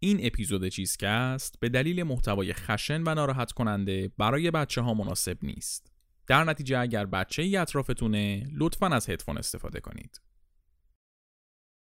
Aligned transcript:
این 0.00 0.26
اپیزود 0.26 0.68
چیزکست 0.68 1.60
به 1.60 1.68
دلیل 1.68 2.02
محتوای 2.02 2.52
خشن 2.52 3.02
و 3.02 3.14
ناراحت 3.14 3.52
کننده 3.52 4.10
برای 4.18 4.50
بچه 4.50 4.80
ها 4.80 4.94
مناسب 4.94 5.38
نیست. 5.42 5.92
در 6.26 6.44
نتیجه 6.44 6.78
اگر 6.78 7.06
بچه 7.06 7.42
ای 7.42 7.56
اطرافتونه 7.56 8.48
لطفا 8.52 8.86
از 8.86 9.10
هدفون 9.10 9.38
استفاده 9.38 9.80
کنید. 9.80 10.20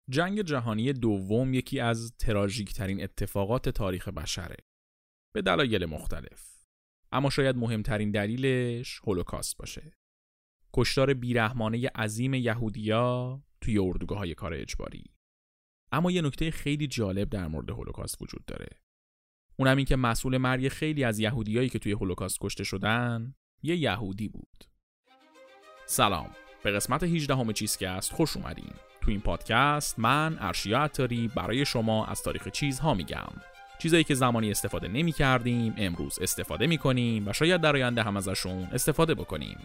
جنگ 0.10 0.42
جهانی 0.42 0.94
دوم 0.94 1.54
یکی 1.54 1.80
از 1.80 2.14
تراژیک 2.20 2.74
ترین 2.74 3.04
اتفاقات 3.04 3.70
تاریخ 3.70 4.08
بشره. 4.08 4.58
به 5.36 5.42
دلایل 5.42 5.86
مختلف. 5.86 6.58
اما 7.12 7.30
شاید 7.30 7.56
مهمترین 7.56 8.12
دلیلش 8.12 9.00
هولوکاست 9.04 9.58
باشه. 9.58 9.92
کشتار 10.74 11.14
بیرحمانه 11.14 11.88
عظیم 11.96 12.34
یهودیا 12.34 13.42
توی 13.62 13.78
اردوگاه 13.78 14.18
های 14.18 14.36
کار 14.36 14.54
اجباری. 14.54 15.17
اما 15.92 16.12
یه 16.12 16.22
نکته 16.22 16.52
خیلی 16.52 16.88
جالب 16.88 17.30
در 17.30 17.48
مورد 17.48 17.70
هولوکاست 17.70 18.22
وجود 18.22 18.46
داره. 18.46 18.68
اونم 19.58 19.78
این 19.78 19.86
که 19.86 19.96
مسئول 19.96 20.38
مرگ 20.38 20.68
خیلی 20.68 21.04
از 21.04 21.20
یهودیایی 21.20 21.70
که 21.70 21.80
توی 21.80 21.92
هولوکاست 21.92 22.38
کشته 22.42 22.64
شدن 22.64 23.36
یه 23.64 23.76
یهودی 23.76 24.28
بود. 24.28 24.64
سلام. 25.86 26.30
به 26.64 26.72
قسمت 26.72 27.04
18 27.04 27.36
همه 27.36 27.54
چیزکست 27.54 28.14
خوش 28.14 28.38
اومدین. 28.38 28.74
تو 29.02 29.12
این 29.12 29.22
پادکست 29.22 30.00
من 30.00 30.38
ارشیا 30.40 30.80
عطاری 30.80 31.28
برای 31.28 31.66
شما 31.66 32.06
از 32.06 32.24
تاریخ 32.24 32.48
چیزها 32.48 32.94
میگم. 32.94 33.32
چیزایی 33.80 34.04
که 34.04 34.16
زمانی 34.16 34.52
استفاده 34.52 34.88
نمی 34.88 35.12
کردیم 35.12 35.74
امروز 35.78 36.20
استفاده 36.22 36.68
می 36.68 36.78
کنیم 36.78 37.28
و 37.28 37.34
شاید 37.34 37.62
در 37.62 37.76
آینده 37.76 38.04
هم 38.04 38.18
ازشون 38.18 38.64
استفاده 38.64 39.16
بکنیم. 39.16 39.58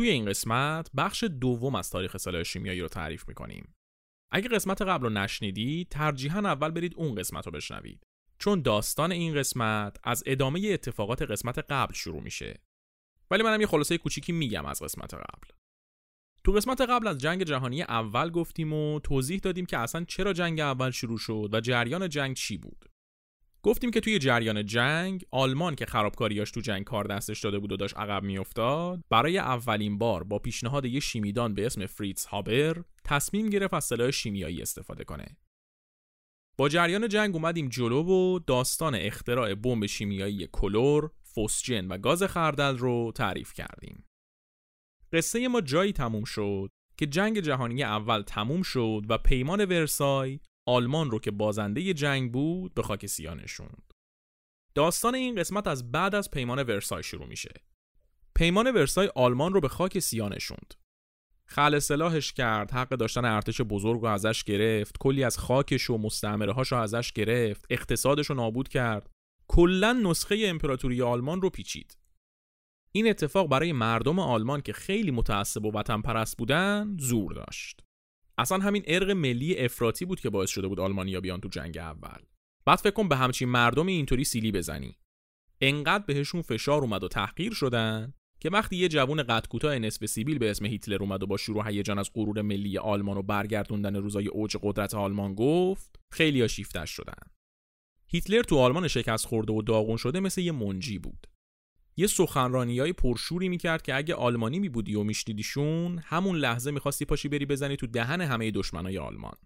توی 0.00 0.10
این 0.10 0.24
قسمت 0.24 0.90
بخش 0.96 1.24
دوم 1.24 1.74
از 1.74 1.90
تاریخ 1.90 2.16
سلاح 2.16 2.42
شیمیایی 2.42 2.80
رو 2.80 2.88
تعریف 2.88 3.28
می‌کنیم. 3.28 3.74
اگه 4.32 4.48
قسمت 4.48 4.82
قبل 4.82 5.04
رو 5.04 5.10
نشنیدید 5.10 5.88
ترجیحاً 5.88 6.38
اول 6.38 6.70
برید 6.70 6.94
اون 6.96 7.14
قسمت 7.14 7.46
رو 7.46 7.52
بشنوید. 7.52 8.02
چون 8.38 8.62
داستان 8.62 9.12
این 9.12 9.34
قسمت 9.34 9.96
از 10.04 10.22
ادامه 10.26 10.60
اتفاقات 10.60 11.22
قسمت 11.22 11.58
قبل 11.58 11.94
شروع 11.94 12.22
میشه. 12.22 12.60
ولی 13.30 13.42
منم 13.42 13.60
یه 13.60 13.66
خلاصه 13.66 13.98
کوچیکی 13.98 14.32
میگم 14.32 14.66
از 14.66 14.82
قسمت 14.82 15.14
قبل. 15.14 15.48
تو 16.44 16.52
قسمت 16.52 16.80
قبل 16.80 17.06
از 17.06 17.18
جنگ 17.18 17.42
جهانی 17.42 17.82
اول 17.82 18.30
گفتیم 18.30 18.72
و 18.72 19.00
توضیح 19.00 19.38
دادیم 19.38 19.66
که 19.66 19.78
اصلا 19.78 20.04
چرا 20.04 20.32
جنگ 20.32 20.60
اول 20.60 20.90
شروع 20.90 21.18
شد 21.18 21.50
و 21.52 21.60
جریان 21.60 22.08
جنگ 22.08 22.36
چی 22.36 22.56
بود. 22.56 22.89
گفتیم 23.62 23.90
که 23.90 24.00
توی 24.00 24.18
جریان 24.18 24.66
جنگ 24.66 25.24
آلمان 25.30 25.74
که 25.74 25.86
خرابکاریاش 25.86 26.50
تو 26.50 26.60
جنگ 26.60 26.84
کار 26.84 27.04
دستش 27.04 27.40
داده 27.40 27.58
بود 27.58 27.72
و 27.72 27.76
داشت 27.76 27.96
عقب 27.96 28.22
میافتاد 28.22 29.00
برای 29.10 29.38
اولین 29.38 29.98
بار 29.98 30.24
با 30.24 30.38
پیشنهاد 30.38 30.84
یه 30.84 31.00
شیمیدان 31.00 31.54
به 31.54 31.66
اسم 31.66 31.86
فریتز 31.86 32.24
هابر 32.24 32.84
تصمیم 33.04 33.50
گرفت 33.50 33.74
از 33.74 33.84
سلاح 33.84 34.10
شیمیایی 34.10 34.62
استفاده 34.62 35.04
کنه 35.04 35.36
با 36.56 36.68
جریان 36.68 37.08
جنگ 37.08 37.34
اومدیم 37.34 37.68
جلو 37.68 38.02
و 38.02 38.38
داستان 38.38 38.94
اختراع 38.94 39.54
بمب 39.54 39.86
شیمیایی 39.86 40.48
کلور، 40.52 41.10
فوسجن 41.22 41.88
و 41.88 41.98
گاز 41.98 42.22
خردل 42.22 42.78
رو 42.78 43.12
تعریف 43.14 43.52
کردیم. 43.52 44.04
قصه 45.12 45.48
ما 45.48 45.60
جایی 45.60 45.92
تموم 45.92 46.24
شد 46.24 46.70
که 46.96 47.06
جنگ 47.06 47.40
جهانی 47.40 47.82
اول 47.82 48.22
تموم 48.22 48.62
شد 48.62 49.02
و 49.08 49.18
پیمان 49.18 49.64
ورسای 49.64 50.40
آلمان 50.66 51.10
رو 51.10 51.18
که 51.18 51.30
بازنده 51.30 51.94
جنگ 51.94 52.32
بود 52.32 52.74
به 52.74 52.82
خاک 52.82 53.06
سیاه 53.06 53.34
نشوند. 53.34 53.94
داستان 54.74 55.14
این 55.14 55.34
قسمت 55.34 55.66
از 55.66 55.92
بعد 55.92 56.14
از 56.14 56.30
پیمان 56.30 56.62
ورسای 56.62 57.02
شروع 57.02 57.26
میشه. 57.26 57.52
پیمان 58.34 58.70
ورسای 58.70 59.10
آلمان 59.14 59.52
رو 59.52 59.60
به 59.60 59.68
خاک 59.68 59.98
سیاه 59.98 60.28
نشوند. 60.28 60.74
خل 61.46 61.78
سلاحش 61.78 62.32
کرد، 62.32 62.70
حق 62.70 62.88
داشتن 62.88 63.24
ارتش 63.24 63.60
بزرگ 63.60 64.00
رو 64.00 64.06
ازش 64.06 64.44
گرفت، 64.44 64.98
کلی 64.98 65.24
از 65.24 65.38
خاکش 65.38 65.90
و 65.90 65.98
مستعمره 65.98 66.52
رو 66.70 66.76
ازش 66.76 67.12
گرفت، 67.12 67.66
اقتصادش 67.70 68.26
رو 68.26 68.36
نابود 68.36 68.68
کرد. 68.68 69.10
کلا 69.48 69.92
نسخه 69.92 70.42
امپراتوری 70.44 71.02
آلمان 71.02 71.42
رو 71.42 71.50
پیچید. 71.50 71.98
این 72.92 73.08
اتفاق 73.08 73.48
برای 73.48 73.72
مردم 73.72 74.18
آلمان 74.18 74.60
که 74.60 74.72
خیلی 74.72 75.10
متعصب 75.10 75.64
و 75.64 75.72
وطن 75.72 76.00
پرست 76.00 76.38
بودن 76.38 76.96
زور 77.00 77.32
داشت. 77.32 77.82
اصلا 78.38 78.58
همین 78.58 78.82
ارق 78.86 79.10
ملی 79.10 79.58
افراطی 79.58 80.04
بود 80.04 80.20
که 80.20 80.30
باعث 80.30 80.50
شده 80.50 80.68
بود 80.68 80.80
آلمانیا 80.80 81.20
بیان 81.20 81.40
تو 81.40 81.48
جنگ 81.48 81.78
اول. 81.78 82.22
بعد 82.64 82.78
فکر 82.78 82.90
کن 82.90 83.08
به 83.08 83.16
همچین 83.16 83.48
مردمی 83.48 83.92
اینطوری 83.92 84.24
سیلی 84.24 84.52
بزنی. 84.52 84.96
انقدر 85.60 86.04
بهشون 86.06 86.42
فشار 86.42 86.80
اومد 86.82 87.04
و 87.04 87.08
تحقیر 87.08 87.52
شدن 87.52 88.14
که 88.40 88.50
وقتی 88.50 88.76
یه 88.76 88.88
جوون 88.88 89.22
قد 89.22 89.46
کوتاه 89.46 89.78
نصف 89.78 90.06
سیبیل 90.06 90.38
به 90.38 90.50
اسم 90.50 90.64
هیتلر 90.66 91.02
اومد 91.02 91.22
و 91.22 91.26
با 91.26 91.36
شروع 91.36 91.68
هیجان 91.68 91.98
از 91.98 92.10
غرور 92.14 92.42
ملی 92.42 92.78
آلمان 92.78 93.16
و 93.16 93.22
برگردوندن 93.22 93.96
روزای 93.96 94.28
اوج 94.28 94.56
قدرت 94.62 94.94
آلمان 94.94 95.34
گفت 95.34 96.00
خیلیا 96.12 96.48
شیفتش 96.48 96.90
شدن. 96.90 97.22
هیتلر 98.06 98.42
تو 98.42 98.58
آلمان 98.58 98.88
شکست 98.88 99.26
خورده 99.26 99.52
و 99.52 99.62
داغون 99.62 99.96
شده 99.96 100.20
مثل 100.20 100.40
یه 100.40 100.52
منجی 100.52 100.98
بود. 100.98 101.26
یه 102.00 102.06
سخنرانی 102.06 102.78
های 102.78 102.92
پرشوری 102.92 103.48
می‌کرد 103.48 103.82
که 103.82 103.94
اگه 103.94 104.14
آلمانی 104.14 104.58
میبودی 104.58 104.94
و 104.94 105.02
میشنیدیشون 105.02 105.98
همون 106.04 106.36
لحظه 106.36 106.70
می‌خواستی 106.70 107.04
پاشی 107.04 107.28
بری 107.28 107.46
بزنی 107.46 107.76
تو 107.76 107.86
دهن 107.86 108.20
همه 108.20 108.50
دشمنای 108.50 108.98
آلمان. 108.98 109.36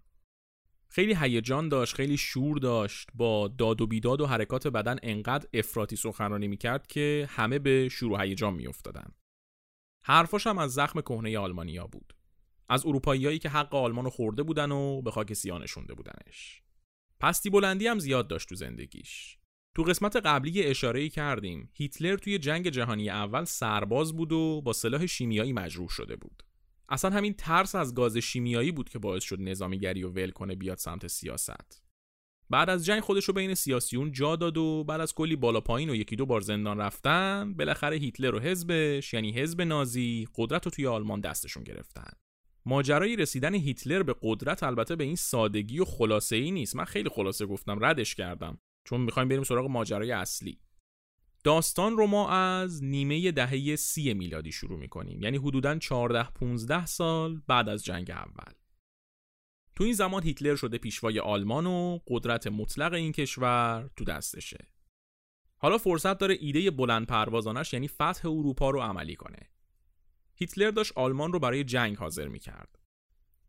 خیلی 0.89 1.15
هیجان 1.15 1.69
داشت 1.69 1.95
خیلی 1.95 2.17
شور 2.17 2.57
داشت 2.57 3.09
با 3.13 3.47
داد 3.47 3.81
و 3.81 3.87
بیداد 3.87 4.21
و 4.21 4.25
حرکات 4.25 4.67
بدن 4.67 4.95
انقدر 5.03 5.47
افراطی 5.53 5.95
سخنرانی 5.95 6.47
می‌کرد 6.47 6.87
که 6.87 7.29
همه 7.29 7.59
به 7.59 7.89
شور 7.89 8.11
و 8.11 8.17
هیجان 8.17 8.53
میافتادن. 8.53 9.11
حرفاش 10.05 10.47
هم 10.47 10.57
از 10.57 10.73
زخم 10.73 11.01
کهنه 11.01 11.37
آلمانیا 11.37 11.87
بود. 11.87 12.15
از 12.69 12.85
اروپاییایی 12.85 13.39
که 13.39 13.49
حق 13.49 13.75
آلمان 13.75 14.03
رو 14.03 14.09
خورده 14.09 14.43
بودن 14.43 14.71
و 14.71 15.01
به 15.01 15.11
خاک 15.11 15.33
سیاه 15.33 15.63
نشونده 15.63 15.93
بودنش. 15.93 16.61
پستی 17.19 17.49
بلندی 17.49 17.87
هم 17.87 17.99
زیاد 17.99 18.27
داشت 18.27 18.49
تو 18.49 18.55
زندگیش. 18.55 19.37
تو 19.75 19.83
قسمت 19.83 20.15
قبلی 20.15 20.63
اشاره 20.63 21.09
کردیم 21.09 21.69
هیتلر 21.73 22.17
توی 22.17 22.37
جنگ 22.37 22.69
جهانی 22.69 23.09
اول 23.09 23.43
سرباز 23.43 24.15
بود 24.15 24.31
و 24.31 24.61
با 24.61 24.73
سلاح 24.73 25.05
شیمیایی 25.05 25.53
مجروح 25.53 25.89
شده 25.89 26.15
بود. 26.15 26.43
اصلا 26.89 27.11
همین 27.11 27.33
ترس 27.33 27.75
از 27.75 27.95
گاز 27.95 28.17
شیمیایی 28.17 28.71
بود 28.71 28.89
که 28.89 28.99
باعث 28.99 29.23
شد 29.23 29.41
نظامیگری 29.41 30.03
و 30.03 30.09
ول 30.09 30.29
کنه 30.29 30.55
بیاد 30.55 30.77
سمت 30.77 31.07
سیاست. 31.07 31.83
بعد 32.49 32.69
از 32.69 32.85
جنگ 32.85 32.99
خودش 32.99 33.25
رو 33.25 33.33
بین 33.33 33.53
سیاسیون 33.53 34.11
جا 34.11 34.35
داد 34.35 34.57
و 34.57 34.83
بعد 34.83 35.01
از 35.01 35.13
کلی 35.13 35.35
بالا 35.35 35.61
پایین 35.61 35.89
و 35.89 35.95
یکی 35.95 36.15
دو 36.15 36.25
بار 36.25 36.41
زندان 36.41 36.77
رفتن 36.77 37.53
بالاخره 37.53 37.95
هیتلر 37.95 38.35
و 38.35 38.39
حزبش 38.39 39.13
یعنی 39.13 39.31
حزب 39.31 39.61
نازی 39.61 40.27
قدرت 40.35 40.65
رو 40.65 40.71
توی 40.71 40.87
آلمان 40.87 41.21
دستشون 41.21 41.63
گرفتن. 41.63 42.11
ماجرای 42.65 43.15
رسیدن 43.15 43.55
هیتلر 43.55 44.03
به 44.03 44.15
قدرت 44.21 44.63
البته 44.63 44.95
به 44.95 45.03
این 45.03 45.15
سادگی 45.15 45.79
و 45.79 45.85
خلاصه 45.85 46.35
ای 46.35 46.51
نیست. 46.51 46.75
من 46.75 46.85
خیلی 46.85 47.09
خلاصه 47.09 47.45
گفتم 47.45 47.85
ردش 47.85 48.15
کردم. 48.15 48.59
چون 48.85 49.01
می‌خوایم 49.01 49.29
بریم 49.29 49.43
سراغ 49.43 49.65
ماجرای 49.65 50.11
اصلی. 50.11 50.59
داستان 51.43 51.97
رو 51.97 52.07
ما 52.07 52.29
از 52.29 52.83
نیمه 52.83 53.31
دهه 53.31 53.75
سی 53.75 54.13
میلادی 54.13 54.51
شروع 54.51 54.79
می‌کنیم. 54.79 55.21
یعنی 55.21 55.37
حدوداً 55.37 55.79
14-15 55.79 56.85
سال 56.85 57.41
بعد 57.47 57.69
از 57.69 57.85
جنگ 57.85 58.11
اول. 58.11 58.53
تو 59.75 59.83
این 59.83 59.93
زمان 59.93 60.23
هیتلر 60.23 60.55
شده 60.55 60.77
پیشوای 60.77 61.19
آلمان 61.19 61.65
و 61.65 61.99
قدرت 62.07 62.47
مطلق 62.47 62.93
این 62.93 63.11
کشور 63.11 63.89
تو 63.95 64.05
دستشه. 64.05 64.67
حالا 65.57 65.77
فرصت 65.77 66.17
داره 66.17 66.37
ایده 66.39 66.71
بلند 66.71 67.07
پروازانش 67.07 67.73
یعنی 67.73 67.87
فتح 67.87 68.27
اروپا 68.29 68.69
رو 68.69 68.81
عملی 68.81 69.15
کنه. 69.15 69.49
هیتلر 70.35 70.71
داشت 70.71 70.93
آلمان 70.95 71.33
رو 71.33 71.39
برای 71.39 71.63
جنگ 71.63 71.97
حاضر 71.97 72.27
می‌کرد. 72.27 72.79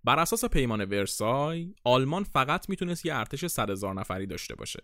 بر 0.05 0.19
اساس 0.19 0.45
پیمان 0.45 0.85
ورسای 0.85 1.75
آلمان 1.85 2.25
فقط 2.25 2.69
می‌تونست 2.69 3.07
یه 3.07 3.15
ارتش 3.15 3.47
100 3.47 3.71
هزار 3.71 3.95
نفری 3.95 4.27
داشته 4.27 4.55
باشه. 4.55 4.81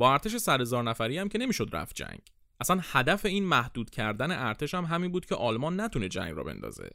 با 0.00 0.12
ارتش 0.12 0.36
سر 0.36 0.60
هزار 0.60 0.82
نفری 0.82 1.18
هم 1.18 1.28
که 1.28 1.38
نمی‌شد 1.38 1.68
رفت 1.72 1.96
جنگ. 1.96 2.20
اصلا 2.60 2.80
هدف 2.82 3.26
این 3.26 3.44
محدود 3.44 3.90
کردن 3.90 4.30
ارتش 4.30 4.74
هم 4.74 4.84
همین 4.84 5.12
بود 5.12 5.26
که 5.26 5.34
آلمان 5.34 5.80
نتونه 5.80 6.08
جنگ 6.08 6.36
را 6.36 6.44
بندازه. 6.44 6.90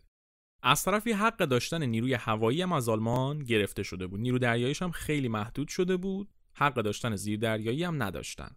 از 0.63 0.83
طرفی 0.83 1.11
حق 1.11 1.37
داشتن 1.37 1.83
نیروی 1.83 2.13
هوایی 2.13 2.61
هم 2.61 2.71
از 2.71 2.89
آلمان 2.89 3.39
گرفته 3.39 3.83
شده 3.83 4.07
بود. 4.07 4.19
نیرو 4.19 4.39
دریاییش 4.39 4.81
هم 4.81 4.91
خیلی 4.91 5.27
محدود 5.27 5.67
شده 5.67 5.97
بود. 5.97 6.29
حق 6.53 6.73
داشتن 6.73 7.15
زیر 7.15 7.39
دریایی 7.39 7.83
هم 7.83 8.03
نداشتن. 8.03 8.55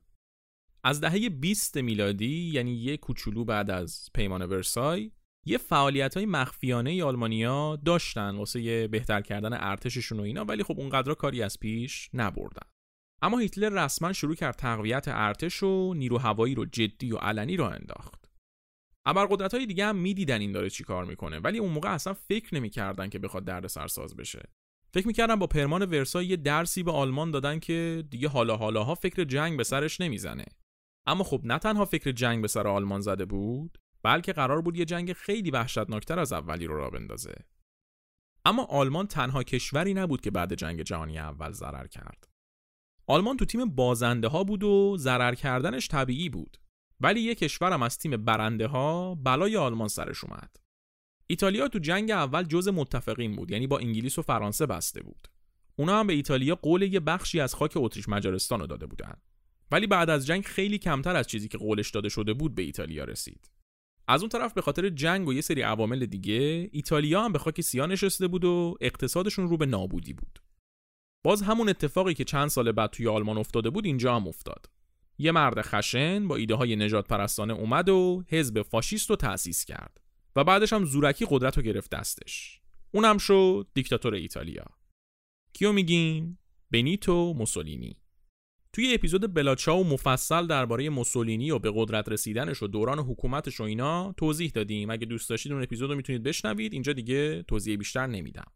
از 0.85 1.01
دهه 1.01 1.29
20 1.29 1.77
میلادی 1.77 2.51
یعنی 2.53 2.73
یه 2.73 2.97
کوچولو 2.97 3.45
بعد 3.45 3.71
از 3.71 4.11
پیمان 4.15 4.43
ورسای 4.43 5.11
یه 5.47 5.59
فعالیت 5.59 6.17
های 6.17 6.27
مخفیانه 6.27 7.05
آلمانیا 7.05 7.77
داشتن 7.85 8.37
واسه 8.37 8.89
بهتر 8.89 9.21
کردن 9.21 9.53
ارتششون 9.53 10.21
و 10.21 10.23
اینا 10.23 10.45
ولی 10.45 10.63
خب 10.63 10.81
اونقدر 10.81 11.15
کاری 11.15 11.43
از 11.43 11.59
پیش 11.59 12.11
نبردن. 12.15 12.68
اما 13.23 13.39
هیتلر 13.39 13.85
رسما 13.85 14.13
شروع 14.13 14.35
کرد 14.35 14.57
تقویت 14.57 15.05
ارتش 15.09 15.63
و 15.63 15.95
نیرو 15.95 16.19
هوایی 16.19 16.55
رو 16.55 16.65
جدی 16.65 17.13
و 17.13 17.17
علنی 17.17 17.57
را 17.57 17.71
انداخت. 17.71 18.31
ابرقدرت 19.07 19.55
های 19.55 19.67
دیگه 19.67 19.87
هم 19.87 19.97
می‌دیدن 19.97 20.41
این 20.41 20.53
داره 20.53 20.71
چی 20.71 20.85
کار 20.85 21.05
می‌کنه 21.05 21.39
ولی 21.39 21.59
اون 21.59 21.73
موقع 21.73 21.95
اصلا 21.95 22.15
فکر 22.15 22.55
نمی‌کردن 22.55 23.09
که 23.09 23.19
بخواد 23.19 23.45
درد 23.45 23.67
سرساز 23.67 24.17
بشه. 24.17 24.43
فکر 24.93 25.07
می‌کردن 25.07 25.37
با 25.37 25.47
پرمان 25.47 25.83
ورسای 25.83 26.27
یه 26.27 26.37
درسی 26.37 26.83
به 26.83 26.93
آلمان 26.93 27.31
دادن 27.31 27.59
که 27.59 28.05
دیگه 28.11 28.29
حالا 28.29 28.57
حالاها 28.57 28.95
فکر 28.95 29.25
جنگ 29.25 29.57
به 29.57 29.65
سرش 29.65 30.01
نمی‌زنه. 30.01 30.45
اما 31.07 31.25
خب 31.25 31.41
نه 31.45 31.59
تنها 31.59 31.85
فکر 31.85 32.13
جنگ 32.13 32.43
به 32.43 32.49
سر 32.49 32.69
آلمان 32.69 33.01
زده 33.01 33.25
بود 33.25 33.79
بلکه 34.03 34.33
قرار 34.33 34.63
بود 34.63 34.77
یه 34.77 34.85
جنگ 34.85 35.13
خیلی 35.13 35.51
وحشتناکتر 35.51 36.19
از 36.19 36.33
اولی 36.33 36.67
رو 36.67 36.77
را 36.77 36.91
بندازه. 36.91 37.35
اما 38.45 38.65
آلمان 38.65 39.07
تنها 39.07 39.43
کشوری 39.43 39.95
نبود 39.95 40.21
که 40.21 40.31
بعد 40.31 40.55
جنگ 40.55 40.83
جهانی 40.83 41.19
اول 41.19 41.53
ضرر 41.53 41.87
کرد. 41.87 42.28
آلمان 43.11 43.37
تو 43.37 43.45
تیم 43.45 43.65
بازنده 43.65 44.29
ها 44.29 44.45
بود 44.45 44.65
و 44.65 44.97
ضرر 44.99 45.35
کردنش 45.35 45.89
طبیعی 45.89 46.29
بود. 46.29 46.57
ولی 47.01 47.21
یه 47.21 47.35
کشورم 47.35 47.83
از 47.83 47.99
تیم 47.99 48.17
برنده 48.17 48.67
ها 48.67 49.15
بلای 49.15 49.57
آلمان 49.57 49.89
سرش 49.89 50.25
اومد. 50.25 50.57
ایتالیا 51.27 51.69
تو 51.69 51.79
جنگ 51.79 52.11
اول 52.11 52.43
جز 52.43 52.69
متفقین 52.69 53.37
بود 53.37 53.51
یعنی 53.51 53.67
با 53.67 53.79
انگلیس 53.79 54.19
و 54.19 54.23
فرانسه 54.23 54.67
بسته 54.67 55.03
بود. 55.03 55.29
اونا 55.77 56.01
هم 56.01 56.07
به 56.07 56.13
ایتالیا 56.13 56.55
قول 56.55 56.83
یه 56.83 57.01
بخشی 57.01 57.41
از 57.41 57.55
خاک 57.55 57.73
اتریش 57.77 58.09
مجارستان 58.09 58.61
رو 58.61 58.67
داده 58.67 58.87
بودن. 58.87 59.15
ولی 59.71 59.87
بعد 59.87 60.11
از 60.11 60.27
جنگ 60.27 60.45
خیلی 60.45 60.79
کمتر 60.79 61.17
از 61.17 61.27
چیزی 61.27 61.49
که 61.49 61.59
قولش 61.59 61.91
داده 61.91 62.09
شده 62.09 62.33
بود 62.33 62.55
به 62.55 62.63
ایتالیا 62.63 63.05
رسید. 63.05 63.51
از 64.09 64.21
اون 64.21 64.29
طرف 64.29 64.53
به 64.53 64.63
خاطر 64.63 64.89
جنگ 64.89 65.29
و 65.29 65.33
یه 65.33 65.41
سری 65.41 65.63
عوامل 65.63 66.07
دیگه 66.07 66.71
ایتالیا 66.73 67.25
هم 67.25 67.33
به 67.33 67.39
خاک 67.39 67.61
سیاه 67.61 67.87
نشسته 67.87 68.29
بود 68.29 68.45
و 68.45 68.77
اقتصادشون 68.81 69.49
رو 69.49 69.57
به 69.57 69.67
نابودی 69.67 70.13
بود. 70.13 70.48
باز 71.25 71.43
همون 71.43 71.69
اتفاقی 71.69 72.15
که 72.15 72.25
چند 72.25 72.49
سال 72.49 72.73
بعد 72.73 72.91
توی 72.91 73.09
آلمان 73.09 73.39
افتاده 73.39 73.71
بود 73.71 73.85
اینجا 73.87 74.17
هم 74.17 74.29
افتاد. 74.29 74.67
یه 75.19 75.33
مرد 75.33 75.63
خشن 75.63 76.29
با 76.29 76.37
ایده 76.37 76.55
های 76.55 76.77
نجات 76.77 77.09
پرستانه 77.09 77.53
اومد 77.53 77.89
و 77.89 78.25
حزب 78.29 78.63
فاشیست 78.63 79.11
رو 79.11 79.17
تأسیس 79.17 79.65
کرد 79.65 80.01
و 80.37 80.45
بعدش 80.45 80.73
هم 80.73 80.85
زورکی 80.85 81.27
قدرت 81.31 81.57
رو 81.57 81.63
گرفت 81.63 81.91
دستش. 81.91 82.61
اونم 82.91 83.19
شد 83.19 83.69
دیکتاتور 83.75 84.15
ایتالیا. 84.15 84.65
کیو 85.53 85.73
میگیم؟ 85.73 86.39
بنیتو 86.71 87.35
موسولینی. 87.35 88.03
توی 88.73 88.95
اپیزود 88.95 89.35
بلاچا 89.35 89.83
مفصل 89.83 90.47
درباره 90.47 90.91
موسولینی 90.91 91.51
و 91.51 91.59
به 91.59 91.73
قدرت 91.75 92.09
رسیدنش 92.09 92.63
و 92.63 92.67
دوران 92.67 92.99
حکومتش 92.99 93.61
و 93.61 93.63
اینا 93.63 94.13
توضیح 94.13 94.51
دادیم. 94.55 94.91
اگه 94.91 95.07
دوست 95.07 95.31
داشتید 95.31 95.53
اون 95.53 95.63
اپیزود 95.63 95.91
رو 95.91 95.97
می‌تونید 95.97 96.23
بشنوید. 96.23 96.73
اینجا 96.73 96.93
دیگه 96.93 97.43
توضیح 97.43 97.77
بیشتر 97.77 98.07
نمیدم. 98.07 98.53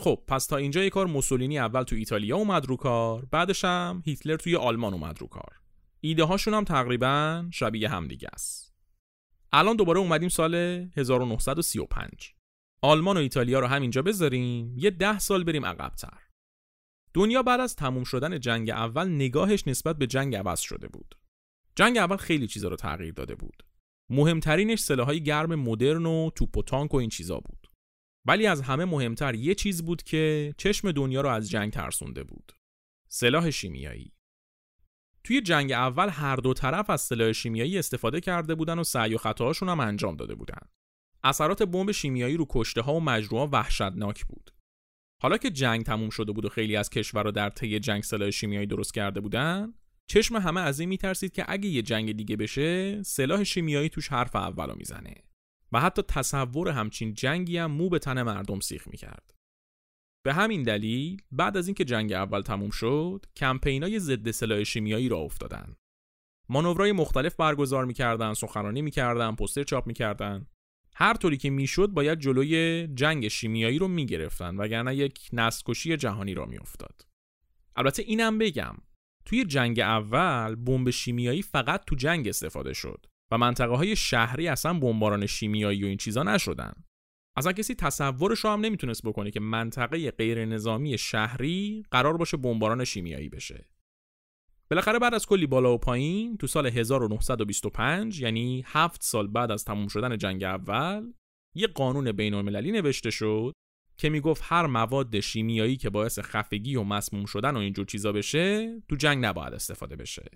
خب 0.00 0.22
پس 0.26 0.46
تا 0.46 0.56
اینجا 0.56 0.84
یه 0.84 0.90
کار 0.90 1.06
موسولینی 1.06 1.58
اول 1.58 1.82
تو 1.82 1.96
ایتالیا 1.96 2.36
اومد 2.36 2.66
رو 2.66 2.76
کار 2.76 3.24
بعدش 3.24 3.64
هم 3.64 4.02
هیتلر 4.06 4.36
توی 4.36 4.56
آلمان 4.56 4.94
اومد 4.94 5.20
رو 5.20 5.26
کار. 5.26 5.60
ایده 6.00 6.24
هاشون 6.24 6.54
هم 6.54 6.64
تقریبا 6.64 7.46
شبیه 7.52 7.88
هم 7.88 8.08
دیگه 8.08 8.28
است. 8.32 8.74
الان 9.52 9.76
دوباره 9.76 9.98
اومدیم 9.98 10.28
سال 10.28 10.54
1935 10.96 12.34
آلمان 12.82 13.16
و 13.16 13.20
ایتالیا 13.20 13.60
رو 13.60 13.66
همینجا 13.66 14.02
بذاریم 14.02 14.74
یه 14.78 14.90
ده 14.90 15.18
سال 15.18 15.44
بریم 15.44 15.66
عقبتر. 15.66 16.18
دنیا 17.14 17.42
بعد 17.42 17.60
از 17.60 17.76
تموم 17.76 18.04
شدن 18.04 18.40
جنگ 18.40 18.70
اول 18.70 19.08
نگاهش 19.08 19.66
نسبت 19.66 19.96
به 19.96 20.06
جنگ 20.06 20.36
عوض 20.36 20.60
شده 20.60 20.88
بود. 20.88 21.14
جنگ 21.76 21.98
اول 21.98 22.16
خیلی 22.16 22.46
چیزا 22.46 22.68
رو 22.68 22.76
تغییر 22.76 23.14
داده 23.14 23.34
بود. 23.34 23.62
مهمترینش 24.10 24.78
سلاحهای 24.78 25.22
گرم 25.22 25.54
مدرن 25.54 26.06
و 26.06 26.30
توپ 26.34 26.56
و 26.56 26.62
تانک 26.62 26.94
و 26.94 26.96
این 26.96 27.10
چیزا 27.10 27.40
بود. 27.40 27.67
ولی 28.28 28.46
از 28.46 28.62
همه 28.62 28.84
مهمتر 28.84 29.34
یه 29.34 29.54
چیز 29.54 29.84
بود 29.84 30.02
که 30.02 30.54
چشم 30.58 30.92
دنیا 30.92 31.20
رو 31.20 31.28
از 31.28 31.50
جنگ 31.50 31.72
ترسونده 31.72 32.24
بود. 32.24 32.52
سلاح 33.08 33.50
شیمیایی. 33.50 34.12
توی 35.24 35.40
جنگ 35.40 35.72
اول 35.72 36.08
هر 36.08 36.36
دو 36.36 36.54
طرف 36.54 36.90
از 36.90 37.00
سلاح 37.00 37.32
شیمیایی 37.32 37.78
استفاده 37.78 38.20
کرده 38.20 38.54
بودن 38.54 38.78
و 38.78 38.84
سعی 38.84 39.14
و 39.14 39.18
خطاهاشون 39.18 39.68
هم 39.68 39.80
انجام 39.80 40.16
داده 40.16 40.34
بودن. 40.34 40.60
اثرات 41.24 41.62
بمب 41.62 41.92
شیمیایی 41.92 42.36
رو 42.36 42.46
کشته 42.50 42.80
ها 42.80 42.94
و 42.94 43.00
مجروحا 43.00 43.48
وحشتناک 43.52 44.24
بود. 44.26 44.50
حالا 45.22 45.38
که 45.38 45.50
جنگ 45.50 45.84
تموم 45.84 46.10
شده 46.10 46.32
بود 46.32 46.44
و 46.44 46.48
خیلی 46.48 46.76
از 46.76 46.90
کشورها 46.90 47.30
در 47.30 47.50
طی 47.50 47.78
جنگ 47.78 48.02
سلاح 48.02 48.30
شیمیایی 48.30 48.66
درست 48.66 48.94
کرده 48.94 49.20
بودن 49.20 49.74
چشم 50.06 50.36
همه 50.36 50.60
از 50.60 50.80
این 50.80 50.88
میترسید 50.88 51.32
که 51.32 51.44
اگه 51.48 51.68
یه 51.68 51.82
جنگ 51.82 52.12
دیگه 52.12 52.36
بشه 52.36 53.02
سلاح 53.02 53.44
شیمیایی 53.44 53.88
توش 53.88 54.08
حرف 54.08 54.36
اولو 54.36 54.74
می‌زنه. 54.74 55.27
و 55.72 55.80
حتی 55.80 56.02
تصور 56.02 56.68
همچین 56.68 57.14
جنگی 57.14 57.58
هم 57.58 57.70
مو 57.70 57.88
به 57.88 57.98
تن 57.98 58.22
مردم 58.22 58.60
سیخ 58.60 58.88
می‌کرد. 58.88 59.34
به 60.24 60.34
همین 60.34 60.62
دلیل 60.62 61.22
بعد 61.32 61.56
از 61.56 61.68
اینکه 61.68 61.84
جنگ 61.84 62.12
اول 62.12 62.40
تموم 62.40 62.70
شد 62.70 63.26
کمپینای 63.36 63.98
ضد 63.98 64.30
سلاح 64.30 64.64
شیمیایی 64.64 65.08
را 65.08 65.18
افتادن. 65.18 65.76
مانورهای 66.48 66.92
مختلف 66.92 67.36
برگزار 67.36 67.84
می‌کردن، 67.84 68.34
سخنرانی 68.34 68.82
می‌کردن، 68.82 69.34
پوستر 69.34 69.64
چاپ 69.64 69.86
می‌کردن. 69.86 70.46
هر 70.94 71.14
طوری 71.14 71.36
که 71.36 71.50
می‌شد 71.50 71.86
باید 71.86 72.20
جلوی 72.20 72.86
جنگ 72.94 73.28
شیمیایی 73.28 73.78
رو 73.78 73.88
می‌گرفتن 73.88 74.56
وگرنه 74.56 74.96
یک 74.96 75.28
نسکشی 75.32 75.96
جهانی 75.96 76.34
را 76.34 76.46
میافتاد. 76.46 77.06
البته 77.76 78.02
اینم 78.02 78.38
بگم 78.38 78.74
توی 79.24 79.44
جنگ 79.44 79.80
اول 79.80 80.54
بمب 80.54 80.90
شیمیایی 80.90 81.42
فقط 81.42 81.84
تو 81.84 81.94
جنگ 81.94 82.28
استفاده 82.28 82.72
شد 82.72 83.06
و 83.30 83.38
منطقه 83.38 83.76
های 83.76 83.96
شهری 83.96 84.48
اصلا 84.48 84.74
بمباران 84.74 85.26
شیمیایی 85.26 85.84
و 85.84 85.86
این 85.86 85.96
چیزا 85.96 86.22
نشدن. 86.22 86.72
اصلا 87.36 87.52
کسی 87.52 87.74
تصورش 87.74 88.38
رو 88.38 88.50
هم 88.50 88.60
نمی‌تونست 88.60 89.02
بکنه 89.02 89.30
که 89.30 89.40
منطقه 89.40 90.10
غیر 90.10 90.44
نظامی 90.44 90.98
شهری 90.98 91.84
قرار 91.90 92.16
باشه 92.16 92.36
بمباران 92.36 92.84
شیمیایی 92.84 93.28
بشه. 93.28 93.68
بالاخره 94.70 94.98
بعد 94.98 95.14
از 95.14 95.26
کلی 95.26 95.46
بالا 95.46 95.74
و 95.74 95.78
پایین 95.78 96.36
تو 96.36 96.46
سال 96.46 96.66
1925 96.66 98.20
یعنی 98.20 98.64
هفت 98.66 99.02
سال 99.02 99.26
بعد 99.26 99.50
از 99.50 99.64
تموم 99.64 99.88
شدن 99.88 100.18
جنگ 100.18 100.44
اول 100.44 101.12
یه 101.54 101.66
قانون 101.66 102.12
بین 102.12 102.34
المللی 102.34 102.72
نوشته 102.72 103.10
شد 103.10 103.52
که 103.96 104.08
می‌گفت 104.08 104.42
هر 104.44 104.66
مواد 104.66 105.20
شیمیایی 105.20 105.76
که 105.76 105.90
باعث 105.90 106.18
خفگی 106.18 106.76
و 106.76 106.82
مسموم 106.82 107.24
شدن 107.24 107.56
و 107.56 107.58
اینجور 107.58 107.86
چیزا 107.86 108.12
بشه 108.12 108.80
تو 108.88 108.96
جنگ 108.96 109.24
نباید 109.24 109.54
استفاده 109.54 109.96
بشه. 109.96 110.30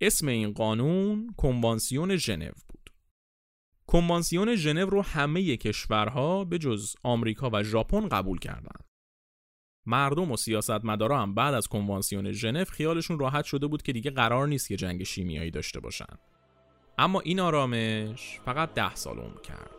اسم 0.00 0.28
این 0.28 0.52
قانون 0.52 1.34
کنوانسیون 1.36 2.16
ژنو 2.16 2.50
بود. 2.68 2.90
کنوانسیون 3.86 4.56
ژنو 4.56 4.86
رو 4.86 5.02
همه 5.02 5.56
کشورها 5.56 6.44
به 6.44 6.58
جز 6.58 6.94
آمریکا 7.02 7.50
و 7.52 7.62
ژاپن 7.62 8.08
قبول 8.08 8.38
کردند. 8.38 8.84
مردم 9.86 10.32
و 10.32 10.36
سیاستمدارا 10.36 11.22
هم 11.22 11.34
بعد 11.34 11.54
از 11.54 11.68
کنوانسیون 11.68 12.32
ژنو 12.32 12.64
خیالشون 12.64 13.18
راحت 13.18 13.44
شده 13.44 13.66
بود 13.66 13.82
که 13.82 13.92
دیگه 13.92 14.10
قرار 14.10 14.48
نیست 14.48 14.68
که 14.68 14.76
جنگ 14.76 15.02
شیمیایی 15.02 15.50
داشته 15.50 15.80
باشن. 15.80 16.18
اما 16.98 17.20
این 17.20 17.40
آرامش 17.40 18.40
فقط 18.44 18.74
ده 18.74 18.94
سال 18.94 19.18
عمر 19.18 19.40
کرد. 19.40 19.70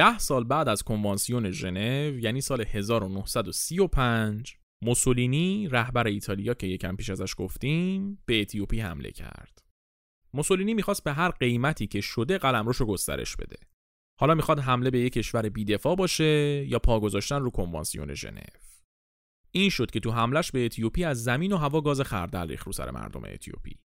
ده 0.00 0.18
سال 0.18 0.44
بعد 0.44 0.68
از 0.68 0.82
کنوانسیون 0.82 1.50
ژنو 1.50 2.18
یعنی 2.18 2.40
سال 2.40 2.60
1935 2.60 4.56
موسولینی 4.84 5.68
رهبر 5.68 6.06
ایتالیا 6.06 6.54
که 6.54 6.66
یکم 6.66 6.96
پیش 6.96 7.10
ازش 7.10 7.34
گفتیم 7.36 8.22
به 8.26 8.40
اتیوپی 8.40 8.80
حمله 8.80 9.10
کرد. 9.10 9.64
موسولینی 10.34 10.74
می‌خواست 10.74 11.04
به 11.04 11.12
هر 11.12 11.30
قیمتی 11.30 11.86
که 11.86 12.00
شده 12.00 12.38
قلمروشو 12.38 12.86
گسترش 12.86 13.36
بده. 13.36 13.56
حالا 14.20 14.34
می‌خواد 14.34 14.58
حمله 14.58 14.90
به 14.90 15.00
یک 15.00 15.12
کشور 15.12 15.48
بیدفاع 15.48 15.96
باشه 15.96 16.64
یا 16.68 16.78
پا 16.78 17.00
گذاشتن 17.00 17.40
رو 17.40 17.50
کنوانسیون 17.50 18.14
ژنو. 18.14 18.40
این 19.52 19.70
شد 19.70 19.90
که 19.90 20.00
تو 20.00 20.10
حملش 20.10 20.52
به 20.52 20.64
اتیوپی 20.64 21.04
از 21.04 21.24
زمین 21.24 21.52
و 21.52 21.56
هوا 21.56 21.80
گاز 21.80 22.00
خردل 22.00 22.48
ریخت 22.48 22.66
رو 22.66 22.72
سر 22.72 22.90
مردم 22.90 23.24
اتیوپی. 23.24 23.76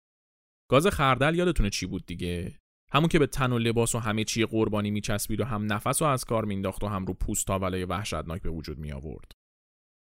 گاز 0.70 0.88
خردل 0.88 1.36
یادتونه 1.36 1.70
چی 1.70 1.86
بود 1.86 2.06
دیگه؟ 2.06 2.60
همون 2.96 3.10
که 3.10 3.20
به 3.20 3.28
تن 3.28 3.52
و 3.52 3.58
لباس 3.60 3.96
و 3.96 4.00
همه 4.00 4.24
چی 4.24 4.46
قربانی 4.46 4.92
میچسبید 4.92 5.42
و 5.42 5.46
هم 5.46 5.74
نفس 5.74 6.02
و 6.02 6.06
از 6.06 6.26
کار 6.26 6.46
مینداخت 6.46 6.84
و 6.84 6.88
هم 6.88 7.06
رو 7.06 7.14
پوست 7.14 7.50
ولای 7.50 7.86
وحشتناک 7.86 8.42
به 8.42 8.50
وجود 8.50 8.78
می 8.78 8.92
آورد. 8.92 9.32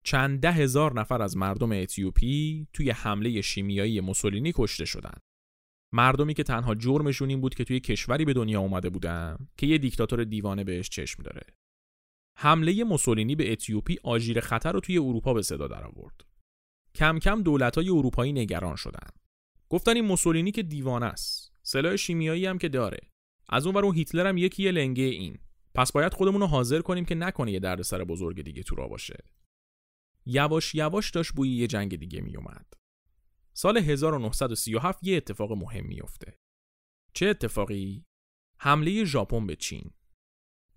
چند 0.03 0.39
ده 0.39 0.51
هزار 0.51 0.94
نفر 1.00 1.22
از 1.22 1.38
مردم 1.38 1.72
اتیوپی 1.72 2.67
توی 2.74 2.89
حمله 2.89 3.41
شیمیایی 3.41 4.01
موسولینی 4.01 4.51
کشته 4.56 4.86
شدند. 4.86 5.20
مردمی 5.94 6.34
که 6.34 6.44
تنها 6.44 6.75
جرمشون 6.75 7.29
این 7.29 7.41
بود 7.41 7.56
که 7.56 7.63
توی 7.63 7.79
کشوری 7.79 8.25
به 8.25 8.34
دنیا 8.34 8.60
اومده 8.60 8.89
بودن 8.89 9.38
که 9.58 9.67
یه 9.67 9.77
دیکتاتور 9.77 10.24
دیوانه 10.24 10.63
بهش 10.63 10.89
چشم 10.89 11.24
داره. 11.24 11.41
حمله 12.38 12.84
موسولینی 12.84 13.36
به 13.36 13.51
اتیوپی 13.51 13.98
آژیر 14.03 14.39
خطر 14.39 14.72
رو 14.72 14.79
توی 14.79 14.98
اروپا 14.98 15.34
به 15.34 15.41
صدا 15.41 15.67
در 15.67 15.84
آورد. 15.84 16.22
کم 16.96 17.20
کم 17.20 17.44
دولت‌های 17.44 17.89
اروپایی 17.89 18.34
نگران 18.34 18.75
شدن. 18.75 19.10
گفتن 19.70 19.96
این 19.96 20.06
موسولینی 20.06 20.51
که 20.51 20.63
دیوانه 20.63 21.06
است. 21.06 21.57
سلاح 21.67 21.95
شیمیایی 21.95 22.45
هم 22.45 22.57
که 22.57 22.69
داره. 22.69 23.00
از 23.50 23.67
اون 23.67 23.77
اون 23.77 23.95
هیتلر 23.95 24.27
هم 24.27 24.38
یکی 24.38 24.71
لنگه 24.71 25.03
این. 25.03 25.39
پس 25.75 25.91
باید 25.91 26.13
خودمون 26.13 26.41
رو 26.41 26.47
حاضر 26.47 26.81
کنیم 26.81 27.05
که 27.05 27.15
نکنه 27.15 27.51
یه 27.51 27.59
دردسر 27.59 28.03
بزرگ 28.03 28.41
دیگه 28.41 28.63
تو 28.63 28.75
را 28.75 28.88
باشه. 28.88 29.24
یواش 30.25 30.75
یواش 30.75 31.12
داشت 31.12 31.33
بوی 31.33 31.50
یه 31.50 31.67
جنگ 31.67 31.95
دیگه 31.95 32.21
می 32.21 32.38
اومد. 32.38 32.74
سال 33.53 33.77
1937 33.77 35.03
یه 35.03 35.17
اتفاق 35.17 35.51
مهم 35.51 35.86
میفته. 35.86 36.38
چه 37.13 37.25
اتفاقی؟ 37.25 38.05
حمله 38.59 39.05
ژاپن 39.05 39.47
به 39.47 39.55
چین. 39.55 39.91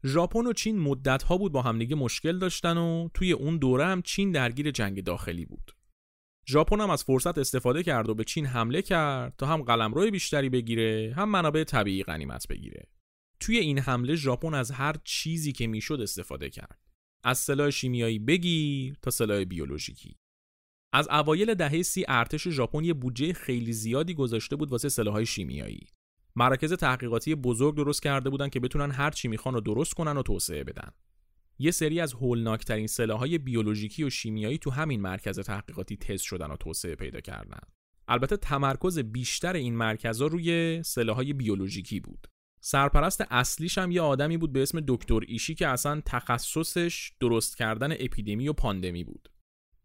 ژاپن 0.05 0.47
و 0.47 0.53
چین 0.53 0.79
مدت 0.79 1.23
ها 1.23 1.39
بود 1.39 1.53
با 1.53 1.63
همدیگه 1.63 1.97
مشکل 1.97 2.39
داشتن 2.39 2.77
و 2.77 3.09
توی 3.15 3.33
اون 3.33 3.59
دوره 3.59 3.85
هم 3.85 4.03
چین 4.03 4.33
درگیر 4.33 4.71
جنگ 4.71 5.05
داخلی 5.05 5.47
بود. 5.47 5.73
ژاپن 6.51 6.81
هم 6.81 6.91
از 6.91 7.05
فرصت 7.05 7.39
استفاده 7.39 7.83
کرد 7.83 8.09
و 8.09 8.15
به 8.15 8.25
چین 8.25 8.47
حمله 8.47 8.83
کرد 8.83 9.35
تا 9.39 9.47
هم 9.47 9.63
قلمرو 9.63 10.11
بیشتری 10.11 10.49
بگیره 10.49 11.15
هم 11.17 11.29
منابع 11.29 11.65
طبیعی 11.65 12.03
غنیمت 12.03 12.49
بگیره. 12.49 12.89
توی 13.41 13.59
این 13.59 13.79
حمله 13.79 14.17
ژاپن 14.17 14.55
از 14.55 14.71
هر 14.71 14.97
چیزی 15.05 15.53
که 15.53 15.67
می‌شد 15.67 16.01
استفاده 16.01 16.51
کرد. 16.51 16.79
از 17.25 17.39
سلاح 17.39 17.71
شیمیایی 17.71 18.19
بگیر 18.19 18.97
تا 19.03 19.11
سلاح 19.11 19.45
بیولوژیکی. 19.45 20.17
از 20.93 21.09
اوایل 21.09 21.55
دهه 21.55 21.83
سی 21.83 22.05
ارتش 22.09 22.49
ژاپن 22.49 22.85
یه 22.85 22.95
بودجه 22.95 23.33
خیلی 23.33 23.73
زیادی 23.73 24.15
گذاشته 24.15 24.57
بود 24.57 24.71
واسه 24.71 24.89
سلاحهای 24.89 25.27
شیمیایی. 25.27 25.87
مراکز 26.37 26.73
تحقیقاتی 26.73 27.35
بزرگ 27.35 27.77
درست 27.77 28.03
کرده 28.03 28.31
بودن 28.31 28.49
که 28.49 28.61
بتونن 28.61 28.91
هر 28.91 29.11
چی 29.11 29.29
می‌خوان 29.29 29.55
رو 29.55 29.61
درست 29.61 29.95
کنن 29.95 30.17
و 30.17 30.23
توسعه 30.23 30.65
بدن. 30.65 30.91
یه 31.63 31.71
سری 31.71 32.01
از 32.01 32.13
هولناکترین 32.13 32.87
سلاحهای 32.87 33.39
بیولوژیکی 33.39 34.05
و 34.05 34.11
شیمیایی 34.11 34.59
تو 34.59 34.71
همین 34.71 35.01
مرکز 35.01 35.41
تحقیقاتی 35.41 35.97
تست 35.97 36.25
شدن 36.25 36.51
و 36.51 36.57
توسعه 36.57 36.95
پیدا 36.95 37.21
کردن. 37.21 37.61
البته 38.09 38.37
تمرکز 38.37 38.99
بیشتر 38.99 39.53
این 39.53 39.77
مرکزها 39.77 40.27
روی 40.27 40.83
سلاحهای 40.83 41.33
بیولوژیکی 41.33 42.01
بود. 42.01 42.27
سرپرست 42.61 43.25
اصلیش 43.31 43.79
هم 43.79 43.91
یه 43.91 44.01
آدمی 44.01 44.37
بود 44.37 44.53
به 44.53 44.63
اسم 44.63 44.81
دکتر 44.89 45.21
ایشی 45.29 45.55
که 45.55 45.69
اصلا 45.69 46.03
تخصصش 46.07 47.13
درست 47.21 47.57
کردن 47.57 47.93
اپیدمی 47.93 48.49
و 48.49 48.53
پاندمی 48.53 49.05
بود. 49.05 49.29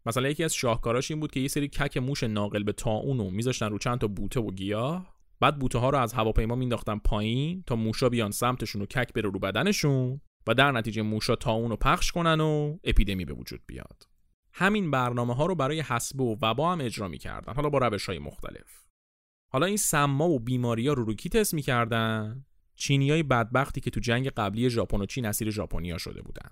مثلا 0.06 0.28
یکی 0.28 0.44
از 0.44 0.54
شاهکاراش 0.54 1.10
این 1.10 1.20
بود 1.20 1.30
که 1.30 1.40
یه 1.40 1.48
سری 1.48 1.68
کک 1.68 1.96
موش 1.96 2.22
ناقل 2.22 2.62
به 2.62 2.72
تاون 2.72 3.18
رو 3.18 3.30
میذاشتن 3.30 3.70
رو 3.70 3.78
چند 3.78 3.98
تا 3.98 4.06
بوته 4.06 4.40
و 4.40 4.50
گیاه 4.50 5.16
بعد 5.40 5.58
بوته 5.58 5.78
ها 5.78 5.90
رو 5.90 5.98
از 5.98 6.12
هواپیما 6.12 6.54
مینداختن 6.54 6.98
پایین 6.98 7.62
تا 7.66 7.76
موشا 7.76 8.08
بیان 8.08 8.30
سمتشون 8.30 8.82
و 8.82 8.86
کک 8.86 9.12
بره 9.12 9.30
رو 9.30 9.38
بدنشون 9.38 10.20
و 10.46 10.54
در 10.54 10.72
نتیجه 10.72 11.02
موشا 11.02 11.36
تاون 11.36 11.70
رو 11.70 11.76
پخش 11.76 12.12
کنن 12.12 12.40
و 12.40 12.78
اپیدمی 12.84 13.24
به 13.24 13.34
وجود 13.34 13.60
بیاد. 13.66 14.08
همین 14.52 14.90
برنامه 14.90 15.34
ها 15.34 15.46
رو 15.46 15.54
برای 15.54 15.80
حسبه 15.80 16.24
و 16.24 16.36
وبا 16.42 16.72
هم 16.72 16.80
اجرا 16.80 17.08
می‌کردن. 17.08 17.54
حالا 17.54 17.68
با 17.70 17.78
روش 17.78 18.06
های 18.06 18.18
مختلف. 18.18 18.84
حالا 19.52 19.66
این 19.66 19.76
سما 19.76 20.28
و 20.28 20.40
بیماری 20.40 20.88
ها 20.88 20.94
رو 20.94 21.04
رو 21.04 21.14
کی 21.14 21.28
تست 21.28 21.54
می‌کردن؟ 21.54 22.44
چینیای 22.76 23.22
بدبختی 23.22 23.80
که 23.80 23.90
تو 23.90 24.00
جنگ 24.00 24.28
قبلی 24.28 24.70
ژاپن 24.70 25.00
و 25.00 25.06
چین 25.06 25.26
اسیر 25.26 25.50
ژاپنیا 25.50 25.98
شده 25.98 26.22
بودن. 26.22 26.48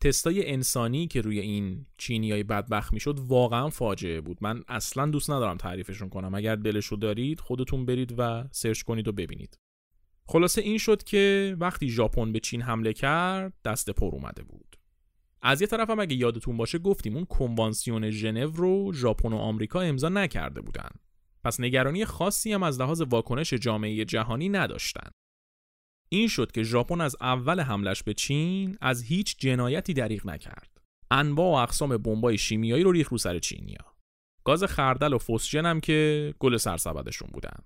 تستای 0.00 0.50
انسانی 0.50 1.06
که 1.06 1.20
روی 1.20 1.40
این 1.40 1.86
چینیای 1.98 2.42
بدبخت 2.42 2.92
می‌شد 2.92 3.18
واقعا 3.18 3.70
فاجعه 3.70 4.20
بود. 4.20 4.38
من 4.40 4.62
اصلا 4.68 5.06
دوست 5.06 5.30
ندارم 5.30 5.56
تعریفشون 5.56 6.08
کنم. 6.08 6.34
اگر 6.34 6.56
دلشو 6.56 6.96
دارید 6.96 7.40
خودتون 7.40 7.86
برید 7.86 8.14
و 8.18 8.44
سرچ 8.52 8.82
کنید 8.82 9.08
و 9.08 9.12
ببینید. 9.12 9.58
خلاصه 10.28 10.60
این 10.60 10.78
شد 10.78 11.02
که 11.02 11.56
وقتی 11.60 11.88
ژاپن 11.88 12.32
به 12.32 12.40
چین 12.40 12.62
حمله 12.62 12.92
کرد 12.92 13.52
دست 13.64 13.90
پر 13.90 14.14
اومده 14.14 14.42
بود 14.42 14.76
از 15.42 15.60
یه 15.60 15.66
طرف 15.66 15.90
هم 15.90 16.00
اگه 16.00 16.16
یادتون 16.16 16.56
باشه 16.56 16.78
گفتیم 16.78 17.16
اون 17.16 17.24
کنوانسیون 17.24 18.10
ژنو 18.10 18.50
رو 18.50 18.92
ژاپن 18.92 19.32
و 19.32 19.36
آمریکا 19.36 19.80
امضا 19.80 20.08
نکرده 20.08 20.60
بودن 20.60 20.90
پس 21.44 21.60
نگرانی 21.60 22.04
خاصی 22.04 22.52
هم 22.52 22.62
از 22.62 22.80
لحاظ 22.80 23.00
واکنش 23.00 23.54
جامعه 23.54 24.04
جهانی 24.04 24.48
نداشتن 24.48 25.10
این 26.12 26.28
شد 26.28 26.52
که 26.52 26.62
ژاپن 26.62 27.00
از 27.00 27.16
اول 27.20 27.60
حملش 27.60 28.02
به 28.02 28.14
چین 28.14 28.76
از 28.80 29.02
هیچ 29.02 29.36
جنایتی 29.38 29.94
دریغ 29.94 30.26
نکرد. 30.26 30.80
انواع 31.10 31.50
و 31.52 31.62
اقسام 31.62 31.96
بمبای 31.96 32.38
شیمیایی 32.38 32.82
رو 32.84 32.92
ریخ 32.92 33.08
رو 33.08 33.18
سر 33.18 33.38
چینیا. 33.38 33.94
گاز 34.44 34.64
خردل 34.64 35.12
و 35.12 35.18
فسجن 35.18 35.66
هم 35.66 35.80
که 35.80 36.34
گل 36.38 36.56
سرسبدشون 36.56 37.28
بودن. 37.32 37.56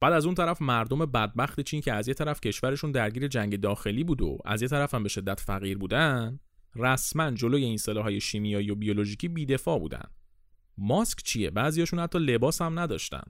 بعد 0.00 0.12
از 0.12 0.26
اون 0.26 0.34
طرف 0.34 0.62
مردم 0.62 0.98
بدبخت 0.98 1.60
چین 1.60 1.80
که 1.80 1.92
از 1.92 2.08
یه 2.08 2.14
طرف 2.14 2.40
کشورشون 2.40 2.92
درگیر 2.92 3.28
جنگ 3.28 3.60
داخلی 3.60 4.04
بود 4.04 4.22
و 4.22 4.38
از 4.44 4.62
یه 4.62 4.68
طرف 4.68 4.94
هم 4.94 5.02
به 5.02 5.08
شدت 5.08 5.40
فقیر 5.40 5.78
بودن 5.78 6.40
رسما 6.76 7.30
جلوی 7.30 7.64
این 7.64 7.76
سلاحهای 7.76 8.20
شیمیایی 8.20 8.70
و 8.70 8.74
بیولوژیکی 8.74 9.28
بیدفاع 9.28 9.78
بودن. 9.78 10.04
ماسک 10.78 11.22
چیه؟ 11.22 11.50
بعضیاشون 11.50 11.98
حتی 11.98 12.18
لباس 12.18 12.62
هم 12.62 12.78
نداشتن. 12.78 13.22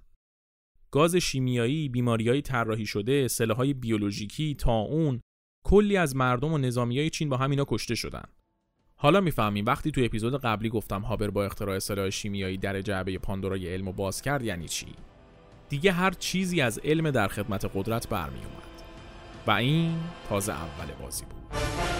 گاز 0.91 1.17
شیمیایی، 1.17 1.89
بیماریهای 1.89 2.43
طراحی 2.43 2.87
شده، 2.87 3.29
سلاحهای 3.29 3.75
بیولوژیکی، 3.75 4.57
اون 4.67 5.21
کلی 5.65 5.97
از 5.97 6.17
مردم 6.17 6.53
و 6.53 6.59
نظامیای 6.59 7.11
چین 7.11 7.29
با 7.29 7.37
همینا 7.37 7.65
کشته 7.69 7.95
شدن. 7.95 8.25
حالا 8.95 9.21
می‌فهمیم 9.21 9.67
وقتی 9.67 9.91
تو 9.91 10.01
اپیزود 10.05 10.41
قبلی 10.41 10.69
گفتم 10.69 11.01
هابر 11.01 11.31
با 11.31 11.45
اختراع 11.45 11.79
سلاح 11.79 12.11
شیمیایی 12.11 12.59
در 12.59 12.81
جعبه 12.83 13.19
پاندورای 13.19 13.69
علم 13.69 13.89
و 13.89 13.93
باز 13.93 14.23
کرد 14.23 14.45
یعنی 14.45 14.69
چی؟ 14.69 14.87
دیگه 15.71 15.93
هر 15.93 16.11
چیزی 16.11 16.61
از 16.61 16.79
علم 16.79 17.11
در 17.11 17.29
خدمت 17.29 17.71
قدرت 17.75 18.09
برمی 18.09 18.39
اومد. 18.39 18.61
و 19.47 19.51
این 19.51 19.95
تازه 20.29 20.53
اول 20.53 20.87
بازی 21.03 21.25
بود. 21.25 22.00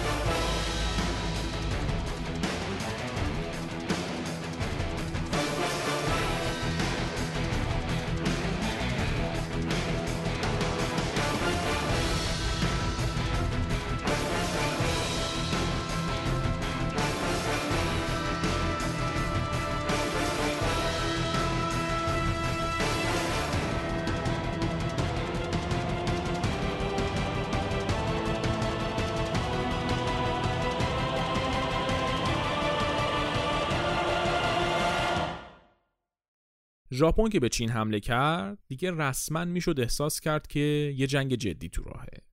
ژاپن 37.01 37.29
که 37.29 37.39
به 37.39 37.49
چین 37.49 37.69
حمله 37.69 37.99
کرد 37.99 38.59
دیگه 38.67 38.91
رسما 38.91 39.45
می‌شد 39.45 39.79
احساس 39.79 40.19
کرد 40.19 40.47
که 40.47 40.93
یه 40.97 41.07
جنگ 41.07 41.35
جدی 41.35 41.69
تو 41.69 41.83
راهه. 41.83 42.25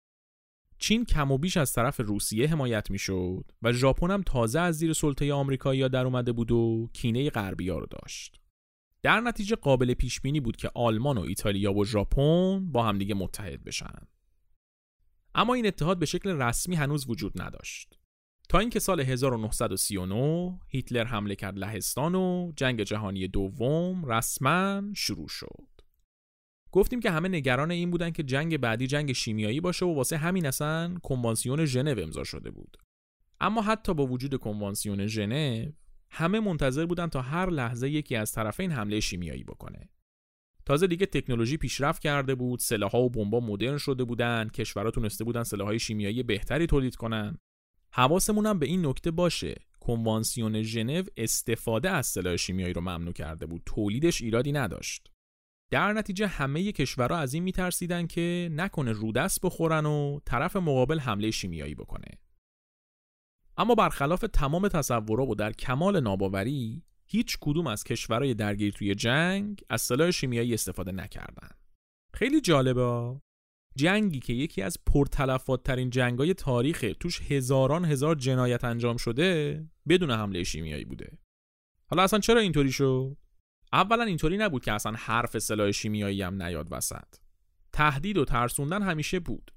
چین 0.79 1.05
کم 1.05 1.31
و 1.33 1.39
بیش 1.39 1.57
از 1.57 1.73
طرف 1.73 2.01
روسیه 2.01 2.49
حمایت 2.49 2.91
می‌شد 2.91 3.45
و 3.63 3.73
ژاپن 3.73 4.11
هم 4.11 4.23
تازه 4.23 4.61
از 4.61 4.79
زیر 4.79 4.93
سلطه 4.93 5.33
آمریکایی 5.33 5.89
در 5.89 6.05
اومده 6.05 6.33
بود 6.33 6.51
و 6.51 6.91
کینه 6.93 7.31
غربیا 7.31 7.79
رو 7.79 7.87
داشت. 7.87 8.41
در 9.03 9.21
نتیجه 9.21 9.57
قابل 9.57 9.95
پیش 9.95 10.21
بینی 10.21 10.41
بود 10.41 10.57
که 10.57 10.71
آلمان 10.75 11.19
و 11.19 11.21
ایتالیا 11.21 11.73
و 11.73 11.85
ژاپن 11.85 12.73
با 12.73 12.83
همدیگه 12.83 13.15
متحد 13.15 13.65
بشن. 13.65 14.07
اما 15.35 15.55
این 15.55 15.67
اتحاد 15.67 15.99
به 15.99 16.07
شکل 16.07 16.43
رسمی 16.43 16.77
هنوز 16.77 17.09
وجود 17.09 17.43
نداشت. 17.43 17.98
تا 18.49 18.59
اینکه 18.59 18.79
سال 18.79 19.01
1939 19.01 20.61
هیتلر 20.69 21.05
حمله 21.05 21.35
کرد 21.35 21.59
لهستان 21.59 22.15
و 22.15 22.53
جنگ 22.57 22.83
جهانی 22.83 23.29
دوم 23.29 24.05
رسما 24.05 24.83
شروع 24.95 25.29
شد. 25.29 25.69
گفتیم 26.73 27.01
که 27.01 27.11
همه 27.11 27.29
نگران 27.29 27.71
این 27.71 27.91
بودن 27.91 28.11
که 28.11 28.23
جنگ 28.23 28.57
بعدی 28.57 28.87
جنگ 28.87 29.13
شیمیایی 29.13 29.61
باشه 29.61 29.87
و 29.87 29.95
واسه 29.95 30.17
همین 30.17 30.47
اصلا 30.47 30.95
کنوانسیون 31.03 31.65
ژنو 31.65 32.01
امضا 32.03 32.25
شده 32.25 32.51
بود. 32.51 32.77
اما 33.41 33.63
حتی 33.63 33.95
با 33.95 34.07
وجود 34.07 34.37
کنوانسیون 34.37 35.07
ژنو 35.07 35.71
همه 36.11 36.41
منتظر 36.41 36.87
بودن 36.87 37.07
تا 37.07 37.23
هر 37.23 37.51
لحظه 37.51 37.91
یکی 37.91 38.17
از 38.17 38.33
طرفین 38.33 38.73
حمله 38.73 39.01
شیمیایی 39.01 39.45
بکنه. 39.45 39.89
تازه 40.67 40.87
دیگه 40.87 41.07
تکنولوژی 41.07 41.57
پیشرفت 41.57 42.03
کرده 42.03 42.35
بود، 42.35 42.59
سلاح‌ها 42.59 43.01
و 43.01 43.11
بمبا 43.11 43.41
مدرن 43.41 43.79
شده 43.79 44.05
بودن، 44.05 44.49
کشورها 44.49 44.91
تونسته 44.91 45.25
بودن 45.25 45.43
سلاح‌های 45.43 45.79
شیمیایی 45.79 46.23
بهتری 46.23 46.67
تولید 46.67 46.97
کنن 46.97 47.39
حواسمون 47.93 48.47
هم 48.47 48.59
به 48.59 48.67
این 48.67 48.87
نکته 48.87 49.11
باشه. 49.11 49.55
کنوانسیون 49.81 50.63
ژنو 50.63 51.03
استفاده 51.17 51.91
از 51.91 52.07
سلاح 52.07 52.37
شیمیایی 52.37 52.73
رو 52.73 52.81
ممنوع 52.81 53.13
کرده 53.13 53.47
بود. 53.47 53.63
تولیدش 53.67 54.23
ایرادی 54.23 54.53
نداشت. 54.53 55.11
در 55.71 55.93
نتیجه 55.93 56.27
همه 56.27 56.73
کشورها 56.73 57.19
از 57.19 57.35
این 57.35 57.43
میترسیدن 57.43 58.07
که 58.07 58.49
نکنه 58.53 58.93
رودست 58.93 59.41
بخورن 59.43 59.87
و 59.87 60.21
طرف 60.25 60.57
مقابل 60.57 60.99
حمله 60.99 61.31
شیمیایی 61.31 61.75
بکنه. 61.75 62.09
اما 63.57 63.75
برخلاف 63.75 64.25
تمام 64.33 64.69
تصورا 64.69 65.27
و 65.27 65.35
در 65.35 65.53
کمال 65.53 66.01
ناباوری 66.01 66.83
هیچ 67.07 67.39
کدوم 67.41 67.67
از 67.67 67.85
کشورهای 67.85 68.35
درگیر 68.35 68.73
توی 68.73 68.95
جنگ 68.95 69.65
از 69.71 69.83
سلاح 69.83 70.11
شیمیایی 70.11 70.55
استفاده 70.55 70.93
نکردند. 70.93 71.59
خیلی 72.15 72.41
جالبه 72.41 73.21
جنگی 73.79 74.21
که 74.21 74.33
یکی 74.33 74.63
از 74.63 74.77
پرتلفات 74.87 75.63
ترین 75.63 75.91
جنگای 75.91 76.35
تاریخ 76.35 76.85
توش 77.01 77.21
هزاران 77.23 77.85
هزار 77.85 78.15
جنایت 78.15 78.65
انجام 78.65 78.97
شده 78.97 79.65
بدون 79.89 80.11
حمله 80.11 80.45
شیمیایی 80.45 80.85
بوده. 80.85 81.19
حالا 81.91 82.03
اصلا 82.03 82.19
چرا 82.19 82.41
اینطوری 82.41 82.73
شد؟ 82.73 83.17
اولا 83.73 84.05
اینطوری 84.05 84.37
نبود 84.37 84.65
که 84.65 84.73
اصلا 84.73 84.93
حرف 84.93 85.39
سلاح 85.39 85.71
شیمیایی 85.71 86.23
هم 86.23 86.43
نیاد 86.43 86.69
وسط. 86.71 87.15
تهدید 87.73 88.19
و 88.19 88.25
ترسوندن 88.25 88.83
همیشه 88.83 89.21
بود. 89.21 89.51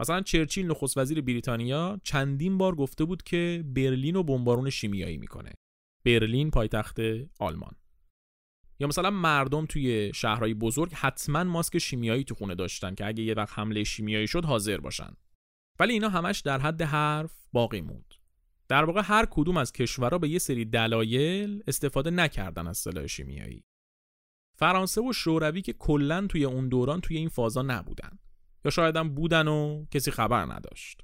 مثلا 0.00 0.20
چرچیل 0.20 0.66
نخست 0.66 0.98
وزیر 0.98 1.20
بریتانیا 1.20 2.00
چندین 2.04 2.58
بار 2.58 2.74
گفته 2.74 3.04
بود 3.04 3.22
که 3.22 3.64
برلین 3.66 4.16
و 4.16 4.22
بمبارون 4.22 4.70
شیمیایی 4.70 5.16
می‌کنه. 5.16 5.52
برلین 6.04 6.50
پایتخت 6.50 6.96
آلمان. 7.38 7.72
یا 8.80 8.86
مثلا 8.86 9.10
مردم 9.10 9.66
توی 9.66 10.12
شهرهای 10.14 10.54
بزرگ 10.54 10.92
حتما 10.92 11.44
ماسک 11.44 11.78
شیمیایی 11.78 12.24
تو 12.24 12.34
خونه 12.34 12.54
داشتن 12.54 12.94
که 12.94 13.06
اگه 13.06 13.22
یه 13.22 13.34
وقت 13.34 13.58
حمله 13.58 13.84
شیمیایی 13.84 14.26
شد 14.26 14.44
حاضر 14.44 14.78
باشن. 14.78 15.12
ولی 15.80 15.92
اینا 15.92 16.08
همش 16.08 16.40
در 16.40 16.58
حد 16.58 16.82
حرف 16.82 17.32
باقی 17.52 17.80
موند. 17.80 18.14
در 18.68 18.84
واقع 18.84 19.02
هر 19.04 19.26
کدوم 19.30 19.56
از 19.56 19.72
کشورها 19.72 20.18
به 20.18 20.28
یه 20.28 20.38
سری 20.38 20.64
دلایل 20.64 21.62
استفاده 21.66 22.10
نکردن 22.10 22.66
از 22.66 22.78
سلاح 22.78 23.06
شیمیایی. 23.06 23.64
فرانسه 24.58 25.00
و 25.00 25.12
شوروی 25.12 25.62
که 25.62 25.72
کلا 25.72 26.26
توی 26.26 26.44
اون 26.44 26.68
دوران 26.68 27.00
توی 27.00 27.16
این 27.16 27.28
فازا 27.28 27.62
نبودن. 27.62 28.18
یا 28.64 28.70
شاید 28.70 28.96
هم 28.96 29.14
بودن 29.14 29.48
و 29.48 29.86
کسی 29.90 30.10
خبر 30.10 30.44
نداشت. 30.44 31.02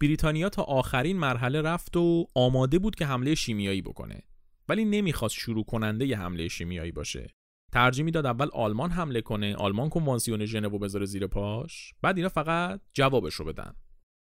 بریتانیا 0.00 0.48
تا 0.48 0.62
آخرین 0.62 1.18
مرحله 1.18 1.62
رفت 1.62 1.96
و 1.96 2.26
آماده 2.34 2.78
بود 2.78 2.94
که 2.94 3.06
حمله 3.06 3.34
شیمیایی 3.34 3.82
بکنه. 3.82 4.22
ولی 4.68 4.84
نمی‌خواست 4.84 5.34
شروع 5.34 5.64
کننده 5.64 6.06
ی 6.06 6.12
حمله 6.12 6.48
شیمیایی 6.48 6.92
باشه. 6.92 7.26
ترجیح 7.72 8.04
می‌داد 8.04 8.26
اول 8.26 8.48
آلمان 8.52 8.90
حمله 8.90 9.20
کنه. 9.20 9.54
آلمان 9.54 9.88
کنوانسیون 9.88 10.44
ژنو 10.44 10.78
بذاره 10.78 11.06
زیر 11.06 11.26
پاش. 11.26 11.94
بعد 12.02 12.16
اینا 12.16 12.28
فقط 12.28 12.80
جوابش 12.94 13.34
رو 13.34 13.44
بدن. 13.44 13.74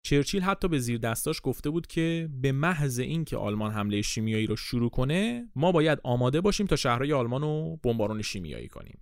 چرچیل 0.05 0.41
حتی 0.41 0.67
به 0.67 0.79
زیر 0.79 0.97
دستاش 0.97 1.41
گفته 1.43 1.69
بود 1.69 1.87
که 1.87 2.29
به 2.41 2.51
محض 2.51 2.99
اینکه 2.99 3.37
آلمان 3.37 3.71
حمله 3.71 4.01
شیمیایی 4.01 4.47
رو 4.47 4.55
شروع 4.55 4.89
کنه 4.89 5.49
ما 5.55 5.71
باید 5.71 5.99
آماده 6.03 6.41
باشیم 6.41 6.67
تا 6.67 6.75
شهرهای 6.75 7.13
آلمان 7.13 7.41
رو 7.41 7.79
بمبارون 7.83 8.21
شیمیایی 8.21 8.67
کنیم. 8.67 9.01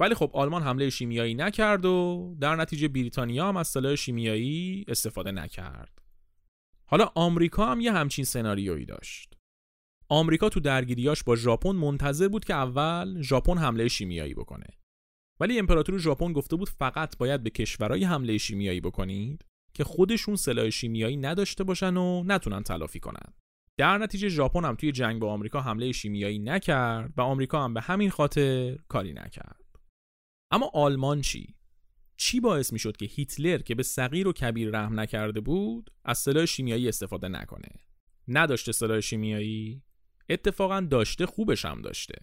ولی 0.00 0.14
خب 0.14 0.30
آلمان 0.34 0.62
حمله 0.62 0.90
شیمیایی 0.90 1.34
نکرد 1.34 1.84
و 1.84 2.36
در 2.40 2.56
نتیجه 2.56 2.88
بریتانیا 2.88 3.48
هم 3.48 3.56
از 3.56 3.68
سلاح 3.68 3.94
شیمیایی 3.94 4.84
استفاده 4.88 5.32
نکرد. 5.32 5.98
حالا 6.86 7.10
آمریکا 7.14 7.66
هم 7.66 7.80
یه 7.80 7.92
همچین 7.92 8.24
سناریویی 8.24 8.84
داشت. 8.84 9.34
آمریکا 10.08 10.48
تو 10.48 10.60
درگیریاش 10.60 11.24
با 11.24 11.36
ژاپن 11.36 11.70
منتظر 11.70 12.28
بود 12.28 12.44
که 12.44 12.54
اول 12.54 13.22
ژاپن 13.22 13.58
حمله 13.58 13.88
شیمیایی 13.88 14.34
بکنه. 14.34 14.66
ولی 15.40 15.58
امپراتور 15.58 15.98
ژاپن 15.98 16.32
گفته 16.32 16.56
بود 16.56 16.68
فقط 16.68 17.18
باید 17.18 17.42
به 17.42 17.50
کشورهای 17.50 18.04
حمله 18.04 18.38
شیمیایی 18.38 18.80
بکنید 18.80 19.44
که 19.74 19.84
خودشون 19.84 20.36
سلاح 20.36 20.70
شیمیایی 20.70 21.16
نداشته 21.16 21.64
باشن 21.64 21.96
و 21.96 22.22
نتونن 22.26 22.62
تلافی 22.62 23.00
کنن. 23.00 23.32
در 23.76 23.98
نتیجه 23.98 24.28
ژاپن 24.28 24.64
هم 24.64 24.74
توی 24.74 24.92
جنگ 24.92 25.20
با 25.20 25.32
آمریکا 25.32 25.60
حمله 25.60 25.92
شیمیایی 25.92 26.38
نکرد 26.38 27.12
و 27.16 27.20
آمریکا 27.20 27.64
هم 27.64 27.74
به 27.74 27.80
همین 27.80 28.10
خاطر 28.10 28.78
کاری 28.88 29.12
نکرد. 29.12 29.64
اما 30.50 30.70
آلمان 30.74 31.20
چی؟ 31.20 31.54
چی 32.16 32.40
باعث 32.40 32.72
می 32.72 32.78
شد 32.78 32.96
که 32.96 33.06
هیتلر 33.06 33.58
که 33.58 33.74
به 33.74 33.82
صغیر 33.82 34.28
و 34.28 34.32
کبیر 34.32 34.70
رحم 34.70 35.00
نکرده 35.00 35.40
بود 35.40 35.90
از 36.04 36.18
سلاح 36.18 36.44
شیمیایی 36.44 36.88
استفاده 36.88 37.28
نکنه؟ 37.28 37.68
نداشته 38.28 38.72
سلاح 38.72 39.00
شیمیایی 39.00 39.82
اتفاقا 40.28 40.80
داشته 40.80 41.26
خوبش 41.26 41.64
هم 41.64 41.82
داشته. 41.82 42.14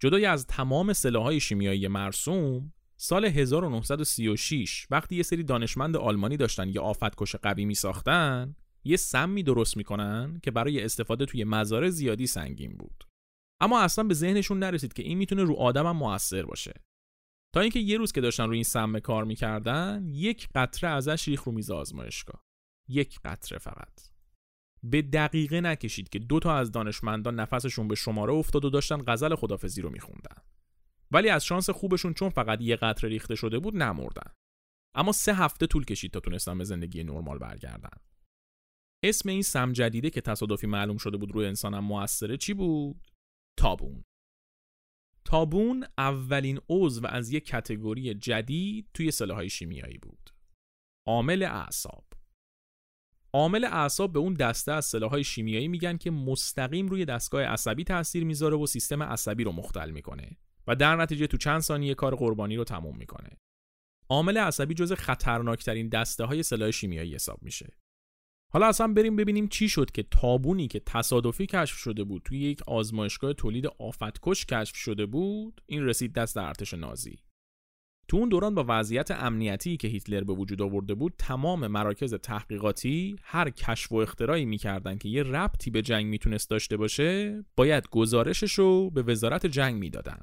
جدای 0.00 0.26
از 0.26 0.46
تمام 0.46 0.92
سلاحهای 0.92 1.40
شیمیایی 1.40 1.88
مرسوم 1.88 2.72
سال 2.96 3.24
1936 3.24 4.86
وقتی 4.90 5.16
یه 5.16 5.22
سری 5.22 5.42
دانشمند 5.42 5.96
آلمانی 5.96 6.36
داشتن 6.36 6.68
یه 6.68 6.80
آفتکش 6.80 7.36
قوی 7.36 7.64
می 7.64 7.74
ساختن 7.74 8.56
یه 8.84 8.96
سمی 8.96 9.42
درست 9.42 9.76
می‌کنن 9.76 10.40
که 10.42 10.50
برای 10.50 10.84
استفاده 10.84 11.26
توی 11.26 11.44
مزارع 11.44 11.88
زیادی 11.88 12.26
سنگین 12.26 12.76
بود. 12.76 13.04
اما 13.60 13.80
اصلا 13.80 14.04
به 14.04 14.14
ذهنشون 14.14 14.58
نرسید 14.58 14.92
که 14.92 15.02
این 15.02 15.18
می‌تونه 15.18 15.42
رو 15.42 15.54
آدمم 15.54 15.96
موثر 15.96 16.42
باشه. 16.42 16.72
تا 17.54 17.60
اینکه 17.60 17.78
یه 17.78 17.98
روز 17.98 18.12
که 18.12 18.20
داشتن 18.20 18.46
روی 18.46 18.56
این 18.56 18.64
سم 18.64 18.98
کار 18.98 19.24
می‌کردن 19.24 20.10
یک 20.12 20.48
قطره 20.54 20.90
ازش 20.90 21.28
ریخ 21.28 21.42
رو 21.42 21.52
میز 21.52 21.70
آزمایشگاه. 21.70 22.44
یک 22.88 23.20
قطره 23.24 23.58
فقط. 23.58 24.09
به 24.82 25.02
دقیقه 25.02 25.60
نکشید 25.60 26.08
که 26.08 26.18
دو 26.18 26.38
تا 26.38 26.56
از 26.56 26.72
دانشمندان 26.72 27.40
نفسشون 27.40 27.88
به 27.88 27.94
شماره 27.94 28.32
افتاد 28.32 28.64
و 28.64 28.70
داشتن 28.70 29.02
غزل 29.06 29.34
خدافزی 29.34 29.82
رو 29.82 29.90
میخوندن. 29.90 30.42
ولی 31.10 31.28
از 31.28 31.44
شانس 31.44 31.70
خوبشون 31.70 32.14
چون 32.14 32.28
فقط 32.28 32.60
یه 32.60 32.76
قطره 32.76 33.10
ریخته 33.10 33.34
شده 33.34 33.58
بود 33.58 33.76
نمردن. 33.76 34.32
اما 34.94 35.12
سه 35.12 35.34
هفته 35.34 35.66
طول 35.66 35.84
کشید 35.84 36.10
تا 36.10 36.20
تونستن 36.20 36.58
به 36.58 36.64
زندگی 36.64 37.04
نرمال 37.04 37.38
برگردن. 37.38 37.98
اسم 39.04 39.28
این 39.28 39.42
سم 39.42 39.72
جدیده 39.72 40.10
که 40.10 40.20
تصادفی 40.20 40.66
معلوم 40.66 40.96
شده 40.96 41.16
بود 41.16 41.32
روی 41.32 41.46
انسانم 41.46 41.84
موثره 41.84 42.36
چی 42.36 42.54
بود؟ 42.54 43.06
تابون. 43.58 44.04
تابون 45.24 45.86
اولین 45.98 46.60
عضو 46.68 47.06
از 47.06 47.32
یک 47.32 47.44
کتگوری 47.44 48.14
جدید 48.14 48.88
توی 48.94 49.10
سلاحهای 49.10 49.50
شیمیایی 49.50 49.98
بود. 49.98 50.30
عامل 51.06 51.42
اعصاب. 51.42 52.04
عامل 53.32 53.64
اعصاب 53.64 54.12
به 54.12 54.18
اون 54.18 54.34
دسته 54.34 54.72
از 54.72 54.84
سلاحهای 54.84 55.24
شیمیایی 55.24 55.68
میگن 55.68 55.96
که 55.96 56.10
مستقیم 56.10 56.88
روی 56.88 57.04
دستگاه 57.04 57.42
عصبی 57.42 57.84
تاثیر 57.84 58.24
می‌ذاره 58.24 58.56
و 58.56 58.66
سیستم 58.66 59.02
عصبی 59.02 59.44
رو 59.44 59.52
مختل 59.52 59.90
می‌کنه 59.90 60.36
و 60.66 60.76
در 60.76 60.96
نتیجه 60.96 61.26
تو 61.26 61.36
چند 61.36 61.60
ثانیه 61.60 61.94
کار 61.94 62.16
قربانی 62.16 62.56
رو 62.56 62.64
تموم 62.64 62.96
می‌کنه. 62.96 63.30
عامل 64.08 64.38
عصبی 64.38 64.74
جز 64.74 64.92
خطرناکترین 64.92 65.88
دسته 65.88 66.24
های 66.24 66.42
سلاح 66.42 66.70
شیمیایی 66.70 67.14
حساب 67.14 67.42
میشه. 67.42 67.76
حالا 68.52 68.66
اصلا 68.66 68.92
بریم 68.92 69.16
ببینیم 69.16 69.48
چی 69.48 69.68
شد 69.68 69.90
که 69.90 70.02
تابونی 70.02 70.68
که 70.68 70.80
تصادفی 70.86 71.46
کشف 71.46 71.76
شده 71.76 72.04
بود 72.04 72.22
توی 72.24 72.38
یک 72.38 72.62
آزمایشگاه 72.62 73.32
تولید 73.32 73.66
آفتکش 73.66 74.46
کشف 74.46 74.76
شده 74.76 75.06
بود 75.06 75.62
این 75.66 75.84
رسید 75.84 76.12
دست 76.12 76.36
ارتش 76.36 76.74
نازی 76.74 77.18
تو 78.10 78.16
اون 78.16 78.28
دوران 78.28 78.54
با 78.54 78.64
وضعیت 78.68 79.10
امنیتی 79.10 79.76
که 79.76 79.88
هیتلر 79.88 80.24
به 80.24 80.32
وجود 80.32 80.62
آورده 80.62 80.94
بود 80.94 81.14
تمام 81.18 81.66
مراکز 81.66 82.14
تحقیقاتی 82.14 83.16
هر 83.22 83.50
کشف 83.50 83.92
و 83.92 83.96
اختراعی 83.96 84.44
می‌کردن 84.44 84.98
که 84.98 85.08
یه 85.08 85.22
ربطی 85.22 85.70
به 85.70 85.82
جنگ 85.82 86.06
می‌تونست 86.06 86.50
داشته 86.50 86.76
باشه 86.76 87.44
باید 87.56 87.88
گزارشش 87.90 88.52
رو 88.52 88.90
به 88.90 89.02
وزارت 89.02 89.46
جنگ 89.46 89.74
می‌دادن. 89.74 90.20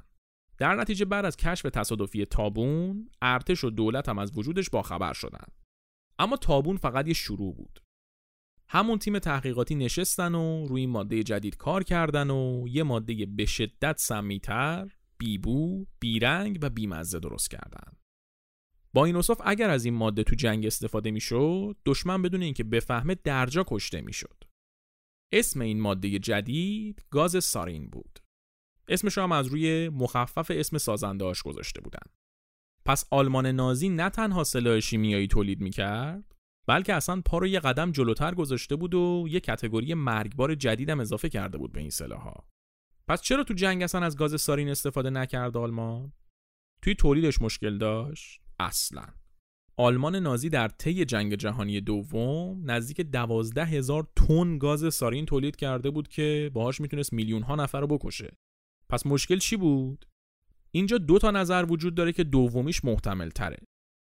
در 0.58 0.74
نتیجه 0.74 1.04
بعد 1.04 1.24
از 1.24 1.36
کشف 1.36 1.62
تصادفی 1.62 2.24
تابون 2.24 3.10
ارتش 3.22 3.64
و 3.64 3.70
دولت 3.70 4.08
هم 4.08 4.18
از 4.18 4.38
وجودش 4.38 4.70
باخبر 4.70 5.12
شدن. 5.12 5.46
اما 6.18 6.36
تابون 6.36 6.76
فقط 6.76 7.08
یه 7.08 7.14
شروع 7.14 7.54
بود. 7.54 7.80
همون 8.68 8.98
تیم 8.98 9.18
تحقیقاتی 9.18 9.74
نشستن 9.74 10.34
و 10.34 10.66
روی 10.66 10.86
ماده 10.86 11.22
جدید 11.22 11.56
کار 11.56 11.84
کردن 11.84 12.30
و 12.30 12.64
یه 12.68 12.82
ماده 12.82 13.26
به 13.26 13.46
شدت 13.46 13.98
سمیتر 13.98 14.88
بیبو، 15.18 15.86
بیرنگ 16.00 16.58
و 16.62 16.70
بیمزه 16.70 17.20
درست 17.20 17.50
کردن. 17.50 17.92
با 18.92 19.04
این 19.04 19.16
اصاف 19.16 19.40
اگر 19.44 19.70
از 19.70 19.84
این 19.84 19.94
ماده 19.94 20.24
تو 20.24 20.34
جنگ 20.34 20.66
استفاده 20.66 21.10
می‌شد، 21.10 21.76
دشمن 21.86 22.22
بدون 22.22 22.42
اینکه 22.42 22.64
بفهمه 22.64 23.14
درجا 23.14 23.64
کشته 23.68 24.00
می‌شد. 24.00 24.44
اسم 25.32 25.60
این 25.60 25.80
ماده 25.80 26.18
جدید 26.18 27.06
گاز 27.10 27.44
سارین 27.44 27.90
بود. 27.90 28.18
اسمش 28.88 29.18
هم 29.18 29.32
از 29.32 29.46
روی 29.46 29.88
مخفف 29.88 30.50
اسم 30.54 30.78
سازندهاش 30.78 31.42
گذاشته 31.42 31.80
بودن. 31.80 32.12
پس 32.84 33.04
آلمان 33.10 33.46
نازی 33.46 33.88
نه 33.88 34.10
تنها 34.10 34.44
سلاح 34.44 34.80
شیمیایی 34.80 35.26
تولید 35.26 35.60
می‌کرد 35.60 36.34
بلکه 36.68 36.94
اصلا 36.94 37.22
پا 37.24 37.38
رو 37.38 37.46
یه 37.46 37.60
قدم 37.60 37.92
جلوتر 37.92 38.34
گذاشته 38.34 38.76
بود 38.76 38.94
و 38.94 39.26
یه 39.28 39.40
کتگوری 39.40 39.94
مرگبار 39.94 40.54
جدیدم 40.54 41.00
اضافه 41.00 41.28
کرده 41.28 41.58
بود 41.58 41.72
به 41.72 41.80
این 41.80 41.90
سلاحها. 41.90 42.48
پس 43.08 43.22
چرا 43.22 43.44
تو 43.44 43.54
جنگ 43.54 43.82
اصلا 43.82 44.00
از 44.00 44.16
گاز 44.16 44.40
سارین 44.40 44.68
استفاده 44.68 45.10
نکرد 45.10 45.56
آلمان؟ 45.56 46.12
توی 46.82 46.94
تولیدش 46.94 47.42
مشکل 47.42 47.78
داشت؟ 47.78 48.40
اصلا 48.60 49.06
آلمان 49.76 50.16
نازی 50.16 50.48
در 50.48 50.68
طی 50.68 51.04
جنگ 51.04 51.34
جهانی 51.34 51.80
دوم 51.80 52.70
نزدیک 52.70 53.00
دوازده 53.00 53.64
هزار 53.64 54.08
تن 54.16 54.58
گاز 54.58 54.94
سارین 54.94 55.26
تولید 55.26 55.56
کرده 55.56 55.90
بود 55.90 56.08
که 56.08 56.50
باهاش 56.54 56.80
می‌تونست 56.80 57.12
میلیون 57.12 57.42
ها 57.42 57.56
نفر 57.56 57.80
رو 57.80 57.86
بکشه. 57.86 58.36
پس 58.88 59.06
مشکل 59.06 59.38
چی 59.38 59.56
بود؟ 59.56 60.06
اینجا 60.70 60.98
دو 60.98 61.18
تا 61.18 61.30
نظر 61.30 61.66
وجود 61.68 61.94
داره 61.94 62.12
که 62.12 62.24
دومیش 62.24 62.84
محتمل 62.84 63.28
تره. 63.28 63.58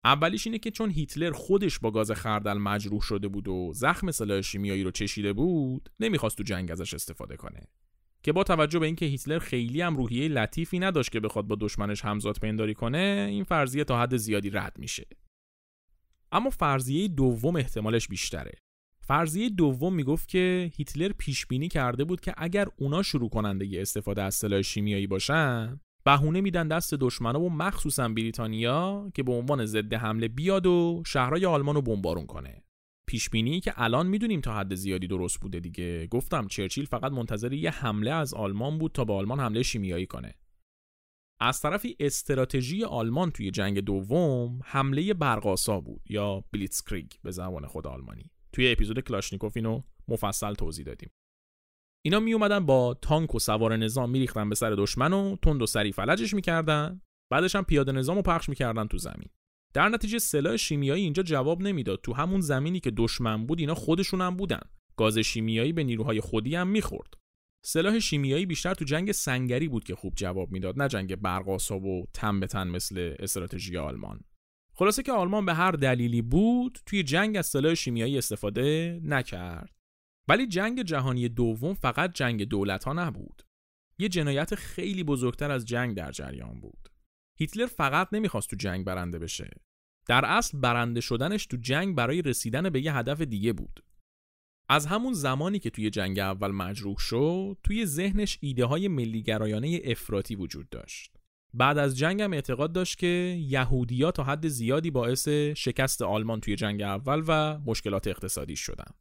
اولیش 0.05 0.47
اینه 0.47 0.59
که 0.59 0.71
چون 0.71 0.91
هیتلر 0.91 1.33
خودش 1.33 1.79
با 1.79 1.91
گاز 1.91 2.11
خردل 2.11 2.59
مجروح 2.59 3.01
شده 3.01 3.29
بود 3.29 3.49
و 3.49 3.73
زخم 3.75 4.11
سلاح 4.11 4.41
شیمیایی 4.41 4.83
رو 4.83 4.91
چشیده 4.91 5.33
بود، 5.33 5.91
نمی‌خواست 6.01 6.37
تو 6.37 6.43
جنگ 6.43 6.71
ازش 6.71 6.95
استفاده 6.95 7.37
کنه. 7.37 7.67
که 8.22 8.33
با 8.33 8.44
توجه 8.44 8.78
به 8.78 8.87
اینکه 8.87 9.06
هیتلر 9.06 9.38
خیلی 9.38 9.80
هم 9.80 9.96
روحیه 9.96 10.28
لطیفی 10.28 10.78
نداشت 10.78 11.12
که 11.12 11.20
بخواد 11.20 11.46
با 11.46 11.56
دشمنش 11.61 12.04
همزاد 12.04 12.38
پنداری 12.42 12.74
کنه 12.74 13.26
این 13.30 13.44
فرضیه 13.44 13.85
تا 13.85 14.00
حد 14.00 14.16
زیادی 14.16 14.50
رد 14.50 14.76
میشه 14.78 15.06
اما 16.33 16.50
فرضیه 16.50 17.09
دوم 17.09 17.56
احتمالش 17.56 18.09
بیشتره 18.09 18.52
فرضیه 19.00 19.48
دوم 19.48 19.94
می‌گفت 19.94 20.28
که 20.28 20.70
هیتلر 20.76 21.12
پیش 21.18 21.46
بینی 21.46 21.68
کرده 21.68 22.04
بود 22.04 22.20
که 22.20 22.35
اگر 22.37 22.66
اونا 22.76 23.02
شروع 23.02 23.28
کننده 23.28 23.80
استفاده 23.80 24.22
از 24.22 24.35
سلاح 24.35 24.62
شیمیایی 24.62 25.06
باشن 25.06 25.80
بهونه 26.04 26.40
میدن 26.40 26.68
دست 26.68 26.94
دشمنا 26.94 27.40
و 27.40 27.50
مخصوصا 27.50 28.09
بریتانیا 28.09 29.11
که 29.14 29.22
به 29.22 29.33
عنوان 29.33 29.66
ضد 29.66 29.94
حمله 29.94 30.28
بیاد 30.28 30.66
و 30.66 31.02
شهرهای 31.06 31.46
آلمان 31.46 31.74
رو 31.74 31.83
بمبارون 31.83 32.26
کنه. 32.26 32.62
پیش 33.11 33.31
بینی 33.31 33.61
که 33.61 33.73
الان 33.77 34.07
می‌دونیم 34.07 34.40
تا 34.40 34.55
حد 34.55 34.75
زیادی 34.75 35.07
درست 35.07 35.40
بوده 35.40 35.61
دیگه. 35.61 36.07
گفتم 36.07 36.46
چرچیل 36.46 36.85
فقط 36.85 37.12
منتظر 37.12 37.53
یه 37.53 37.70
حمله 37.70 38.11
از 38.11 38.35
آلمان 38.35 38.79
بود 38.79 38.92
تا 38.92 39.05
به 39.05 39.12
آلمان 39.12 39.40
حمله 39.40 39.62
شیمیایی 39.62 40.07
کنه. 40.07 40.35
از 41.40 41.61
طرفی 41.61 41.96
استراتژی 42.01 42.85
آلمان 42.85 43.31
توی 43.31 43.51
جنگ 43.51 43.81
دوم 43.81 44.61
حمله 44.64 45.14
برق‌آسا 45.14 45.81
بود 45.81 46.03
یا 46.09 46.44
Blitzkrieg 46.53 47.07
به 47.23 47.31
زبان 47.31 47.66
خود 47.66 47.87
آلمانی. 47.87 48.31
توی 48.53 48.73
اپیزود 48.73 49.01
کلاشنیکوف 49.01 49.53
اینو 49.57 49.83
مفصل 50.09 50.55
توضیح 50.55 50.85
دادیم. 50.85 51.11
اینا 52.05 52.20
می 52.20 52.33
اومدن 52.33 52.66
با 52.66 52.94
تانک 52.94 53.35
و 53.35 53.38
سوار 53.38 53.77
نظام 53.77 54.11
میریختن 54.11 54.49
به 54.49 54.55
سر 54.55 54.70
دشمن 54.70 55.12
و 55.12 55.37
تند 55.37 55.62
و 55.62 55.66
سریع 55.66 55.92
فلجش 55.92 56.35
می‌کردن 56.35 57.01
بعدش 57.31 57.57
هم 57.57 57.64
پیاده 57.64 57.92
نظام 57.92 58.16
رو 58.16 58.23
پخش 58.23 58.49
می‌کردن 58.49 58.87
تو 58.87 58.99
زمین 58.99 59.29
در 59.74 59.88
نتیجه 59.88 60.18
سلاح 60.18 60.56
شیمیایی 60.56 61.04
اینجا 61.04 61.22
جواب 61.22 61.62
نمی‌داد. 61.62 62.00
تو 62.02 62.12
همون 62.12 62.40
زمینی 62.40 62.80
که 62.80 62.90
دشمن 62.90 63.46
بود 63.46 63.61
اینا 63.61 63.74
خودشون 63.74 64.20
هم 64.20 64.37
بودن. 64.37 64.61
گاز 64.96 65.18
شیمیایی 65.18 65.72
به 65.72 65.85
نیروهای 65.85 66.20
خودی 66.20 66.54
هم 66.54 66.68
می‌خورد. 66.68 67.14
سلاح 67.64 67.98
شیمیایی 67.98 68.46
بیشتر 68.46 68.74
تو 68.74 68.85
جنگ 68.85 69.12
سنگری 69.12 69.68
بود 69.68 69.85
که 69.85 69.94
خوب 69.94 70.14
جواب 70.16 70.52
می‌داد 70.52 70.83
نه 70.83 70.88
جنگ 70.88 71.16
برقاسا 71.16 71.78
و 71.78 72.06
تن 72.14 72.40
به 72.40 72.46
تن 72.46 72.68
مثل 72.68 73.14
استراتژی 73.18 73.76
آلمان. 73.76 74.20
خلاصه 74.74 75.02
که 75.02 75.12
آلمان 75.12 75.46
به 75.46 75.54
هر 75.54 75.72
دلیلی 75.72 76.22
بود 76.22 76.78
توی 76.87 77.02
جنگ 77.02 77.37
از 77.37 77.46
سلاح 77.46 77.74
شیمیایی 77.74 78.18
استفاده 78.18 79.00
نکرد. 79.04 79.74
ولی 80.28 80.46
جنگ 80.46 80.83
جهانی 80.83 81.28
دوم 81.28 81.74
فقط 81.74 82.12
جنگ 82.14 82.44
دولت 82.44 82.85
ها 82.85 82.92
نبود. 82.92 83.42
یه 83.98 84.09
جنایت 84.09 84.54
خیلی 84.54 85.04
بزرگتر 85.04 85.50
از 85.50 85.64
جنگ 85.64 85.96
در 85.96 86.11
جریان 86.11 86.61
بود. 86.61 86.89
هیتلر 87.40 87.66
فقط 87.66 88.09
نمی‌خواست 88.12 88.50
تو 88.50 88.57
جنگ 88.57 88.85
برنده 88.85 89.18
بشه. 89.18 89.50
در 90.07 90.24
اصل 90.24 90.59
برنده 90.59 91.00
شدنش 91.00 91.46
تو 91.46 91.57
جنگ 91.57 91.94
برای 91.94 92.22
رسیدن 92.22 92.70
به 92.70 92.81
یه 92.81 92.96
هدف 92.96 93.20
دیگه 93.20 93.53
بود. 93.53 93.85
از 94.68 94.87
همون 94.87 95.12
زمانی 95.12 95.59
که 95.59 95.70
توی 95.70 95.90
جنگ 95.90 96.18
اول 96.18 96.50
مجروح 96.50 96.98
شد، 96.98 97.57
توی 97.62 97.87
ذهنش 97.87 98.38
ایده 98.40 98.64
های 98.64 98.88
ملیگرایانه 98.88 99.81
افراطی 99.85 100.35
وجود 100.35 100.68
داشت. 100.68 101.16
بعد 101.55 101.79
از 101.79 101.98
جنگ 101.98 102.22
هم 102.22 102.33
اعتقاد 102.33 102.72
داشت 102.72 102.98
که 102.98 103.37
یهودیا 103.40 104.11
تا 104.11 104.24
حد 104.24 104.48
زیادی 104.48 104.90
باعث 104.90 105.29
شکست 105.57 106.03
آلمان 106.03 106.40
توی 106.40 106.57
جنگ 106.57 106.83
اول 106.83 107.22
و 107.26 107.59
مشکلات 107.66 108.07
اقتصادی 108.07 108.57
شدن. 108.57 108.92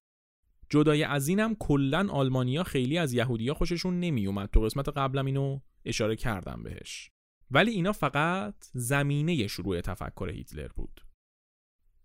جدای 0.70 1.04
از 1.04 1.28
اینم 1.28 1.56
کلا 1.56 2.08
آلمانیا 2.10 2.64
خیلی 2.64 2.98
از 2.98 3.14
یهودیا 3.14 3.54
خوششون 3.54 4.00
نمیومد 4.00 4.50
تو 4.50 4.62
قسمت 4.62 4.90
قبلم 4.90 5.26
اینو 5.26 5.60
اشاره 5.86 6.16
کردم 6.16 6.64
بهش 6.64 7.12
ولی 7.52 7.72
اینا 7.72 7.92
فقط 7.92 8.56
زمینه 8.74 9.48
شروع 9.48 9.82
تفکر 9.82 10.30
هیتلر 10.30 10.68
بود. 10.68 11.02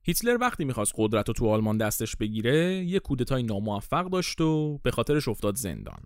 هیتلر 0.03 0.39
وقتی 0.41 0.65
می‌خواست 0.65 0.93
قدرت 0.97 1.29
رو 1.29 1.35
تو 1.35 1.49
آلمان 1.49 1.79
دستش 1.79 2.17
بگیره 2.17 2.85
یه 2.85 2.99
کودتای 2.99 3.43
ناموفق 3.43 4.11
داشت 4.11 4.41
و 4.41 4.79
به 4.79 4.91
خاطرش 4.91 5.29
افتاد 5.29 5.55
زندان. 5.57 6.05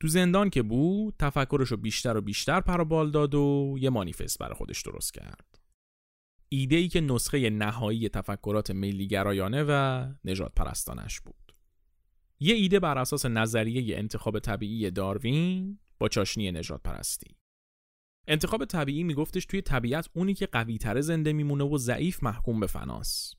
تو 0.00 0.08
زندان 0.08 0.50
که 0.50 0.62
بود 0.62 1.14
تفکرش 1.18 1.68
رو 1.68 1.76
بیشتر 1.76 2.16
و 2.16 2.20
بیشتر 2.20 2.60
پرابال 2.60 3.10
داد 3.10 3.34
و 3.34 3.76
یه 3.80 3.90
مانیفست 3.90 4.38
برای 4.38 4.54
خودش 4.54 4.82
درست 4.82 5.14
کرد. 5.14 5.58
ایده 6.48 6.76
ای 6.76 6.88
که 6.88 7.00
نسخه 7.00 7.50
نهایی 7.50 8.08
تفکرات 8.08 8.70
ملیگرایانه 8.70 9.64
و 9.68 10.06
نجات 10.24 10.52
پرستانش 10.56 11.20
بود. 11.20 11.54
یه 12.40 12.54
ایده 12.54 12.80
بر 12.80 12.98
اساس 12.98 13.26
نظریه 13.26 13.98
انتخاب 13.98 14.38
طبیعی 14.38 14.90
داروین 14.90 15.78
با 15.98 16.08
چاشنی 16.08 16.52
نجات 16.52 16.82
پرستی. 16.82 17.36
انتخاب 18.26 18.64
طبیعی 18.64 19.04
میگفتش 19.04 19.46
توی 19.46 19.62
طبیعت 19.62 20.08
اونی 20.14 20.34
که 20.34 20.46
قوی 20.46 20.78
تره 20.78 21.00
زنده 21.00 21.32
میمونه 21.32 21.64
و 21.64 21.78
ضعیف 21.78 22.22
محکوم 22.22 22.60
به 22.60 22.66
فناس. 22.66 23.34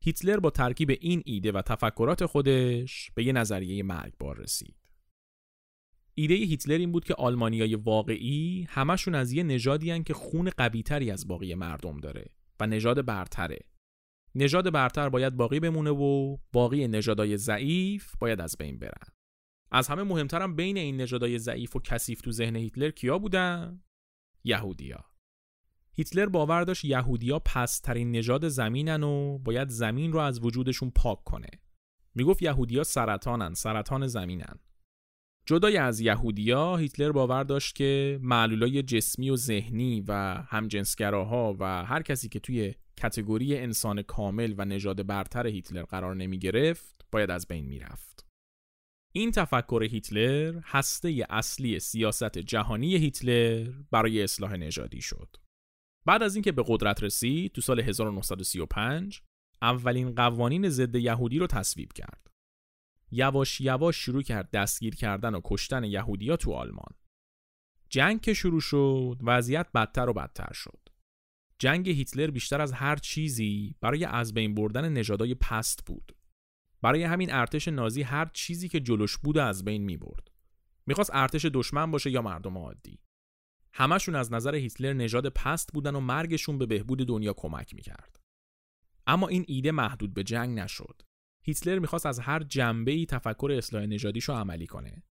هیتلر 0.00 0.40
با 0.40 0.50
ترکیب 0.50 0.90
این 1.00 1.22
ایده 1.24 1.52
و 1.52 1.62
تفکرات 1.62 2.26
خودش 2.26 3.10
به 3.14 3.24
یه 3.24 3.32
نظریه 3.32 3.82
مرگبار 3.82 4.38
رسید. 4.38 4.76
ایده 6.18 6.34
هیتلر 6.34 6.78
این 6.78 6.92
بود 6.92 7.04
که 7.04 7.14
آلمانیای 7.14 7.74
واقعی 7.74 8.66
همشون 8.68 9.14
از 9.14 9.32
یه 9.32 9.42
نژادی 9.42 10.02
که 10.02 10.14
خون 10.14 10.50
قویتری 10.50 11.10
از 11.10 11.28
باقی 11.28 11.54
مردم 11.54 12.00
داره 12.00 12.30
و 12.60 12.66
نژاد 12.66 13.04
برتره 13.04 13.58
نژاد 14.34 14.72
برتر 14.72 15.08
باید 15.08 15.36
باقی 15.36 15.60
بمونه 15.60 15.90
و 15.90 16.36
باقی 16.52 16.88
نژادای 16.88 17.36
ضعیف 17.36 18.16
باید 18.20 18.40
از 18.40 18.56
بین 18.58 18.78
برن 18.78 19.08
از 19.70 19.88
همه 19.88 20.02
مهمترم 20.02 20.56
بین 20.56 20.76
این 20.76 21.00
نژادای 21.00 21.38
ضعیف 21.38 21.76
و 21.76 21.80
کثیف 21.80 22.20
تو 22.20 22.32
ذهن 22.32 22.56
هیتلر 22.56 22.90
کیا 22.90 23.18
بودن 23.18 23.82
یهودیا. 24.46 25.04
هیتلر 25.92 26.26
باور 26.26 26.64
داشت 26.64 26.84
یهودیا 26.84 27.38
پسترین 27.38 28.10
نژاد 28.10 28.48
زمینن 28.48 29.02
و 29.02 29.38
باید 29.38 29.68
زمین 29.68 30.12
رو 30.12 30.18
از 30.18 30.44
وجودشون 30.44 30.90
پاک 30.90 31.24
کنه. 31.24 31.50
می‌گفت 32.14 32.42
یهودیا 32.42 32.84
سرطانن 32.84 33.54
سرطان 33.54 34.06
زمینن. 34.06 34.54
جدای 35.46 35.76
از 35.76 36.00
یهودیا 36.00 36.76
هیتلر 36.76 37.12
باور 37.12 37.42
داشت 37.44 37.74
که 37.74 38.18
معلولای 38.22 38.82
جسمی 38.82 39.30
و 39.30 39.36
ذهنی 39.36 40.04
و 40.08 40.12
همجنسگراها 40.48 41.56
و 41.58 41.84
هر 41.84 42.02
کسی 42.02 42.28
که 42.28 42.40
توی 42.40 42.74
کتگوری 42.96 43.58
انسان 43.58 44.02
کامل 44.02 44.54
و 44.58 44.64
نژاد 44.64 45.06
برتر 45.06 45.46
هیتلر 45.46 45.82
قرار 45.82 46.16
نمی 46.16 46.38
گرفت 46.38 47.06
باید 47.12 47.30
از 47.30 47.46
بین 47.46 47.66
می 47.66 47.78
رفت. 47.78 48.25
این 49.16 49.30
تفکر 49.30 49.86
هیتلر 49.90 50.60
هسته 50.64 51.26
اصلی 51.30 51.80
سیاست 51.80 52.38
جهانی 52.38 52.96
هیتلر 52.96 53.70
برای 53.90 54.22
اصلاح 54.22 54.56
نژادی 54.56 55.00
شد. 55.00 55.36
بعد 56.06 56.22
از 56.22 56.34
اینکه 56.34 56.52
به 56.52 56.64
قدرت 56.66 57.02
رسید 57.02 57.52
تو 57.52 57.60
سال 57.60 57.80
1935 57.80 59.22
اولین 59.62 60.14
قوانین 60.14 60.68
ضد 60.68 60.94
یهودی 60.94 61.38
رو 61.38 61.46
تصویب 61.46 61.92
کرد. 61.92 62.26
یواش 63.10 63.60
یواش 63.60 63.96
شروع 63.96 64.22
کرد 64.22 64.50
دستگیر 64.50 64.94
کردن 64.94 65.34
و 65.34 65.40
کشتن 65.44 65.84
یهودیا 65.84 66.36
تو 66.36 66.52
آلمان. 66.52 66.94
جنگ 67.88 68.20
که 68.20 68.34
شروع 68.34 68.60
شد 68.60 69.18
وضعیت 69.22 69.72
بدتر 69.74 70.08
و 70.08 70.12
بدتر 70.12 70.52
شد. 70.52 70.80
جنگ 71.58 71.88
هیتلر 71.88 72.30
بیشتر 72.30 72.60
از 72.60 72.72
هر 72.72 72.96
چیزی 72.96 73.74
برای 73.80 74.04
از 74.04 74.34
بین 74.34 74.54
بردن 74.54 74.92
نژادای 74.92 75.34
پست 75.34 75.84
بود. 75.86 76.15
برای 76.82 77.02
همین 77.02 77.32
ارتش 77.32 77.68
نازی 77.68 78.02
هر 78.02 78.30
چیزی 78.32 78.68
که 78.68 78.80
جلوش 78.80 79.18
بود 79.18 79.38
از 79.38 79.64
بین 79.64 79.82
می 79.82 79.96
برد. 79.96 80.30
می‌خواست 80.86 81.10
ارتش 81.14 81.44
دشمن 81.44 81.90
باشه 81.90 82.10
یا 82.10 82.22
مردم 82.22 82.58
عادی. 82.58 83.00
همشون 83.72 84.14
از 84.14 84.32
نظر 84.32 84.54
هیتلر 84.54 84.92
نژاد 84.92 85.28
پست 85.28 85.72
بودن 85.72 85.94
و 85.94 86.00
مرگشون 86.00 86.58
به 86.58 86.66
بهبود 86.66 86.98
دنیا 86.98 87.32
کمک 87.32 87.74
می‌کرد. 87.74 88.20
اما 89.06 89.28
این 89.28 89.44
ایده 89.48 89.70
محدود 89.70 90.14
به 90.14 90.24
جنگ 90.24 90.58
نشد. 90.58 91.02
هیتلر 91.44 91.78
می‌خواست 91.78 92.06
از 92.06 92.18
هر 92.18 92.42
جنبه 92.42 92.92
ای 92.92 93.06
تفکر 93.06 93.52
اصلاح 93.56 93.86
نژادیشو 93.86 94.32
عملی 94.32 94.66
کنه. 94.66 95.02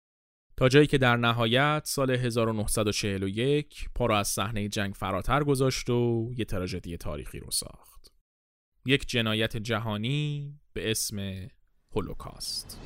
تا 0.58 0.70
جایی 0.70 0.88
که 0.88 0.98
در 0.98 1.18
نهایت 1.18 1.82
سال 1.86 2.12
1941 2.12 3.90
پا 3.96 4.18
از 4.18 4.28
صحنه 4.28 4.70
جنگ 4.70 4.94
فراتر 4.94 5.44
گذاشت 5.44 5.90
و 5.90 6.32
یه 6.38 6.46
تراژدی 6.46 6.98
تاریخی 6.98 7.40
رو 7.40 7.52
ساخت. 7.52 7.95
یک 8.86 9.06
جنایت 9.08 9.58
جهانی 9.58 10.54
به 10.74 10.92
اسم 10.92 11.48
هولوکاست. 11.92 12.80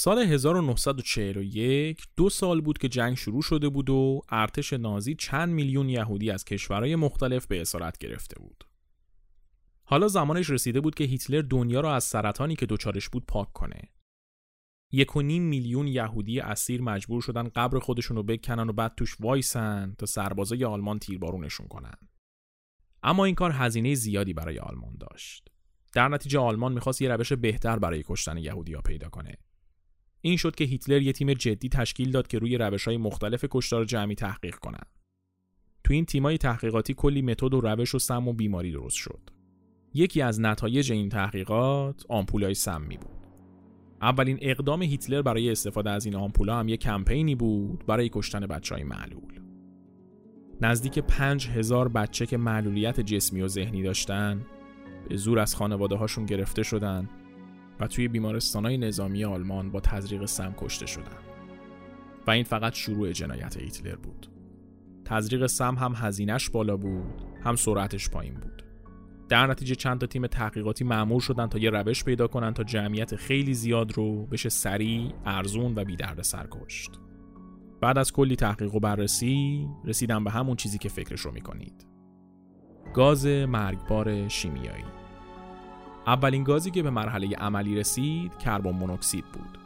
سال 0.00 0.18
1941 0.18 2.02
دو 2.16 2.30
سال 2.30 2.60
بود 2.60 2.78
که 2.78 2.88
جنگ 2.88 3.16
شروع 3.16 3.42
شده 3.42 3.68
بود 3.68 3.90
و 3.90 4.22
ارتش 4.28 4.72
نازی 4.72 5.14
چند 5.14 5.48
میلیون 5.48 5.88
یهودی 5.88 6.30
از 6.30 6.44
کشورهای 6.44 6.96
مختلف 6.96 7.46
به 7.46 7.60
اسارت 7.60 7.98
گرفته 7.98 8.40
بود. 8.40 8.64
حالا 9.84 10.08
زمانش 10.08 10.50
رسیده 10.50 10.80
بود 10.80 10.94
که 10.94 11.04
هیتلر 11.04 11.42
دنیا 11.42 11.80
را 11.80 11.94
از 11.94 12.04
سرطانی 12.04 12.56
که 12.56 12.66
دچارش 12.66 13.08
بود 13.08 13.26
پاک 13.26 13.52
کنه. 13.52 13.80
یک 14.92 15.16
و 15.16 15.22
نیم 15.22 15.42
میلیون 15.42 15.86
یهودی 15.86 16.40
اسیر 16.40 16.82
مجبور 16.82 17.22
شدن 17.22 17.48
قبر 17.48 17.78
خودشون 17.78 18.16
رو 18.16 18.22
بکنن 18.22 18.68
و 18.68 18.72
بعد 18.72 18.94
توش 18.96 19.16
وایسن 19.20 19.94
تا 19.98 20.06
سربازای 20.06 20.64
آلمان 20.64 20.98
تیربارونشون 20.98 21.68
کنن. 21.68 21.94
اما 23.02 23.24
این 23.24 23.34
کار 23.34 23.52
هزینه 23.54 23.94
زیادی 23.94 24.32
برای 24.32 24.58
آلمان 24.58 24.96
داشت. 25.00 25.48
در 25.92 26.08
نتیجه 26.08 26.38
آلمان 26.38 26.72
می‌خواست 26.72 27.02
یه 27.02 27.08
روش 27.08 27.32
بهتر 27.32 27.78
برای 27.78 28.02
کشتن 28.06 28.36
یهودیا 28.36 28.80
پیدا 28.80 29.08
کنه 29.08 29.38
این 30.20 30.36
شد 30.36 30.54
که 30.54 30.64
هیتلر 30.64 31.02
یه 31.02 31.12
تیم 31.12 31.34
جدی 31.34 31.68
تشکیل 31.68 32.10
داد 32.10 32.26
که 32.26 32.38
روی 32.38 32.58
روش 32.58 32.84
های 32.84 32.96
مختلف 32.96 33.44
کشتار 33.50 33.84
جمعی 33.84 34.14
تحقیق 34.14 34.54
کنند. 34.54 34.86
تو 35.84 35.94
این 35.94 36.04
تیمای 36.04 36.38
تحقیقاتی 36.38 36.94
کلی 36.94 37.22
متد 37.22 37.54
و 37.54 37.60
روش 37.60 37.94
و 37.94 37.98
سم 37.98 38.28
و 38.28 38.32
بیماری 38.32 38.72
درست 38.72 38.96
شد. 38.96 39.20
یکی 39.94 40.22
از 40.22 40.40
نتایج 40.40 40.92
این 40.92 41.08
تحقیقات 41.08 42.04
آمپولای 42.08 42.54
سمی 42.54 42.96
بود. 42.96 43.18
اولین 44.02 44.38
اقدام 44.40 44.82
هیتلر 44.82 45.22
برای 45.22 45.50
استفاده 45.50 45.90
از 45.90 46.04
این 46.04 46.16
آمپولا 46.16 46.58
هم 46.58 46.68
یک 46.68 46.80
کمپینی 46.80 47.34
بود 47.34 47.86
برای 47.86 48.08
کشتن 48.12 48.40
بچه 48.40 48.74
های 48.74 48.84
معلول. 48.84 49.40
نزدیک 50.60 50.98
پنج 50.98 51.48
هزار 51.48 51.88
بچه 51.88 52.26
که 52.26 52.36
معلولیت 52.36 53.00
جسمی 53.00 53.40
و 53.40 53.48
ذهنی 53.48 53.82
داشتن 53.82 54.46
به 55.08 55.16
زور 55.16 55.38
از 55.38 55.54
خانواده 55.54 55.96
هاشون 55.96 56.26
گرفته 56.26 56.62
شدن 56.62 57.08
و 57.80 57.86
توی 57.86 58.08
بیمارستان 58.08 58.64
های 58.64 58.78
نظامی 58.78 59.24
آلمان 59.24 59.70
با 59.70 59.80
تزریق 59.80 60.24
سم 60.24 60.54
کشته 60.58 60.86
شدن. 60.86 61.18
و 62.26 62.30
این 62.30 62.44
فقط 62.44 62.74
شروع 62.74 63.12
جنایت 63.12 63.56
هیتلر 63.56 63.96
بود. 63.96 64.26
تزریق 65.04 65.46
سم 65.46 65.74
هم 65.74 65.92
هزینش 65.96 66.50
بالا 66.50 66.76
بود 66.76 67.22
هم 67.44 67.56
سرعتش 67.56 68.10
پایین 68.10 68.34
بود. 68.34 68.64
در 69.28 69.46
نتیجه 69.46 69.74
چند 69.74 70.00
تا 70.00 70.06
تیم 70.06 70.26
تحقیقاتی 70.26 70.84
معمول 70.84 71.20
شدن 71.20 71.46
تا 71.46 71.58
یه 71.58 71.70
روش 71.70 72.04
پیدا 72.04 72.26
کنن 72.26 72.54
تا 72.54 72.64
جمعیت 72.64 73.16
خیلی 73.16 73.54
زیاد 73.54 73.92
رو 73.92 74.26
بشه 74.26 74.48
سریع، 74.48 75.12
ارزون 75.24 75.74
و 75.76 75.84
بی 75.84 75.96
درد 75.96 76.22
سر 76.22 76.46
کشت. 76.50 76.90
بعد 77.80 77.98
از 77.98 78.12
کلی 78.12 78.36
تحقیق 78.36 78.74
و 78.74 78.80
بررسی 78.80 79.66
رسیدن 79.84 80.24
به 80.24 80.30
همون 80.30 80.56
چیزی 80.56 80.78
که 80.78 80.88
فکرش 80.88 81.20
رو 81.20 81.32
می‌کنید. 81.32 81.86
گاز 82.94 83.26
مرگبار 83.26 84.28
شیمیایی 84.28 84.84
اولین 86.08 86.44
گازی 86.44 86.70
که 86.70 86.82
به 86.82 86.90
مرحله 86.90 87.36
عملی 87.36 87.76
رسید 87.76 88.38
کربن 88.38 88.70
مونوکسید 88.70 89.24
بود. 89.24 89.58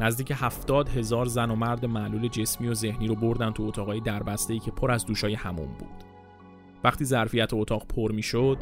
نزدیک 0.00 0.32
هفتاد 0.36 0.88
هزار 0.88 1.26
زن 1.26 1.50
و 1.50 1.54
مرد 1.54 1.86
معلول 1.86 2.28
جسمی 2.28 2.68
و 2.68 2.74
ذهنی 2.74 3.06
رو 3.08 3.14
بردن 3.14 3.50
تو 3.50 3.62
اتاقای 3.62 4.00
دربسته 4.00 4.58
که 4.58 4.70
پر 4.70 4.90
از 4.90 5.06
دوشای 5.06 5.34
همون 5.34 5.66
بود. 5.66 6.04
وقتی 6.84 7.04
ظرفیت 7.04 7.54
اتاق 7.54 7.86
پر 7.86 8.12
می‌شد 8.12 8.58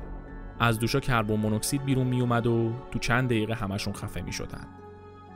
از 0.58 0.78
دوشا 0.78 1.00
کربن 1.00 1.36
مونوکسید 1.36 1.84
بیرون 1.84 2.06
می 2.06 2.20
اومد 2.20 2.46
و 2.46 2.72
تو 2.90 2.98
چند 2.98 3.28
دقیقه 3.28 3.54
همشون 3.54 3.94
خفه 3.94 4.20
می 4.20 4.32
شدن. 4.32 4.66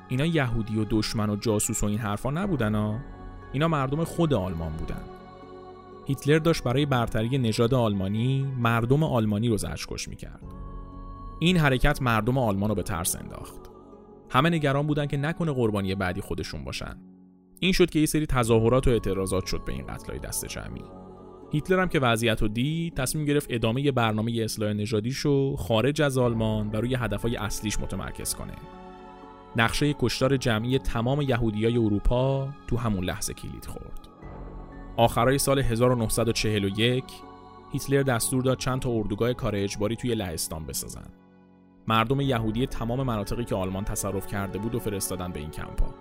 اینا 0.08 0.26
یهودی 0.26 0.78
و 0.78 0.84
دشمن 0.90 1.30
و 1.30 1.36
جاسوس 1.36 1.82
و 1.82 1.86
این 1.86 1.98
حرفا 1.98 2.30
نبودن 2.30 2.74
ها. 2.74 2.98
اینا 3.52 3.68
مردم 3.68 4.04
خود 4.04 4.34
آلمان 4.34 4.72
بودن. 4.72 5.02
هیتلر 6.06 6.38
داشت 6.38 6.62
برای 6.62 6.86
برتری 6.86 7.38
نژاد 7.38 7.74
آلمانی 7.74 8.46
مردم 8.58 9.02
آلمانی 9.02 9.48
رو 9.48 9.56
زجرکش 9.56 10.08
می‌کرد. 10.08 10.63
این 11.44 11.56
حرکت 11.56 12.02
مردم 12.02 12.38
آلمان 12.38 12.68
رو 12.68 12.74
به 12.74 12.82
ترس 12.82 13.16
انداخت. 13.16 13.70
همه 14.30 14.50
نگران 14.50 14.86
بودن 14.86 15.06
که 15.06 15.16
نکنه 15.16 15.52
قربانی 15.52 15.94
بعدی 15.94 16.20
خودشون 16.20 16.64
باشن. 16.64 16.96
این 17.60 17.72
شد 17.72 17.90
که 17.90 17.98
یه 17.98 18.06
سری 18.06 18.26
تظاهرات 18.26 18.88
و 18.88 18.90
اعتراضات 18.90 19.46
شد 19.46 19.64
به 19.64 19.72
این 19.72 19.86
قتلای 19.86 20.18
دست 20.18 20.46
جمعی. 20.46 20.84
هیتلر 21.52 21.80
هم 21.80 21.88
که 21.88 21.98
وضعیت 21.98 22.42
رو 22.42 22.48
دید 22.48 22.94
تصمیم 22.94 23.24
گرفت 23.24 23.46
ادامه 23.50 23.92
برنامه 23.92 24.32
اصلاح 24.44 24.72
نژادیشو 24.72 25.56
خارج 25.56 26.02
از 26.02 26.18
آلمان 26.18 26.68
و 26.68 26.76
روی 26.76 26.94
هدفهای 26.94 27.36
اصلیش 27.36 27.80
متمرکز 27.80 28.34
کنه. 28.34 28.54
نقشه 29.56 29.94
کشتار 29.98 30.36
جمعی 30.36 30.78
تمام 30.78 31.20
یهودیای 31.20 31.76
اروپا 31.76 32.48
تو 32.66 32.76
همون 32.76 33.04
لحظه 33.04 33.34
کلید 33.34 33.66
خورد. 33.66 34.08
آخرای 34.96 35.38
سال 35.38 35.58
1941 35.58 37.04
هیتلر 37.72 38.02
دستور 38.02 38.42
داد 38.42 38.58
چند 38.58 38.80
تا 38.80 38.90
اردوگاه 38.90 39.32
کار 39.32 39.52
اجباری 39.56 39.96
توی 39.96 40.14
لهستان 40.14 40.66
بسازن. 40.66 41.10
مردم 41.88 42.20
یهودی 42.20 42.66
تمام 42.66 43.02
مناطقی 43.02 43.44
که 43.44 43.54
آلمان 43.54 43.84
تصرف 43.84 44.26
کرده 44.26 44.58
بود 44.58 44.74
و 44.74 44.78
فرستادن 44.78 45.32
به 45.32 45.40
این 45.40 45.50
کمپا. 45.50 45.94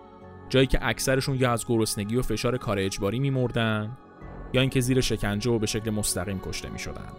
جایی 0.50 0.68
که 0.68 0.80
اکثرشون 0.82 1.36
یا 1.36 1.52
از 1.52 1.66
گرسنگی 1.68 2.16
و 2.16 2.22
فشار 2.22 2.58
کار 2.58 2.80
اجباری 2.80 3.20
میمردن 3.20 3.98
یا 4.54 4.62
اینکه 4.62 4.82
زیر 4.82 5.02
شکنجه 5.02 5.52
و 5.52 5.60
به 5.60 5.66
شکل 5.66 5.90
مستقیم 5.90 6.40
کشته 6.40 6.70
می 6.70 6.80
شدن. 6.80 7.12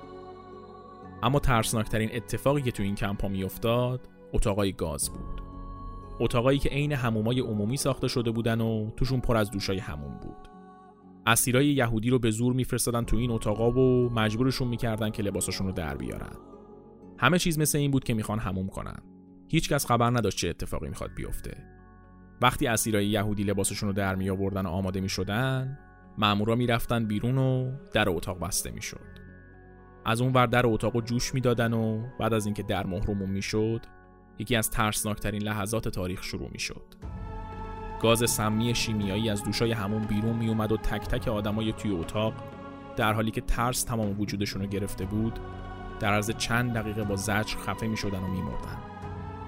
اما 1.22 1.38
ترسناکترین 1.38 2.11
اتفاقی 2.12 2.62
که 2.62 2.70
تو 2.70 2.83
این 2.83 2.94
کمپ 2.94 3.22
ها 3.22 3.29
می 3.29 3.44
افتاد 3.44 4.09
اتاقای 4.33 4.72
گاز 4.72 5.11
بود. 5.11 5.42
اتاقایی 6.20 6.59
که 6.59 6.68
عین 6.68 6.92
همومای 6.92 7.40
عمومی 7.40 7.77
ساخته 7.77 8.09
شده 8.09 8.31
بودن 8.31 8.61
و 8.61 8.90
توشون 8.96 9.20
پر 9.20 9.37
از 9.37 9.50
دوشای 9.50 9.79
هموم 9.79 10.18
بود. 10.22 10.48
اسیرای 11.27 11.66
یهودی 11.66 12.11
رو 12.11 12.18
به 12.18 12.31
زور 12.31 12.53
میفرستادن 12.53 13.05
تو 13.05 13.16
این 13.16 13.31
اتاقا 13.31 13.70
و 13.70 14.11
مجبورشون 14.11 14.68
می‌کردن 14.68 15.11
که 15.11 15.22
لباساشون 15.22 15.66
رو 15.66 15.72
در 15.72 15.96
بیارن. 15.96 16.37
همه 17.18 17.38
چیز 17.38 17.59
مثل 17.59 17.79
این 17.79 17.90
بود 17.90 18.05
که 18.05 18.14
می‌خوان 18.14 18.38
هموم 18.38 18.68
کنن. 18.68 18.98
هیچکس 19.48 19.87
خبر 19.87 20.11
نداشت 20.11 20.38
چه 20.38 20.48
اتفاقی 20.48 20.88
می‌خواد 20.88 21.14
بیفته. 21.14 21.57
وقتی 22.42 22.66
اسیرای 22.66 23.07
یهودی 23.07 23.42
لباسشون 23.42 23.88
رو 23.88 23.92
در 23.92 24.14
می 24.14 24.31
آوردن 24.31 24.66
و 24.66 24.68
آماده 24.68 25.00
می 25.00 25.09
شدن 25.09 25.79
مامورا 26.18 26.55
می‌رفتن 26.55 27.07
بیرون 27.07 27.38
و 27.38 27.72
در 27.92 28.09
اتاق 28.09 28.40
بسته 28.40 28.70
می‌شد 28.70 29.24
از 30.05 30.20
اون 30.20 30.33
ور 30.33 30.46
در 30.46 30.66
اتاق 30.66 31.05
جوش 31.05 31.35
می‌دادن 31.35 31.72
و 31.72 32.07
بعد 32.20 32.35
از 32.35 32.46
اینکه 32.46 32.62
در 32.62 32.87
مهرمون 32.87 33.31
می‌شد 33.31 33.81
یکی 34.38 34.57
از 34.57 34.70
ترسناکترین 34.70 35.42
لحظات 35.42 35.88
تاریخ 35.88 36.22
شروع 36.22 36.50
می‌شد 36.53 36.94
گاز 38.03 38.31
سمی 38.31 38.74
شیمیایی 38.74 39.31
از 39.31 39.44
دوشای 39.44 39.72
همون 39.72 40.05
بیرون 40.05 40.37
میومد 40.37 40.72
و 40.72 40.77
تک 40.77 41.09
تک 41.09 41.29
آدمای 41.29 41.72
توی 41.72 41.90
اتاق 41.90 42.35
در 42.96 43.12
حالی 43.12 43.31
که 43.31 43.40
ترس 43.40 43.83
تمام 43.83 44.20
وجودشون 44.20 44.62
رو 44.62 44.68
گرفته 44.68 45.05
بود 45.05 45.38
در 46.01 46.13
عرض 46.13 46.31
چند 46.31 46.73
دقیقه 46.73 47.05
با 47.05 47.17
زجر 47.17 47.57
خفه 47.59 47.87
می‌شدن 47.87 48.19
و 48.19 48.27
میمردن. 48.27 48.79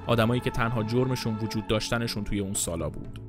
آدمایی 0.07 0.41
که 0.41 0.51
تنها 0.51 0.83
جرمشون 0.83 1.37
وجود 1.43 1.67
داشتنشون 1.67 2.25
توی 2.25 2.41
اون 2.41 2.55
سالا 2.55 2.91
بود. 2.91 3.26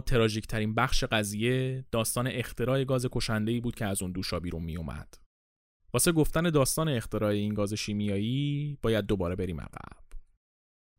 تراژیک 0.00 0.46
ترین 0.46 0.74
بخش 0.74 1.04
قضیه 1.04 1.84
داستان 1.90 2.26
اختراع 2.26 2.84
گاز 2.84 3.06
کشنده 3.12 3.60
بود 3.60 3.74
که 3.74 3.86
از 3.86 4.02
اون 4.02 4.12
دوشا 4.12 4.40
بیرون 4.40 4.62
می 4.62 4.76
اومد. 4.76 5.14
واسه 5.92 6.12
گفتن 6.12 6.50
داستان 6.50 6.88
اختراع 6.88 7.30
این 7.30 7.54
گاز 7.54 7.74
شیمیایی 7.74 8.78
باید 8.82 9.06
دوباره 9.06 9.36
بریم 9.36 9.60
عقب. 9.60 10.08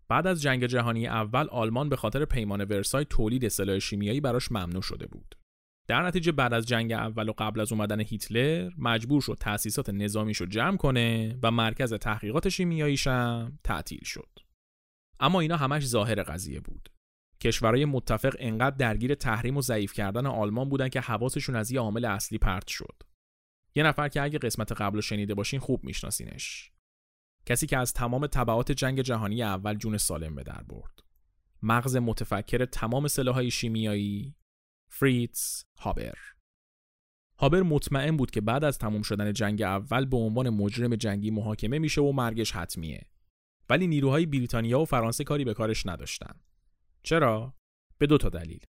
بعد 0.09 0.27
از 0.27 0.41
جنگ 0.41 0.65
جهانی 0.65 1.07
اول 1.07 1.47
آلمان 1.49 1.89
به 1.89 1.95
خاطر 1.95 2.25
پیمان 2.25 2.61
ورسای 2.61 3.05
تولید 3.05 3.47
سلاح 3.47 3.79
شیمیایی 3.79 4.21
براش 4.21 4.51
ممنوع 4.51 4.81
شده 4.81 5.07
بود. 5.07 5.35
در 5.87 6.01
نتیجه 6.01 6.31
بعد 6.31 6.53
از 6.53 6.65
جنگ 6.65 6.91
اول 6.91 7.29
و 7.29 7.33
قبل 7.37 7.59
از 7.59 7.71
اومدن 7.71 7.99
هیتلر 7.99 8.71
مجبور 8.77 9.21
شد 9.21 9.37
تأسیسات 9.39 9.89
نظامیشو 9.89 10.45
جمع 10.45 10.77
کنه 10.77 11.39
و 11.43 11.51
مرکز 11.51 11.93
تحقیقات 11.93 12.49
شیمیاییش 12.49 13.07
هم 13.07 13.59
تعطیل 13.63 14.03
شد. 14.03 14.29
اما 15.19 15.39
اینا 15.39 15.57
همش 15.57 15.85
ظاهر 15.85 16.23
قضیه 16.23 16.59
بود. 16.59 16.89
کشورهای 17.41 17.85
متفق 17.85 18.35
انقدر 18.39 18.75
درگیر 18.75 19.15
تحریم 19.15 19.57
و 19.57 19.61
ضعیف 19.61 19.93
کردن 19.93 20.25
آلمان 20.25 20.69
بودن 20.69 20.89
که 20.89 21.01
حواسشون 21.01 21.55
از 21.55 21.71
یه 21.71 21.79
عامل 21.79 22.05
اصلی 22.05 22.37
پرت 22.37 22.67
شد. 22.67 23.03
یه 23.75 23.83
نفر 23.83 24.07
که 24.07 24.21
اگه 24.21 24.39
قسمت 24.39 24.71
قبل 24.71 24.95
رو 24.95 25.01
شنیده 25.01 25.33
باشین 25.33 25.59
خوب 25.59 25.83
میشناسینش. 25.83 26.71
کسی 27.45 27.67
که 27.67 27.77
از 27.77 27.93
تمام 27.93 28.27
طبعات 28.27 28.71
جنگ 28.71 29.01
جهانی 29.01 29.43
اول 29.43 29.75
جون 29.75 29.97
سالم 29.97 30.35
به 30.35 30.43
در 30.43 30.63
برد. 30.63 31.03
مغز 31.63 31.95
متفکر 31.95 32.65
تمام 32.65 33.07
سلاحهای 33.07 33.51
شیمیایی 33.51 34.35
فریتز 34.89 35.63
هابر. 35.79 36.17
هابر 37.37 37.61
مطمئن 37.61 38.17
بود 38.17 38.31
که 38.31 38.41
بعد 38.41 38.63
از 38.63 38.77
تمام 38.77 39.01
شدن 39.01 39.33
جنگ 39.33 39.61
اول 39.61 40.05
به 40.05 40.17
عنوان 40.17 40.49
مجرم 40.49 40.95
جنگی 40.95 41.31
محاکمه 41.31 41.79
میشه 41.79 42.01
و 42.01 42.11
مرگش 42.11 42.51
حتمیه. 42.51 43.05
ولی 43.69 43.87
نیروهای 43.87 44.25
بریتانیا 44.25 44.79
و 44.79 44.85
فرانسه 44.85 45.23
کاری 45.23 45.45
به 45.45 45.53
کارش 45.53 45.85
نداشتن. 45.85 46.33
چرا؟ 47.03 47.53
به 47.97 48.07
دو 48.07 48.17
تا 48.17 48.29
دلیل. 48.29 48.65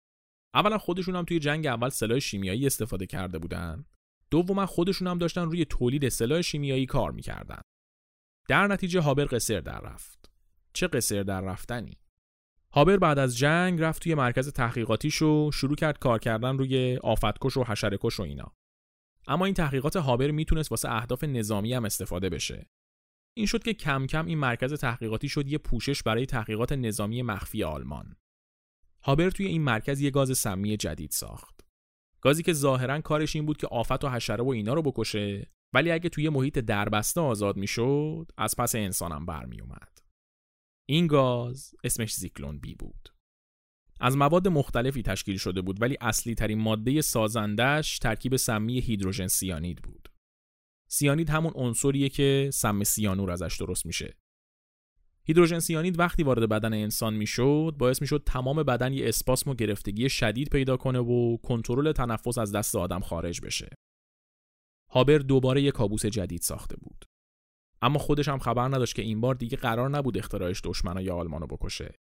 اولا 0.54 0.78
خودشون 0.78 1.16
هم 1.16 1.24
توی 1.24 1.38
جنگ 1.38 1.66
اول 1.66 1.88
سلاح 1.88 2.18
شیمیایی 2.18 2.66
استفاده 2.66 3.06
کرده 3.06 3.38
بودن. 3.38 3.84
دوما 4.30 4.66
خودشون 4.66 5.08
هم 5.08 5.18
داشتن 5.18 5.42
روی 5.42 5.64
تولید 5.64 6.08
سلاح 6.08 6.40
شیمیایی 6.40 6.86
کار 6.86 7.12
می‌کردن. 7.12 7.60
در 8.48 8.66
نتیجه 8.66 9.00
هابر 9.00 9.24
قصر 9.24 9.60
در 9.60 9.80
رفت. 9.80 10.30
چه 10.72 10.86
قصر 10.86 11.22
در 11.22 11.40
رفتنی؟ 11.40 11.98
هابر 12.72 12.96
بعد 12.96 13.18
از 13.18 13.38
جنگ 13.38 13.80
رفت 13.80 14.02
توی 14.02 14.14
مرکز 14.14 14.52
تحقیقاتیش 14.52 15.22
و 15.22 15.50
شروع 15.52 15.76
کرد 15.76 15.98
کار 15.98 16.18
کردن 16.18 16.58
روی 16.58 16.98
آفتکش 17.02 17.56
و 17.56 17.64
حشرکش 17.64 18.20
و 18.20 18.22
اینا. 18.22 18.52
اما 19.26 19.44
این 19.44 19.54
تحقیقات 19.54 19.96
هابر 19.96 20.30
می‌تونست 20.30 20.70
واسه 20.70 20.90
اهداف 20.90 21.24
نظامی 21.24 21.74
هم 21.74 21.84
استفاده 21.84 22.28
بشه 22.28 22.66
این 23.38 23.46
شد 23.46 23.62
که 23.62 23.74
کم 23.74 24.06
کم 24.06 24.26
این 24.26 24.38
مرکز 24.38 24.74
تحقیقاتی 24.74 25.28
شد 25.28 25.48
یه 25.48 25.58
پوشش 25.58 26.02
برای 26.02 26.26
تحقیقات 26.26 26.72
نظامی 26.72 27.22
مخفی 27.22 27.64
آلمان 27.64 28.16
هابر 29.02 29.30
توی 29.30 29.46
این 29.46 29.62
مرکز 29.62 30.00
یه 30.00 30.10
گاز 30.10 30.38
سمی 30.38 30.76
جدید 30.76 31.10
ساخت 31.10 31.66
گازی 32.20 32.42
که 32.42 32.52
ظاهرا 32.52 33.00
کارش 33.00 33.36
این 33.36 33.46
بود 33.46 33.56
که 33.56 33.66
آفت 33.66 34.04
و 34.04 34.08
حشره 34.08 34.44
و 34.44 34.48
اینا 34.48 34.74
رو 34.74 34.82
بکشه 34.82 35.50
ولی 35.74 35.90
اگه 35.90 36.08
توی 36.08 36.28
محیط 36.28 36.58
دربسته 36.58 37.20
آزاد 37.20 37.56
می‌شد 37.56 38.32
از 38.36 38.54
پس 38.58 38.74
انسانم 38.74 39.26
برمی 39.26 39.60
اومد. 39.60 39.98
این 40.88 41.06
گاز 41.06 41.74
اسمش 41.84 42.14
زیکلون 42.14 42.58
بی 42.58 42.74
بود. 42.74 43.08
از 44.00 44.16
مواد 44.16 44.48
مختلفی 44.48 45.02
تشکیل 45.02 45.36
شده 45.36 45.62
بود 45.62 45.82
ولی 45.82 45.96
اصلی 46.00 46.34
ترین 46.34 46.58
ماده 46.58 47.00
سازندش 47.00 47.98
ترکیب 47.98 48.36
سمی 48.36 48.80
هیدروژن 48.80 49.26
سیانید 49.26 49.82
بود. 49.82 50.07
سیانید 50.90 51.30
همون 51.30 51.52
عنصریه 51.54 52.08
که 52.08 52.50
سم 52.52 52.84
سیانور 52.84 53.30
ازش 53.30 53.56
درست 53.60 53.86
میشه. 53.86 54.16
هیدروژن 55.24 55.58
سیانید 55.58 55.98
وقتی 55.98 56.22
وارد 56.22 56.48
بدن 56.48 56.74
انسان 56.74 57.14
می‌شد 57.14 57.74
باعث 57.78 58.00
می‌شد 58.00 58.22
تمام 58.26 58.62
بدن 58.62 58.92
یه 58.92 59.08
اسپاسم 59.08 59.50
و 59.50 59.54
گرفتگی 59.54 60.08
شدید 60.08 60.50
پیدا 60.50 60.76
کنه 60.76 60.98
و 60.98 61.36
کنترل 61.36 61.92
تنفس 61.92 62.38
از 62.38 62.52
دست 62.52 62.76
آدم 62.76 63.00
خارج 63.00 63.40
بشه. 63.40 63.68
هابر 64.90 65.18
دوباره 65.18 65.62
یک 65.62 65.74
کابوس 65.74 66.06
جدید 66.06 66.42
ساخته 66.42 66.76
بود. 66.76 67.04
اما 67.82 67.98
خودش 67.98 68.28
هم 68.28 68.38
خبر 68.38 68.68
نداشت 68.68 68.94
که 68.94 69.02
این 69.02 69.20
بار 69.20 69.34
دیگه 69.34 69.56
قرار 69.56 69.90
نبود 69.90 70.18
اختراعش 70.18 70.60
دشمنای 70.64 71.10
آلمانو 71.10 71.46
بکشه. 71.46 71.94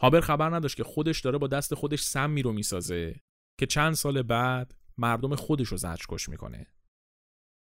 هابر 0.00 0.20
خبر 0.20 0.54
نداشت 0.54 0.76
که 0.76 0.84
خودش 0.84 1.20
داره 1.20 1.38
با 1.38 1.46
دست 1.46 1.74
خودش 1.74 2.02
سمی 2.02 2.42
رو 2.42 2.52
می‌سازه 2.52 3.20
که 3.58 3.66
چند 3.66 3.94
سال 3.94 4.22
بعد 4.22 4.74
مردم 4.98 5.34
خودش 5.34 5.68
رو 5.68 5.76
زجرکش 5.76 6.28
می‌کنه. 6.28 6.66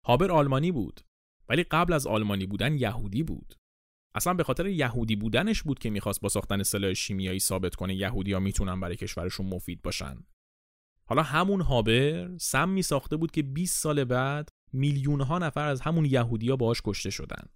هابر 0.06 0.30
آلمانی 0.30 0.72
بود 0.72 1.00
ولی 1.48 1.62
قبل 1.62 1.92
از 1.92 2.06
آلمانی 2.06 2.46
بودن 2.46 2.74
یهودی 2.74 3.22
بود. 3.22 3.54
اصلا 4.14 4.34
به 4.34 4.44
خاطر 4.44 4.66
یهودی 4.66 5.16
بودنش 5.16 5.62
بود 5.62 5.78
که 5.78 5.90
می‌خواست 5.90 6.20
با 6.20 6.28
ساختن 6.28 6.62
سلاح 6.62 6.92
شیمیایی 6.92 7.40
ثابت 7.40 7.74
کنه 7.74 7.94
یهودیا 7.94 8.40
می‌تونن 8.40 8.80
برای 8.80 8.96
کشورشون 8.96 9.46
مفید 9.46 9.82
باشن. 9.82 10.16
حالا 11.04 11.22
همون 11.22 11.60
هابر 11.60 12.36
سم 12.38 12.68
می 12.68 12.82
ساخته 12.82 13.16
بود 13.16 13.30
که 13.30 13.42
20 13.42 13.82
سال 13.82 14.04
بعد 14.04 14.48
میلیون 14.72 15.20
ها 15.20 15.38
نفر 15.38 15.66
از 15.66 15.80
همون 15.80 16.04
یهودیا 16.04 16.56
باهاش 16.56 16.82
کشته 16.84 17.10
شدن. 17.10 17.46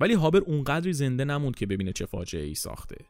ولی 0.00 0.14
هابر 0.14 0.38
اونقدری 0.38 0.92
زنده 0.92 1.24
نموند 1.24 1.56
که 1.56 1.66
ببینه 1.66 1.92
چه 1.92 2.06
فاجعه 2.06 2.44
ای 2.44 2.54
ساخته. 2.54 3.04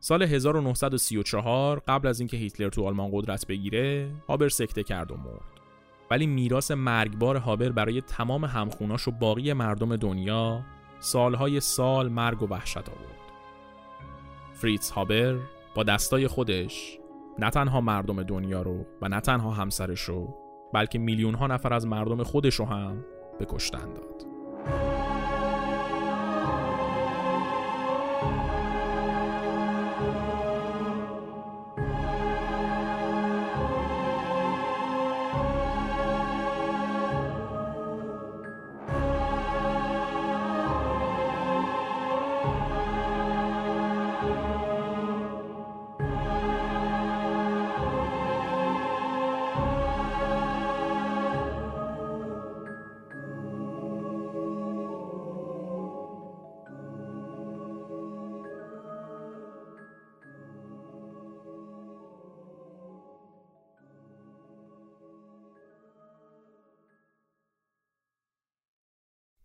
سال 0.00 0.22
1934 0.22 1.82
قبل 1.88 2.08
از 2.08 2.20
اینکه 2.20 2.36
هیتلر 2.36 2.68
تو 2.68 2.86
آلمان 2.86 3.10
قدرت 3.12 3.46
بگیره، 3.46 4.14
هابر 4.28 4.48
سکته 4.48 4.82
کرد 4.82 5.10
و 5.10 5.16
مرد. 5.16 5.55
ولی 6.10 6.26
میراث 6.26 6.70
مرگبار 6.70 7.36
هابر 7.36 7.68
برای 7.68 8.00
تمام 8.00 8.44
همخوناش 8.44 9.08
و 9.08 9.10
باقی 9.10 9.52
مردم 9.52 9.96
دنیا 9.96 10.64
سالهای 10.98 11.60
سال 11.60 12.08
مرگ 12.08 12.42
و 12.42 12.46
وحشت 12.46 12.76
آورد. 12.76 13.32
فریتز 14.52 14.90
هابر 14.90 15.38
با 15.74 15.82
دستای 15.82 16.28
خودش 16.28 16.98
نه 17.38 17.50
تنها 17.50 17.80
مردم 17.80 18.22
دنیا 18.22 18.62
رو 18.62 18.86
و 19.02 19.08
نه 19.08 19.20
تنها 19.20 19.50
همسرش 19.50 20.00
رو 20.00 20.34
بلکه 20.72 20.98
میلیون 20.98 21.34
ها 21.34 21.46
نفر 21.46 21.72
از 21.72 21.86
مردم 21.86 22.22
خودش 22.22 22.54
رو 22.54 22.64
هم 22.64 23.04
به 23.38 23.46
کشتن 23.48 23.94
داد. 23.94 24.35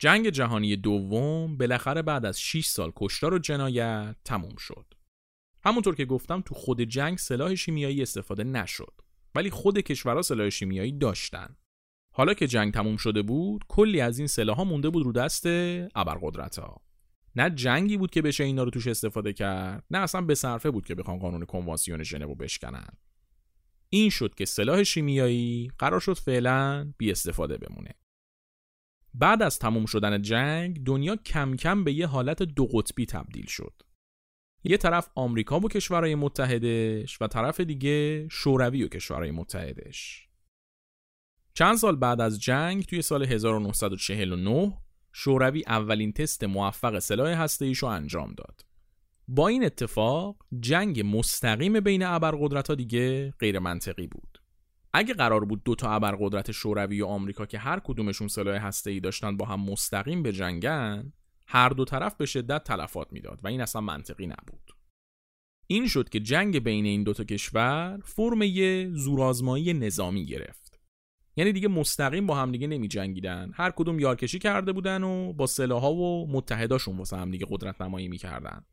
جنگ 0.01 0.29
جهانی 0.29 0.75
دوم 0.75 1.57
بالاخره 1.57 2.01
بعد 2.01 2.25
از 2.25 2.41
6 2.41 2.65
سال 2.65 2.91
کشتار 2.95 3.33
و 3.33 3.39
جنایت 3.39 4.15
تموم 4.25 4.55
شد. 4.55 4.85
همونطور 5.63 5.95
که 5.95 6.05
گفتم 6.05 6.41
تو 6.41 6.55
خود 6.55 6.81
جنگ 6.81 7.17
سلاح 7.17 7.55
شیمیایی 7.55 8.01
استفاده 8.01 8.43
نشد 8.43 8.93
ولی 9.35 9.49
خود 9.49 9.79
کشورها 9.79 10.21
سلاح 10.21 10.49
شیمیایی 10.49 10.91
داشتن. 10.91 11.55
حالا 12.13 12.33
که 12.33 12.47
جنگ 12.47 12.73
تموم 12.73 12.97
شده 12.97 13.21
بود 13.21 13.63
کلی 13.67 14.01
از 14.01 14.17
این 14.17 14.27
سلاح 14.27 14.61
مونده 14.61 14.89
بود 14.89 15.05
رو 15.05 15.11
دست 15.11 15.45
ابرقدرت 15.95 16.59
ها. 16.59 16.81
نه 17.35 17.49
جنگی 17.49 17.97
بود 17.97 18.11
که 18.11 18.21
بشه 18.21 18.43
اینا 18.43 18.63
رو 18.63 18.69
توش 18.71 18.87
استفاده 18.87 19.33
کرد 19.33 19.83
نه 19.91 19.97
اصلا 19.97 20.21
به 20.21 20.35
صرفه 20.35 20.71
بود 20.71 20.85
که 20.85 20.95
بخوان 20.95 21.19
قانون 21.19 21.45
کنوانسیون 21.45 22.03
ژنو 22.03 22.35
بشکنن. 22.35 22.87
این 23.89 24.09
شد 24.09 24.35
که 24.35 24.45
سلاح 24.45 24.83
شیمیایی 24.83 25.71
قرار 25.77 25.99
شد 25.99 26.13
فعلا 26.13 26.93
بی 26.97 27.11
استفاده 27.11 27.57
بمونه. 27.57 28.00
بعد 29.13 29.41
از 29.41 29.59
تموم 29.59 29.85
شدن 29.85 30.21
جنگ 30.21 30.83
دنیا 30.83 31.15
کم 31.15 31.55
کم 31.55 31.83
به 31.83 31.93
یه 31.93 32.07
حالت 32.07 32.43
دو 32.43 32.65
قطبی 32.65 33.05
تبدیل 33.05 33.45
شد. 33.45 33.73
یه 34.63 34.77
طرف 34.77 35.09
آمریکا 35.15 35.59
و 35.59 35.67
کشورهای 35.67 36.15
متحدش 36.15 37.21
و 37.21 37.27
طرف 37.27 37.59
دیگه 37.59 38.27
شوروی 38.29 38.83
و 38.83 38.87
کشورهای 38.87 39.31
متحدش. 39.31 40.27
چند 41.53 41.77
سال 41.77 41.95
بعد 41.95 42.21
از 42.21 42.41
جنگ 42.41 42.83
توی 42.83 43.01
سال 43.01 43.25
1949 43.25 44.77
شوروی 45.13 45.63
اولین 45.67 46.11
تست 46.11 46.43
موفق 46.43 46.99
سلاح 46.99 47.41
هسته 47.41 47.71
رو 47.71 47.87
انجام 47.87 48.33
داد. 48.33 48.65
با 49.27 49.47
این 49.47 49.65
اتفاق 49.65 50.45
جنگ 50.59 51.17
مستقیم 51.17 51.79
بین 51.79 52.03
ابرقدرت‌ها 52.03 52.75
دیگه 52.75 53.31
غیر 53.31 53.59
منطقی 53.59 54.07
بود. 54.07 54.30
اگه 54.93 55.13
قرار 55.13 55.45
بود 55.45 55.63
دو 55.63 55.75
تا 55.75 55.91
ابرقدرت 55.91 56.51
شوروی 56.51 57.01
و 57.01 57.05
آمریکا 57.05 57.45
که 57.45 57.57
هر 57.57 57.79
کدومشون 57.79 58.27
سلاح 58.27 58.65
هسته‌ای 58.65 58.99
داشتن 58.99 59.37
با 59.37 59.45
هم 59.45 59.59
مستقیم 59.59 60.23
به 60.23 60.31
جنگن 60.31 61.13
هر 61.47 61.69
دو 61.69 61.85
طرف 61.85 62.15
به 62.15 62.25
شدت 62.25 62.63
تلفات 62.63 63.13
می‌داد 63.13 63.39
و 63.43 63.47
این 63.47 63.61
اصلا 63.61 63.81
منطقی 63.81 64.27
نبود. 64.27 64.71
این 65.67 65.87
شد 65.87 66.09
که 66.09 66.19
جنگ 66.19 66.59
بین 66.59 66.85
این 66.85 67.03
دوتا 67.03 67.23
کشور 67.23 67.99
فرم 68.03 68.41
یه 68.41 68.89
زورآزمایی 68.93 69.73
نظامی 69.73 70.25
گرفت. 70.25 70.79
یعنی 71.35 71.51
دیگه 71.51 71.67
مستقیم 71.67 72.27
با 72.27 72.35
هم 72.35 72.51
دیگه 72.51 72.67
نمی 72.67 72.87
جنگیدن 72.87 73.51
هر 73.53 73.71
کدوم 73.71 73.99
یارکشی 73.99 74.39
کرده 74.39 74.71
بودن 74.71 75.03
و 75.03 75.33
با 75.33 75.47
سلاحها 75.47 75.93
و 75.93 76.31
متحداشون 76.31 76.97
واسه 76.97 77.17
هم 77.17 77.31
دیگه 77.31 77.45
قدرت 77.49 77.81
نمایی 77.81 78.07
می‌کردن. 78.07 78.65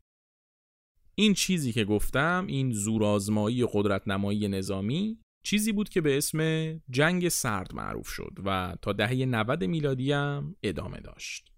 این 1.15 1.33
چیزی 1.33 1.71
که 1.71 1.85
گفتم 1.85 2.45
این 2.47 2.71
زورآزمایی 2.71 3.67
قدرت 3.73 4.07
نمایی 4.07 4.47
نظامی 4.47 5.19
چیزی 5.43 5.71
بود 5.71 5.89
که 5.89 6.01
به 6.01 6.17
اسم 6.17 6.41
جنگ 6.89 7.29
سرد 7.29 7.75
معروف 7.75 8.07
شد 8.09 8.33
و 8.45 8.75
تا 8.81 8.93
دهه 8.93 9.25
90 9.25 9.63
میلادی 9.63 10.11
هم 10.11 10.55
ادامه 10.63 10.99
داشت. 10.99 11.51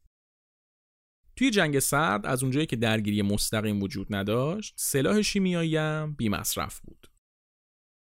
توی 1.36 1.52
جنگ 1.52 1.80
سرد 1.80 2.26
از 2.26 2.44
اونجایی 2.44 2.66
که 2.66 2.76
درگیری 2.76 3.22
مستقیم 3.22 3.82
وجود 3.82 4.16
نداشت، 4.16 4.74
سلاح 4.78 5.22
شیمیایی 5.22 5.78
هم 5.78 6.16
بی 6.18 6.30
مصرف 6.30 6.80
بود. 6.80 7.08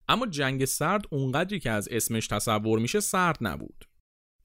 اما 0.09 0.27
جنگ 0.27 0.65
سرد 0.65 1.05
اونقدری 1.11 1.61
که 1.61 1.71
از 1.71 1.89
اسمش 1.89 2.27
تصور 2.27 2.79
میشه 2.79 3.01
سرد 3.01 3.39
نبود. 3.41 3.89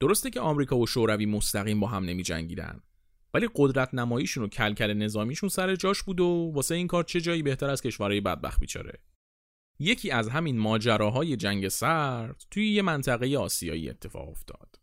درسته 0.00 0.30
که 0.30 0.40
آمریکا 0.40 0.78
و 0.78 0.86
شوروی 0.86 1.26
مستقیم 1.26 1.80
با 1.80 1.86
هم 1.86 2.04
نمی 2.04 2.22
جنگیدن. 2.22 2.80
ولی 3.34 3.48
قدرت 3.54 3.94
نماییشون 3.94 4.44
و 4.44 4.48
کلکل 4.48 4.92
نظامیشون 4.92 5.48
سر 5.48 5.76
جاش 5.76 6.02
بود 6.02 6.20
و 6.20 6.52
واسه 6.54 6.74
این 6.74 6.86
کار 6.86 7.04
چه 7.04 7.20
جایی 7.20 7.42
بهتر 7.42 7.70
از 7.70 7.82
کشورهای 7.82 8.20
بدبخت 8.20 8.60
بیچاره. 8.60 8.98
یکی 9.78 10.10
از 10.10 10.28
همین 10.28 10.58
ماجراهای 10.58 11.36
جنگ 11.36 11.68
سرد 11.68 12.44
توی 12.50 12.68
یه 12.68 12.82
منطقه 12.82 13.36
آسیایی 13.38 13.90
اتفاق 13.90 14.28
افتاد. 14.28 14.80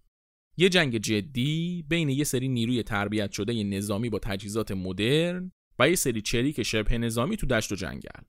یه 0.58 0.70
جنگ 0.70 0.98
جدی 0.98 1.86
بین 1.89 2.10
یه 2.10 2.24
سری 2.24 2.48
نیروی 2.48 2.84
تربیت 2.84 3.32
شده 3.32 3.64
نظامی 3.64 4.10
با 4.10 4.20
تجهیزات 4.20 4.72
مدرن 4.72 5.52
و 5.80 5.89
یه 5.89 5.96
سری 5.96 6.22
چریک 6.22 6.64
شبه 6.64 6.98
نظامی 6.98 7.38
تو 7.38 7.48
دشت 7.48 7.72
و 7.72 7.76
جنگل. 7.76 8.24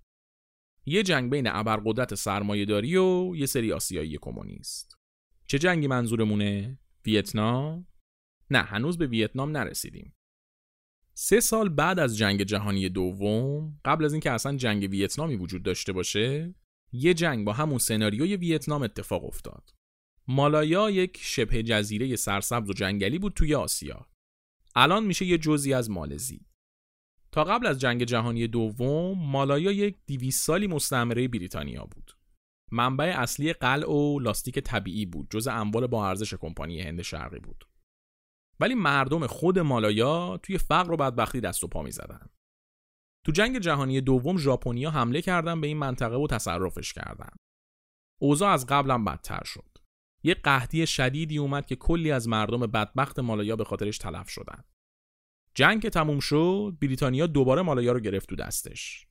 یه 0.86 1.02
جنگ 1.02 1.30
بین 1.30 1.46
ابرقدرت 1.46 2.14
سرمایه‌داری 2.14 2.96
و 2.96 3.36
یه 3.36 3.46
سری 3.46 3.72
آسیایی 3.72 4.18
کمونیست. 4.20 4.98
چه 5.46 5.58
جنگی 5.58 5.86
منظورمونه؟ 5.86 6.78
ویتنام؟ 7.06 7.86
نه 8.50 8.58
هنوز 8.58 8.98
به 8.98 9.06
ویتنام 9.06 9.56
نرسیدیم. 9.56 10.14
سه 11.14 11.40
سال 11.40 11.68
بعد 11.68 11.98
از 11.98 12.16
جنگ 12.16 12.42
جهانی 12.42 12.88
دوم 12.88 13.78
قبل 13.84 14.04
از 14.04 14.12
اینکه 14.12 14.30
اصلا 14.30 14.56
جنگ 14.56 14.90
ویتنامی 14.90 15.36
وجود 15.36 15.62
داشته 15.62 15.92
باشه 15.92 16.54
یه 16.92 17.14
جنگ 17.14 17.44
با 17.44 17.52
همون 17.52 17.78
سناریوی 17.78 18.36
ویتنام 18.36 18.82
اتفاق 18.82 19.24
افتاد 19.24 19.70
مالایا 20.28 20.90
یک 20.90 21.18
شبه 21.22 21.62
جزیره 21.62 22.16
سرسبز 22.16 22.70
و 22.70 22.72
جنگلی 22.72 23.18
بود 23.18 23.32
توی 23.32 23.54
آسیا. 23.54 24.06
الان 24.74 25.04
میشه 25.04 25.24
یه 25.24 25.38
جزی 25.38 25.74
از 25.74 25.90
مالزی. 25.90 26.46
تا 27.32 27.44
قبل 27.44 27.66
از 27.66 27.80
جنگ 27.80 28.04
جهانی 28.04 28.46
دوم 28.46 29.18
مالایا 29.18 29.72
یک 29.72 29.96
200 30.06 30.46
سالی 30.46 30.66
مستعمره 30.66 31.28
بریتانیا 31.28 31.84
بود. 31.84 32.16
منبع 32.70 33.14
اصلی 33.16 33.52
قلع 33.52 33.90
و 33.90 34.18
لاستیک 34.18 34.58
طبیعی 34.58 35.06
بود 35.06 35.30
جز 35.30 35.48
اموال 35.48 35.86
با 35.86 36.08
ارزش 36.08 36.34
کمپانی 36.34 36.80
هند 36.80 37.02
شرقی 37.02 37.38
بود. 37.38 37.64
ولی 38.62 38.74
مردم 38.74 39.26
خود 39.26 39.58
مالایا 39.58 40.40
توی 40.42 40.58
فقر 40.58 40.92
و 40.92 40.96
بدبختی 40.96 41.40
دست 41.40 41.64
و 41.64 41.68
پا 41.68 41.82
می‌زدن. 41.82 42.28
تو 43.26 43.32
جنگ 43.32 43.58
جهانی 43.58 44.00
دوم 44.00 44.38
ژاپنیا 44.38 44.90
حمله 44.90 45.22
کردن 45.22 45.60
به 45.60 45.66
این 45.66 45.76
منطقه 45.76 46.16
و 46.16 46.26
تصرفش 46.26 46.92
کردن. 46.92 47.28
اوضاع 48.20 48.50
از 48.50 48.66
قبلم 48.66 49.04
بدتر 49.04 49.44
شد. 49.44 49.78
یه 50.22 50.34
قحطی 50.34 50.86
شدیدی 50.86 51.38
اومد 51.38 51.66
که 51.66 51.76
کلی 51.76 52.10
از 52.10 52.28
مردم 52.28 52.60
بدبخت 52.60 53.18
مالایا 53.18 53.56
به 53.56 53.64
خاطرش 53.64 53.98
تلف 53.98 54.28
شدن. 54.28 54.64
جنگ 55.54 55.82
که 55.82 55.90
تموم 55.90 56.20
شد، 56.20 56.76
بریتانیا 56.82 57.26
دوباره 57.26 57.62
مالایا 57.62 57.92
رو 57.92 58.00
گرفت 58.00 58.28
تو 58.28 58.36
دستش. 58.36 59.06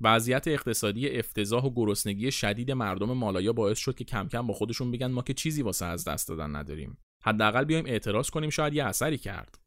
وضعیت 0.00 0.48
اقتصادی 0.48 1.10
افتضاح 1.10 1.64
و 1.64 1.74
گرسنگی 1.74 2.30
شدید 2.30 2.70
مردم 2.70 3.12
مالایا 3.12 3.52
باعث 3.52 3.78
شد 3.78 3.94
که 3.94 4.04
کم 4.04 4.28
کم 4.28 4.46
با 4.46 4.54
خودشون 4.54 4.90
بگن 4.90 5.10
ما 5.10 5.22
که 5.22 5.34
چیزی 5.34 5.62
واسه 5.62 5.86
از 5.86 6.04
دست 6.04 6.28
دادن 6.28 6.56
نداریم. 6.56 6.98
حداقل 7.26 7.64
بیایم 7.64 7.86
اعتراض 7.86 8.30
کنیم 8.30 8.50
شاید 8.50 8.74
یه 8.74 8.84
اثری 8.84 9.18
کرد. 9.18 9.58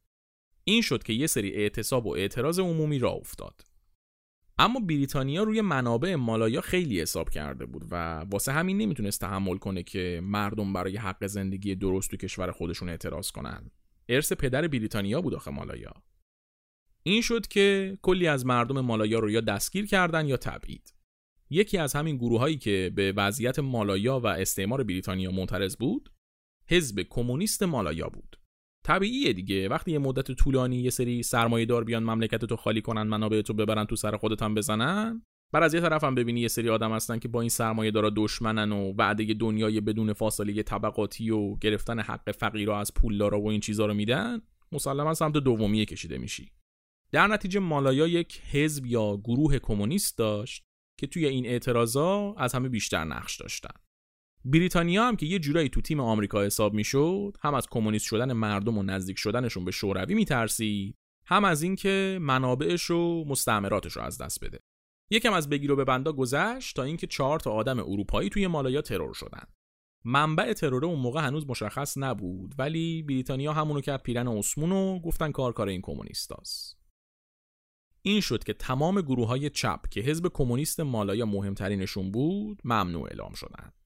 این 0.63 0.81
شد 0.81 1.03
که 1.03 1.13
یه 1.13 1.27
سری 1.27 1.53
اعتصاب 1.53 2.05
و 2.05 2.15
اعتراض 2.15 2.59
عمومی 2.59 2.99
را 2.99 3.09
افتاد. 3.09 3.61
اما 4.57 4.79
بریتانیا 4.79 5.43
روی 5.43 5.61
منابع 5.61 6.15
مالایا 6.15 6.61
خیلی 6.61 7.01
حساب 7.01 7.29
کرده 7.29 7.65
بود 7.65 7.85
و 7.91 8.19
واسه 8.19 8.51
همین 8.51 8.77
نمی‌تونست 8.77 9.21
تحمل 9.21 9.57
کنه 9.57 9.83
که 9.83 10.21
مردم 10.23 10.73
برای 10.73 10.97
حق 10.97 11.27
زندگی 11.27 11.75
درست 11.75 12.11
تو 12.11 12.17
کشور 12.17 12.51
خودشون 12.51 12.89
اعتراض 12.89 13.31
کنن. 13.31 13.71
ارث 14.09 14.33
پدر 14.33 14.67
بریتانیا 14.67 15.21
بود 15.21 15.35
آخه 15.35 15.51
مالایا. 15.51 15.93
این 17.03 17.21
شد 17.21 17.47
که 17.47 17.97
کلی 18.01 18.27
از 18.27 18.45
مردم 18.45 18.81
مالایا 18.81 19.19
رو 19.19 19.31
یا 19.31 19.41
دستگیر 19.41 19.85
کردن 19.85 20.25
یا 20.25 20.37
تبعید. 20.37 20.93
یکی 21.49 21.77
از 21.77 21.93
همین 21.93 22.17
گروه 22.17 22.39
هایی 22.39 22.57
که 22.57 22.91
به 22.95 23.11
وضعیت 23.11 23.59
مالایا 23.59 24.19
و 24.19 24.27
استعمار 24.27 24.83
بریتانیا 24.83 25.31
معترض 25.31 25.77
بود، 25.77 26.11
حزب 26.69 27.01
کمونیست 27.09 27.63
مالایا 27.63 28.07
بود. 28.07 28.39
طبیعیه 28.85 29.33
دیگه. 29.33 29.67
وقتی 29.67 29.91
یه 29.91 29.99
مدت 29.99 30.31
طولانی 30.31 30.77
یه 30.77 30.89
سری 30.89 31.23
سرمایه 31.23 31.65
دار 31.65 31.83
بیان 31.83 32.03
مملکت 32.03 32.45
تو 32.45 32.55
خالی 32.55 32.81
کنن 32.81 33.03
منابع 33.03 33.41
تو 33.41 33.53
ببرن 33.53 33.85
تو 33.85 33.95
سر 33.95 34.17
خودت 34.17 34.43
هم 34.43 34.55
بزنن 34.55 35.21
بر 35.53 35.63
از 35.63 35.73
یه 35.73 35.81
طرف 35.81 36.03
هم 36.03 36.15
ببینی 36.15 36.41
یه 36.41 36.47
سری 36.47 36.69
آدم 36.69 36.91
هستن 36.91 37.19
که 37.19 37.27
با 37.27 37.41
این 37.41 37.49
سرمایه 37.49 37.91
دارا 37.91 38.11
دشمنن 38.15 38.71
و 38.71 38.93
وعده 38.97 39.33
دنیای 39.33 39.81
بدون 39.81 40.13
فاصله 40.13 40.63
طبقاتی 40.63 41.29
و 41.29 41.55
گرفتن 41.55 41.99
حق 41.99 42.31
فقیرا 42.31 42.79
از 42.79 42.93
پولدارا 42.93 43.41
و 43.41 43.49
این 43.49 43.59
چیزا 43.59 43.85
رو 43.85 43.93
میدن 43.93 44.41
مسلما 44.71 45.13
سمت 45.13 45.33
دومیه 45.33 45.85
کشیده 45.85 46.17
میشی. 46.17 46.51
در 47.11 47.27
نتیجه 47.27 47.59
مالایا 47.59 48.07
یک 48.07 48.41
حزب 48.51 48.85
یا 48.85 49.17
گروه 49.17 49.59
کمونیست 49.59 50.17
داشت 50.17 50.63
که 50.99 51.07
توی 51.07 51.25
این 51.25 51.45
اعتراضا 51.45 52.33
از 52.37 52.53
همه 52.55 52.69
بیشتر 52.69 53.03
نقش 53.03 53.37
داشتن. 53.37 53.73
بریتانیا 54.45 55.07
هم 55.07 55.15
که 55.15 55.25
یه 55.25 55.39
جورایی 55.39 55.69
تو 55.69 55.81
تیم 55.81 55.99
آمریکا 55.99 56.43
حساب 56.43 56.73
می‌شد 56.73 57.37
هم 57.41 57.53
از 57.53 57.67
کمونیست 57.71 58.05
شدن 58.05 58.33
مردم 58.33 58.77
و 58.77 58.83
نزدیک 58.83 59.17
شدنشون 59.17 59.65
به 59.65 59.71
شوروی 59.71 60.15
میترسید 60.15 60.95
هم 61.25 61.45
از 61.45 61.61
اینکه 61.61 62.19
منابعش 62.21 62.91
و 62.91 63.25
مستعمراتش 63.27 63.93
رو 63.93 64.01
از 64.01 64.17
دست 64.17 64.43
بده. 64.43 64.59
یکم 65.11 65.33
از 65.33 65.49
بگیر 65.49 65.75
به 65.75 65.85
بندا 65.85 66.13
گذشت 66.13 66.75
تا 66.75 66.83
اینکه 66.83 67.07
چهار 67.07 67.39
تا 67.39 67.51
آدم 67.51 67.79
اروپایی 67.79 68.29
توی 68.29 68.47
مالایا 68.47 68.81
ترور 68.81 69.13
شدن. 69.13 69.43
منبع 70.05 70.53
ترور 70.53 70.85
اون 70.85 70.99
موقع 70.99 71.21
هنوز 71.21 71.49
مشخص 71.49 71.97
نبود 71.97 72.55
ولی 72.57 73.03
بریتانیا 73.03 73.53
همونو 73.53 73.81
کرد 73.81 74.03
پیرن 74.03 74.27
اسمون 74.27 74.71
و 74.71 74.99
گفتن 74.99 75.31
کار 75.31 75.53
کار 75.53 75.67
این 75.67 75.81
کمونیستاست. 75.81 76.79
این 78.01 78.21
شد 78.21 78.43
که 78.43 78.53
تمام 78.53 79.01
گروه 79.01 79.27
های 79.27 79.49
چپ 79.49 79.89
که 79.89 80.01
حزب 80.01 80.27
کمونیست 80.33 80.79
مالایا 80.79 81.25
مهمترینشون 81.25 82.11
بود 82.11 82.61
ممنوع 82.63 83.03
اعلام 83.03 83.33
شدند. 83.33 83.78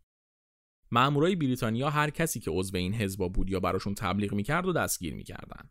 مامورای 0.93 1.35
بریتانیا 1.35 1.89
هر 1.89 2.09
کسی 2.09 2.39
که 2.39 2.51
عضو 2.51 2.77
این 2.77 2.93
حزب 2.93 3.27
بود 3.27 3.49
یا 3.49 3.59
براشون 3.59 3.95
تبلیغ 3.95 4.33
می‌کرد 4.33 4.65
و 4.65 4.73
دستگیر 4.73 5.13
می‌کردن. 5.13 5.69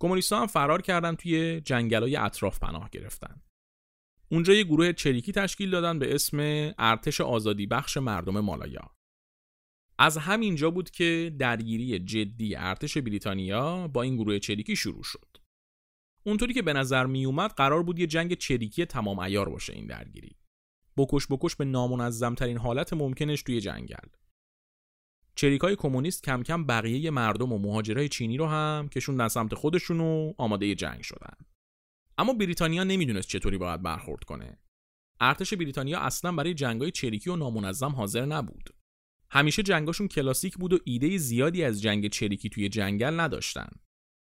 کمونیستان 0.00 0.40
هم 0.40 0.46
فرار 0.46 0.82
کردن 0.82 1.14
توی 1.14 1.60
جنگلای 1.60 2.16
اطراف 2.16 2.58
پناه 2.58 2.90
گرفتن. 2.90 3.42
اونجا 4.30 4.54
یه 4.54 4.64
گروه 4.64 4.92
چریکی 4.92 5.32
تشکیل 5.32 5.70
دادن 5.70 5.98
به 5.98 6.14
اسم 6.14 6.38
ارتش 6.78 7.20
آزادی 7.20 7.66
بخش 7.66 7.96
مردم 7.96 8.40
مالایا. 8.40 8.96
از 9.98 10.16
همینجا 10.16 10.70
بود 10.70 10.90
که 10.90 11.36
درگیری 11.38 11.98
جدی 11.98 12.56
ارتش 12.56 12.98
بریتانیا 12.98 13.88
با 13.88 14.02
این 14.02 14.16
گروه 14.16 14.38
چریکی 14.38 14.76
شروع 14.76 15.02
شد. 15.02 15.36
اونطوری 16.26 16.54
که 16.54 16.62
به 16.62 16.72
نظر 16.72 17.06
می 17.06 17.24
اومد 17.24 17.50
قرار 17.50 17.82
بود 17.82 17.98
یه 17.98 18.06
جنگ 18.06 18.34
چریکی 18.34 18.86
تمام 18.86 19.18
ایار 19.18 19.48
باشه 19.48 19.72
این 19.72 19.86
درگیری. 19.86 20.36
بکش 20.96 21.26
بکش 21.30 21.56
به 21.56 21.64
نامنظم 21.64 22.34
ترین 22.34 22.58
حالت 22.58 22.92
ممکنش 22.92 23.42
توی 23.42 23.60
جنگل. 23.60 24.08
چریکای 25.34 25.76
کمونیست 25.76 26.24
کم 26.24 26.42
کم 26.42 26.66
بقیه 26.66 27.10
مردم 27.10 27.52
و 27.52 27.58
مهاجرای 27.58 28.08
چینی 28.08 28.36
رو 28.36 28.46
هم 28.46 28.88
کشوندن 28.88 29.28
سمت 29.28 29.54
خودشون 29.54 30.00
و 30.00 30.32
آماده 30.38 30.74
جنگ 30.74 31.02
شدن. 31.02 31.36
اما 32.18 32.32
بریتانیا 32.32 32.84
نمی‌دونست 32.84 33.28
چطوری 33.28 33.58
باید 33.58 33.82
برخورد 33.82 34.24
کنه. 34.24 34.58
ارتش 35.20 35.54
بریتانیا 35.54 36.00
اصلا 36.00 36.32
برای 36.32 36.54
جنگای 36.54 36.90
چریکی 36.90 37.30
و 37.30 37.36
نامنظم 37.36 37.90
حاضر 37.90 38.24
نبود. 38.24 38.74
همیشه 39.30 39.62
جنگاشون 39.62 40.08
کلاسیک 40.08 40.56
بود 40.56 40.72
و 40.72 40.78
ایده 40.84 41.16
زیادی 41.18 41.64
از 41.64 41.82
جنگ 41.82 42.08
چریکی 42.08 42.48
توی 42.48 42.68
جنگل 42.68 43.20
نداشتن. 43.20 43.68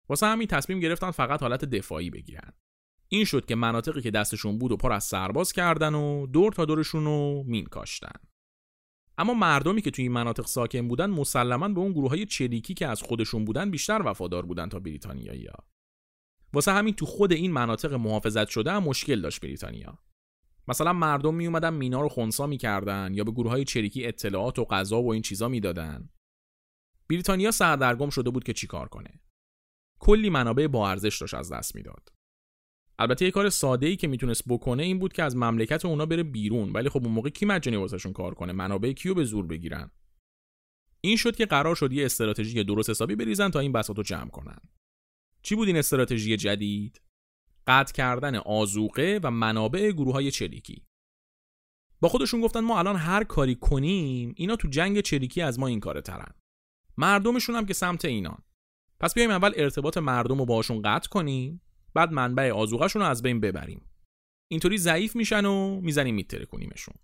واسه 0.08 0.26
همین 0.26 0.46
تصمیم 0.46 0.80
گرفتن 0.80 1.10
فقط 1.10 1.42
حالت 1.42 1.64
دفاعی 1.64 2.10
بگیرن. 2.10 2.52
این 3.08 3.24
شد 3.24 3.46
که 3.46 3.54
مناطقی 3.54 4.02
که 4.02 4.10
دستشون 4.10 4.58
بود 4.58 4.72
و 4.72 4.76
پر 4.76 4.92
از 4.92 5.04
سرباز 5.04 5.52
کردن 5.52 5.94
و 5.94 6.26
دور 6.26 6.52
تا 6.52 6.64
دورشون 6.64 7.04
رو 7.04 7.44
مین 7.46 7.64
کاشتن. 7.64 8.20
اما 9.18 9.34
مردمی 9.34 9.82
که 9.82 9.90
توی 9.90 10.02
این 10.02 10.12
مناطق 10.12 10.46
ساکن 10.46 10.88
بودن 10.88 11.10
مسلما 11.10 11.68
به 11.68 11.80
اون 11.80 11.92
گروه 11.92 12.10
های 12.10 12.26
چریکی 12.26 12.74
که 12.74 12.86
از 12.86 13.02
خودشون 13.02 13.44
بودن 13.44 13.70
بیشتر 13.70 14.02
وفادار 14.04 14.46
بودن 14.46 14.68
تا 14.68 14.78
بریتانیایی 14.78 15.46
ها. 15.46 15.68
واسه 16.52 16.72
همین 16.72 16.94
تو 16.94 17.06
خود 17.06 17.32
این 17.32 17.52
مناطق 17.52 17.92
محافظت 17.92 18.48
شده 18.48 18.72
هم 18.72 18.82
مشکل 18.82 19.20
داشت 19.20 19.40
بریتانیا. 19.40 19.98
مثلا 20.68 20.92
مردم 20.92 21.34
می 21.34 21.46
اومدن 21.46 21.74
مینا 21.74 22.00
رو 22.00 22.08
خونسا 22.08 22.46
می‌کردن 22.46 23.14
یا 23.14 23.24
به 23.24 23.30
گروه 23.30 23.50
های 23.50 23.64
چریکی 23.64 24.06
اطلاعات 24.06 24.58
و 24.58 24.64
غذا 24.64 25.02
و 25.02 25.12
این 25.12 25.22
چیزا 25.22 25.48
می‌دادن. 25.48 26.08
بریتانیا 27.08 27.50
سردرگم 27.50 28.10
شده 28.10 28.30
بود 28.30 28.44
که 28.44 28.52
چیکار 28.52 28.88
کنه. 28.88 29.20
کلی 30.00 30.30
منابع 30.30 30.66
با 30.66 30.90
ارزش 30.90 31.20
داشت 31.20 31.34
از 31.34 31.52
دست 31.52 31.74
می‌داد. 31.74 32.15
البته 32.98 33.24
یه 33.24 33.30
کار 33.30 33.48
ساده 33.48 33.86
ای 33.86 33.96
که 33.96 34.08
می‌تونست 34.08 34.42
بکنه 34.48 34.82
این 34.82 34.98
بود 34.98 35.12
که 35.12 35.22
از 35.22 35.36
مملکت 35.36 35.84
اونا 35.84 36.06
بره 36.06 36.22
بیرون. 36.22 36.72
ولی 36.72 36.88
خب 36.88 37.04
اون 37.04 37.12
موقع 37.12 37.30
کی 37.30 37.46
مجانی 37.46 37.76
واسهشون 37.76 38.12
کار 38.12 38.34
کنه؟ 38.34 38.52
منابع 38.52 38.92
کیو 38.92 39.14
به 39.14 39.24
زور 39.24 39.46
بگیرن؟ 39.46 39.90
این 41.00 41.16
شد 41.16 41.36
که 41.36 41.46
قرار 41.46 41.74
شد 41.74 41.92
یه 41.92 42.04
استراتژی 42.04 42.64
درست 42.64 42.90
حسابی 42.90 43.14
بریزن 43.14 43.50
تا 43.50 43.60
این 43.60 43.72
بساطو 43.72 44.02
جمع 44.02 44.30
کنن. 44.30 44.58
چی 45.42 45.54
بود 45.54 45.68
این 45.68 45.76
استراتژی 45.76 46.36
جدید؟ 46.36 47.02
قطع 47.66 47.92
کردن 47.92 48.36
آزوقه 48.36 49.20
و 49.22 49.30
منابع 49.30 49.90
گروه 49.90 50.12
های 50.12 50.30
چریکی. 50.30 50.84
با 52.00 52.08
خودشون 52.08 52.40
گفتن 52.40 52.60
ما 52.60 52.78
الان 52.78 52.96
هر 52.96 53.24
کاری 53.24 53.54
کنیم 53.54 54.34
اینا 54.36 54.56
تو 54.56 54.68
جنگ 54.68 55.00
چریکی 55.00 55.42
از 55.42 55.58
ما 55.58 55.66
این 55.66 55.80
کاره 55.80 56.00
ترن. 56.00 56.34
مردمشون 56.96 57.54
هم 57.54 57.66
که 57.66 57.74
سمت 57.74 58.04
اینان. 58.04 58.42
پس 59.00 59.14
بیایم 59.14 59.30
اول 59.30 59.52
ارتباط 59.56 59.98
مردم 59.98 60.38
رو 60.38 60.46
باشون 60.46 60.82
قطع 60.82 61.08
کنیم. 61.08 61.60
بعد 61.96 62.12
منبع 62.12 62.50
آزوغشون 62.52 63.02
رو 63.02 63.08
از 63.08 63.22
بین 63.22 63.40
ببریم. 63.40 63.80
اینطوری 64.50 64.78
ضعیف 64.78 65.16
میشن 65.16 65.44
و 65.44 65.80
می‌زنیم 65.80 66.14
میترکونیمشون 66.14 66.94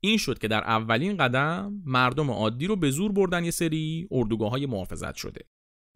این 0.00 0.16
شد 0.18 0.38
که 0.38 0.48
در 0.48 0.64
اولین 0.64 1.16
قدم 1.16 1.82
مردم 1.84 2.30
عادی 2.30 2.66
رو 2.66 2.76
به 2.76 2.90
زور 2.90 3.12
بردن 3.12 3.44
یه 3.44 3.50
سری 3.50 4.08
اردوگاه 4.10 4.50
های 4.50 4.66
محافظت 4.66 5.14
شده. 5.14 5.40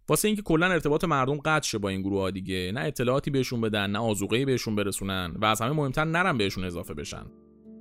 واسه 0.08 0.28
اینکه 0.28 0.42
کلا 0.42 0.66
ارتباط 0.66 1.04
مردم 1.04 1.36
قطع 1.36 1.68
شه 1.68 1.78
با 1.78 1.88
این 1.88 2.02
گروه 2.02 2.20
ها 2.20 2.30
دیگه 2.30 2.72
نه 2.74 2.80
اطلاعاتی 2.80 3.30
بهشون 3.30 3.60
بدن 3.60 3.90
نه 3.90 3.98
آزوقه 3.98 4.44
بهشون 4.44 4.76
برسونن 4.76 5.34
و 5.36 5.44
از 5.44 5.60
همه 5.60 5.72
مهمتر 5.72 6.04
نرم 6.04 6.38
بهشون 6.38 6.64
اضافه 6.64 6.94
بشن. 6.94 7.26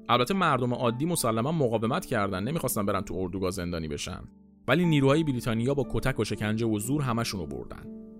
البته 0.09 0.33
مردم 0.33 0.73
عادی 0.73 1.05
مسلما 1.05 1.51
مقاومت 1.51 2.05
کردن 2.05 2.43
نمی‌خواستن 2.43 2.85
برن 2.85 3.01
تو 3.01 3.13
اردوگاه 3.13 3.51
زندانی 3.51 3.87
بشن. 3.87 4.23
ولی 4.67 4.85
نیروهای 4.85 5.23
بریتانیا 5.23 5.73
با 5.73 5.87
کتک 5.91 6.19
و 6.19 6.23
شکنجه 6.23 6.65
و 6.65 6.79
زور 6.79 7.01
همشون 7.01 7.39
رو 7.39 7.47
بردن. 7.47 8.12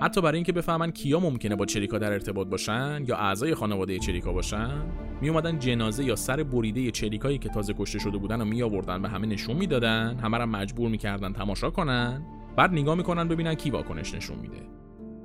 حتی 0.00 0.20
برای 0.20 0.34
اینکه 0.34 0.52
بفهمن 0.52 0.90
کیا 0.90 1.20
ممکنه 1.20 1.56
با 1.56 1.66
چریکا 1.66 1.98
در 1.98 2.12
ارتباط 2.12 2.46
باشن 2.46 3.04
یا 3.08 3.16
اعضای 3.16 3.54
خانواده 3.54 3.98
چریکا 3.98 4.32
باشن 4.32 4.82
می 5.20 5.28
اومدن 5.28 5.58
جنازه 5.58 6.04
یا 6.04 6.16
سر 6.16 6.42
بریده 6.42 6.90
چریکایی 6.90 7.38
که 7.38 7.48
تازه 7.48 7.74
کشته 7.78 7.98
شده 7.98 8.18
بودن 8.18 8.40
و 8.40 8.44
می 8.44 8.62
آوردن 8.62 9.02
و 9.02 9.08
همه 9.08 9.26
نشون 9.26 9.56
می‌دادن 9.56 10.18
همه 10.22 10.38
را 10.38 10.46
مجبور 10.46 10.88
می‌کردن 10.88 11.32
تماشا 11.32 11.70
کنن. 11.70 12.22
بعد 12.56 12.72
نگاه 12.72 12.94
می‌کنن 12.94 13.28
ببینن 13.28 13.54
کی 13.54 13.70
واکنش 13.70 14.14
نشون 14.14 14.38
میده. 14.38 14.60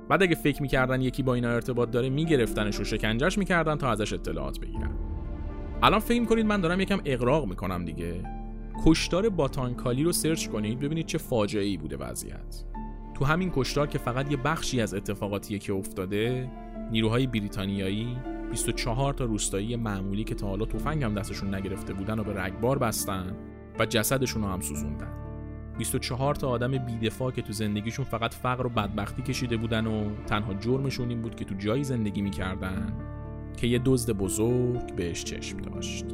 بعد 0.08 0.22
اگه 0.22 0.34
فکر 0.34 0.62
می‌کردن 0.62 1.00
یکی 1.00 1.22
با 1.22 1.34
اینا 1.34 1.50
ارتباط 1.50 1.90
داره 1.90 2.08
میگرفتنش 2.08 2.80
و 2.80 2.84
شکنجهش 2.84 3.38
می‌کردن 3.38 3.76
تا 3.76 3.90
ازش 3.90 4.12
اطلاعات 4.12 4.60
بگیرن. 4.60 4.90
الان 5.82 6.00
فکر 6.00 6.24
کنید 6.24 6.46
من 6.46 6.60
دارم 6.60 6.80
یکم 6.80 7.00
اقراق 7.04 7.46
می‌کنم 7.46 7.84
دیگه. 7.84 8.14
کشتار 8.84 9.28
باتانکالی 9.28 10.04
رو 10.04 10.12
سرچ 10.12 10.48
کنید 10.48 10.78
ببینید 10.78 11.06
چه 11.06 11.18
فاجعه 11.18 11.64
ای 11.64 11.76
بوده 11.76 11.96
وضعیت. 11.96 12.64
تو 13.14 13.24
همین 13.24 13.52
کشتار 13.54 13.86
که 13.86 13.98
فقط 13.98 14.30
یه 14.30 14.36
بخشی 14.36 14.80
از 14.80 14.94
اتفاقاتیه 14.94 15.58
که 15.58 15.72
افتاده 15.72 16.50
نیروهای 16.90 17.26
بریتانیایی 17.26 18.16
24 18.50 19.14
تا 19.14 19.24
روستایی 19.24 19.76
معمولی 19.76 20.24
که 20.24 20.34
تا 20.34 20.46
حالا 20.46 20.66
تفنگ 20.66 21.04
هم 21.04 21.14
دستشون 21.14 21.54
نگرفته 21.54 21.92
بودن 21.92 22.18
و 22.18 22.24
به 22.24 22.42
رگبار 22.42 22.78
بستن 22.78 23.36
و 23.78 23.86
جسدشون 23.86 24.42
رو 24.42 24.48
هم 24.48 24.60
سوزوندن. 24.60 25.12
24 25.78 26.34
تا 26.34 26.48
آدم 26.48 26.78
بیدفاع 26.78 27.30
که 27.30 27.42
تو 27.42 27.52
زندگیشون 27.52 28.04
فقط 28.04 28.34
فقر 28.34 28.66
و 28.66 28.68
بدبختی 28.68 29.22
کشیده 29.22 29.56
بودن 29.56 29.86
و 29.86 30.10
تنها 30.26 30.54
جرمشون 30.54 31.08
این 31.08 31.22
بود 31.22 31.34
که 31.34 31.44
تو 31.44 31.54
جایی 31.54 31.84
زندگی 31.84 32.22
می‌کردن 32.22 32.92
که 33.56 33.66
یه 33.66 33.80
دزد 33.84 34.10
بزرگ 34.10 34.94
بهش 34.94 35.24
چشم 35.24 35.58
داشت. 35.58 36.04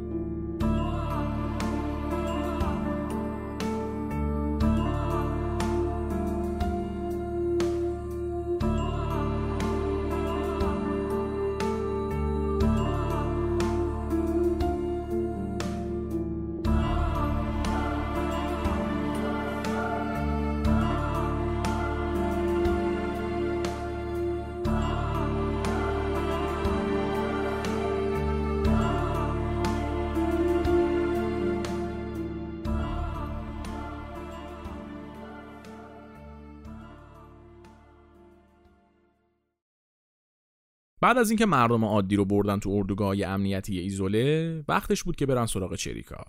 بعد 41.10 41.18
از 41.18 41.30
اینکه 41.30 41.46
مردم 41.46 41.84
عادی 41.84 42.16
رو 42.16 42.24
بردن 42.24 42.58
تو 42.58 42.70
اردوگاه 42.70 43.16
امنیتی 43.26 43.78
ایزوله 43.78 44.64
وقتش 44.68 45.02
بود 45.02 45.16
که 45.16 45.26
برن 45.26 45.46
سراغ 45.46 45.74
چریکا. 45.74 46.24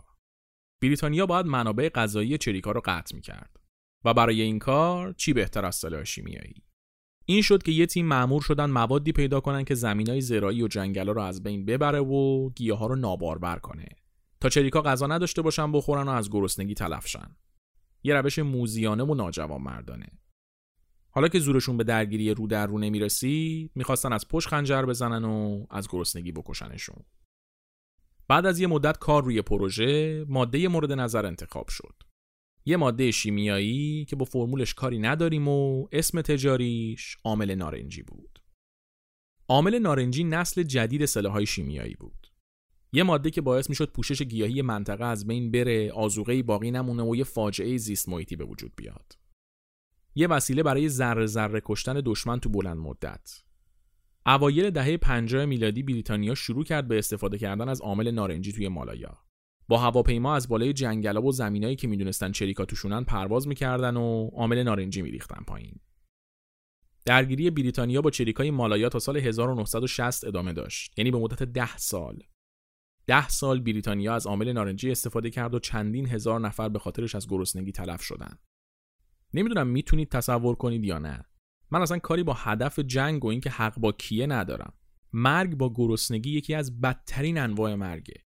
بریتانیا 0.82 1.26
باید 1.26 1.46
منابع 1.46 1.90
غذایی 1.90 2.38
چریکا 2.38 2.72
رو 2.72 2.82
قطع 2.86 3.16
می‌کرد 3.16 3.60
و 4.06 4.14
برای 4.14 4.42
این 4.42 4.60
کار 4.60 5.14
چی 5.14 5.34
بهتر 5.34 5.66
از 5.66 5.76
سلاح 5.76 6.04
شیمیایی. 6.04 6.64
این 7.26 7.42
شد 7.42 7.64
که 7.64 7.72
یه 7.72 7.86
تیم 7.86 8.06
معمور 8.06 8.42
شدن 8.42 8.70
موادی 8.70 9.12
پیدا 9.12 9.40
کنن 9.40 9.64
که 9.64 9.76
زمینای 9.76 10.22
زراعی 10.22 10.62
و 10.62 10.68
جنگلا 10.68 11.12
رو 11.12 11.22
از 11.22 11.44
بین 11.44 11.66
ببره 11.66 12.00
و 12.00 12.50
گیاها 12.50 12.88
رو 12.88 12.96
نابارور 12.96 13.60
کنه 13.60 13.88
تا 14.40 14.50
چریکا 14.50 14.82
غذا 14.82 15.08
نداشته 15.08 15.42
باشن 15.42 15.72
بخورن 15.72 16.08
و 16.08 16.12
از 16.12 16.30
گرسنگی 16.30 16.74
تلفشن 16.74 17.36
یه 18.04 18.14
روش 18.14 18.40
موزیانه 18.40 19.04
و 19.04 19.16
ناجوان 19.16 19.62
مردانه 19.62 20.08
حالا 21.14 21.28
که 21.28 21.40
زورشون 21.40 21.78
به 21.78 21.84
درگیری 21.84 22.34
رو 22.34 22.48
در 22.48 22.68
رو 22.68 22.80
نمی‌رسید 22.80 23.72
می‌خواستن 23.76 24.14
از 24.14 24.28
پشت 24.28 24.48
خنجر 24.48 24.86
بزنن 24.86 25.26
و 25.26 25.66
از 25.70 25.88
گرسنگی 25.90 26.32
بکشنشون. 26.32 27.04
بعد 28.28 28.46
از 28.46 28.60
یه 28.60 28.68
مدت 28.68 28.98
کار 28.98 29.24
روی 29.24 29.42
پروژه 29.42 30.26
ماده 30.30 30.68
مورد 30.68 30.92
نظر 30.92 31.26
انتخاب 31.26 31.68
شد. 31.68 31.94
یه 32.66 32.78
ماده 32.78 33.12
شیمیایی 33.12 34.06
که 34.06 34.16
با 34.16 34.26
فرمولش 34.26 34.74
کاری 34.74 35.00
نداریم 35.00 35.48
و 35.48 35.88
اسم 35.92 36.22
تجاریش 36.22 37.18
عامل 37.24 37.56
نارنجی 37.56 38.02
بود. 38.02 38.40
عامل 39.48 39.80
نارنجی 39.80 40.24
نسل 40.24 40.64
جدید 40.64 41.06
سلاحهای 41.06 41.46
شیمیایی 41.46 41.96
بود. 41.96 42.28
یه 42.94 43.04
ماده 43.04 43.30
که 43.30 43.42
باعث 43.42 43.70
می‌شد 43.70 43.92
پوشش 43.92 44.22
گیاهی 44.22 44.62
منطقه 44.62 45.06
از 45.06 45.28
بین 45.28 45.52
بره 45.52 45.92
آزوغه 45.92 46.44
باقی 46.44 46.72
نمونه 46.72 47.04
و 47.04 47.16
یه 47.16 47.24
فاجعه 47.24 47.78
زیست 47.78 48.10
محیطی 48.10 48.36
به 48.36 48.46
وجود 48.46 48.72
بیاد. 48.76 49.21
یه 50.16 50.28
وسیله 50.28 50.64
برای 50.64 50.90
ذره 50.90 51.26
ذره 51.26 51.62
کشتن 51.66 52.02
دشمن 52.06 52.40
تو 52.40 52.50
بلند 52.50 52.78
مدت. 52.78 53.44
اوایل 54.26 54.70
دهه 54.70 54.98
50 54.98 55.46
میلادی 55.46 55.84
بریتانیا 55.84 56.36
شروع 56.36 56.64
کرد 56.64 56.88
به 56.88 56.98
استفاده 56.98 57.38
کردن 57.38 57.70
از 57.70 57.82
عامل 57.82 58.12
نارنجی 58.12 58.52
توی 58.52 58.68
مالایا. 58.68 59.18
با 59.68 59.78
هواپیما 59.78 60.36
از 60.36 60.48
بالای 60.48 60.74
جنگلا 60.74 61.22
و 61.22 61.32
زمینایی 61.32 61.76
که 61.76 61.88
می‌دونستن 61.88 62.32
چریکا 62.32 62.66
توشونن 62.66 63.04
پرواز 63.04 63.48
می‌کردن 63.48 63.98
و 63.98 64.30
عامل 64.34 64.64
نارنجی 64.64 65.02
میریختن 65.02 65.44
پایین. 65.48 65.76
درگیری 67.06 67.50
بریتانیا 67.50 68.02
با 68.02 68.10
چریکای 68.10 68.52
مالایا 68.52 68.90
تا 68.90 69.00
سال 69.00 69.18
1960 69.18 70.24
ادامه 70.24 70.54
داشت 70.54 71.00
یعنی 71.00 71.12
به 71.12 71.18
مدت 71.18 71.44
ده 71.44 71.78
سال 71.78 72.24
ده 73.08 73.30
سال 73.30 73.60
بریتانیا 73.60 74.14
از 74.16 74.28
عامل 74.28 74.52
نارنجی 74.52 74.92
استفاده 74.92 75.30
کرد 75.30 75.54
و 75.54 75.60
چندین 75.60 76.08
هزار 76.08 76.40
نفر 76.40 76.70
به 76.70 76.80
خاطرش 76.80 77.16
از 77.16 77.28
گرسنگی 77.28 77.72
تلف 77.72 78.02
شدند 78.02 78.40
نمی‌دونم 79.34 79.68
می‌تونید 79.68 80.10
تصور 80.10 80.56
کنید 80.56 80.84
یا 80.84 81.00
نه. 81.00 81.26
من 81.72 81.82
اصلا 81.82 82.00
کاری 82.00 82.24
با 82.24 82.34
هدف 82.34 82.80
جنگ 82.80 83.26
و 83.26 83.28
اینکه 83.28 83.50
حق 83.50 83.80
با 83.80 83.92
کیه 83.92 84.28
ندارم. 84.28 84.74
مرگ 85.14 85.56
با 85.56 85.74
گرسنگی 85.76 86.32
یکی 86.32 86.54
از 86.54 86.82
بدترین 86.82 87.38
انواع 87.38 87.76
مرگه. 87.76 88.24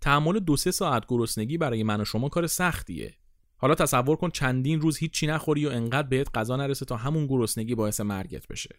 تحمل 0.00 0.38
دو 0.38 0.56
سه 0.56 0.70
ساعت 0.70 1.04
گرسنگی 1.08 1.58
برای 1.58 1.82
من 1.82 2.00
و 2.00 2.04
شما 2.04 2.28
کار 2.28 2.46
سختیه. 2.46 3.14
حالا 3.56 3.74
تصور 3.74 4.16
کن 4.16 4.30
چندین 4.30 4.80
روز 4.80 4.98
هیچی 4.98 5.26
نخوری 5.26 5.66
و 5.66 5.68
انقدر 5.68 6.08
بهت 6.08 6.38
غذا 6.38 6.56
نرسه 6.56 6.84
تا 6.84 6.96
همون 6.96 7.26
گرسنگی 7.26 7.74
باعث 7.74 8.00
مرگت 8.00 8.48
بشه. 8.48 8.76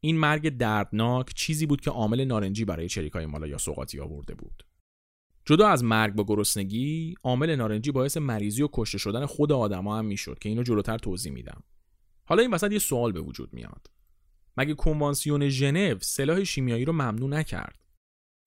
این 0.00 0.18
مرگ 0.18 0.48
دردناک 0.56 1.34
چیزی 1.34 1.66
بود 1.66 1.80
که 1.80 1.90
عامل 1.90 2.24
نارنجی 2.24 2.64
برای 2.64 2.88
چریکای 2.88 3.26
مالا 3.26 3.46
یا 3.46 3.58
سوقاتی 3.58 4.00
آورده 4.00 4.34
بود. 4.34 4.66
جدا 5.44 5.68
از 5.68 5.84
مرگ 5.84 6.14
با 6.14 6.24
گرسنگی 6.24 7.14
عامل 7.24 7.56
نارنجی 7.56 7.90
باعث 7.90 8.16
مریضی 8.16 8.62
و 8.62 8.68
کشته 8.72 8.98
شدن 8.98 9.26
خود 9.26 9.52
آدما 9.52 9.98
هم 9.98 10.04
می‌شد 10.04 10.38
که 10.38 10.48
اینو 10.48 10.62
جلوتر 10.62 10.98
توضیح 10.98 11.32
میدم. 11.32 11.62
حالا 12.24 12.42
این 12.42 12.50
وسط 12.50 12.72
یه 12.72 12.78
سوال 12.78 13.12
به 13.12 13.20
وجود 13.20 13.54
میاد. 13.54 13.86
مگه 14.56 14.74
کنوانسیون 14.74 15.48
ژنو 15.48 15.98
سلاح 16.00 16.44
شیمیایی 16.44 16.84
رو 16.84 16.92
ممنوع 16.92 17.28
نکرد؟ 17.28 17.80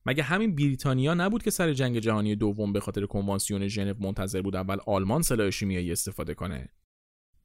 مگه 0.06 0.24
همین 0.24 0.56
بریتانیا 0.56 1.14
نبود 1.14 1.44
که 1.44 1.52
سر 1.52 1.74
جنگ 1.74 2.00
جهانی 2.00 2.36
دوم 2.36 2.74
به 2.74 2.80
خاطر 2.80 3.06
کنوانسیون 3.06 3.68
ژنو 3.68 3.94
منتظر 4.00 4.42
بود 4.42 4.56
اول 4.56 4.78
آلمان 4.88 5.22
سلاح 5.22 5.50
شیمیایی 5.50 5.92
استفاده 5.92 6.34
کنه؟ 6.34 6.70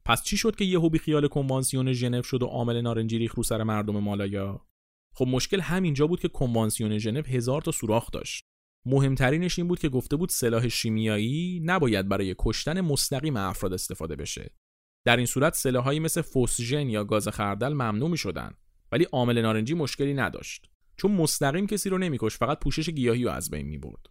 پس 0.04 0.22
چی 0.22 0.36
شد 0.36 0.56
که 0.56 0.64
یهو 0.64 0.88
بی 0.88 0.98
خیال 0.98 1.28
کنوانسیون 1.28 1.92
ژنو 1.92 2.22
شد 2.22 2.42
و 2.42 2.46
عامل 2.46 2.80
نارنجی 2.80 3.18
ریخ 3.18 3.34
رو 3.34 3.42
سر 3.42 3.62
مردم 3.62 3.98
مالایا؟ 3.98 4.66
خب 5.12 5.26
مشکل 5.28 5.60
همینجا 5.60 6.06
بود 6.06 6.20
که 6.20 6.28
کنوانسیون 6.28 6.98
ژنو 6.98 7.22
هزار 7.22 7.62
تا 7.62 7.70
سوراخ 7.70 8.10
داشت. 8.10 8.47
مهمترینش 8.86 9.58
این 9.58 9.68
بود 9.68 9.78
که 9.78 9.88
گفته 9.88 10.16
بود 10.16 10.28
سلاح 10.28 10.68
شیمیایی 10.68 11.60
نباید 11.64 12.08
برای 12.08 12.34
کشتن 12.38 12.80
مستقیم 12.80 13.36
افراد 13.36 13.72
استفاده 13.72 14.16
بشه. 14.16 14.50
در 15.04 15.16
این 15.16 15.26
صورت 15.26 15.54
سلاحهایی 15.54 16.00
مثل 16.00 16.22
فوسژن 16.22 16.88
یا 16.88 17.04
گاز 17.04 17.28
خردل 17.28 17.72
ممنوع 17.72 18.10
می 18.10 18.16
شدن 18.16 18.54
ولی 18.92 19.04
عامل 19.04 19.42
نارنجی 19.42 19.74
مشکلی 19.74 20.14
نداشت 20.14 20.70
چون 20.96 21.12
مستقیم 21.12 21.66
کسی 21.66 21.88
رو 21.88 21.98
نمیکش 21.98 22.36
فقط 22.36 22.58
پوشش 22.58 22.90
گیاهی 22.90 23.24
رو 23.24 23.30
از 23.30 23.50
بین 23.50 23.66
می 23.66 23.78
برد. 23.78 24.06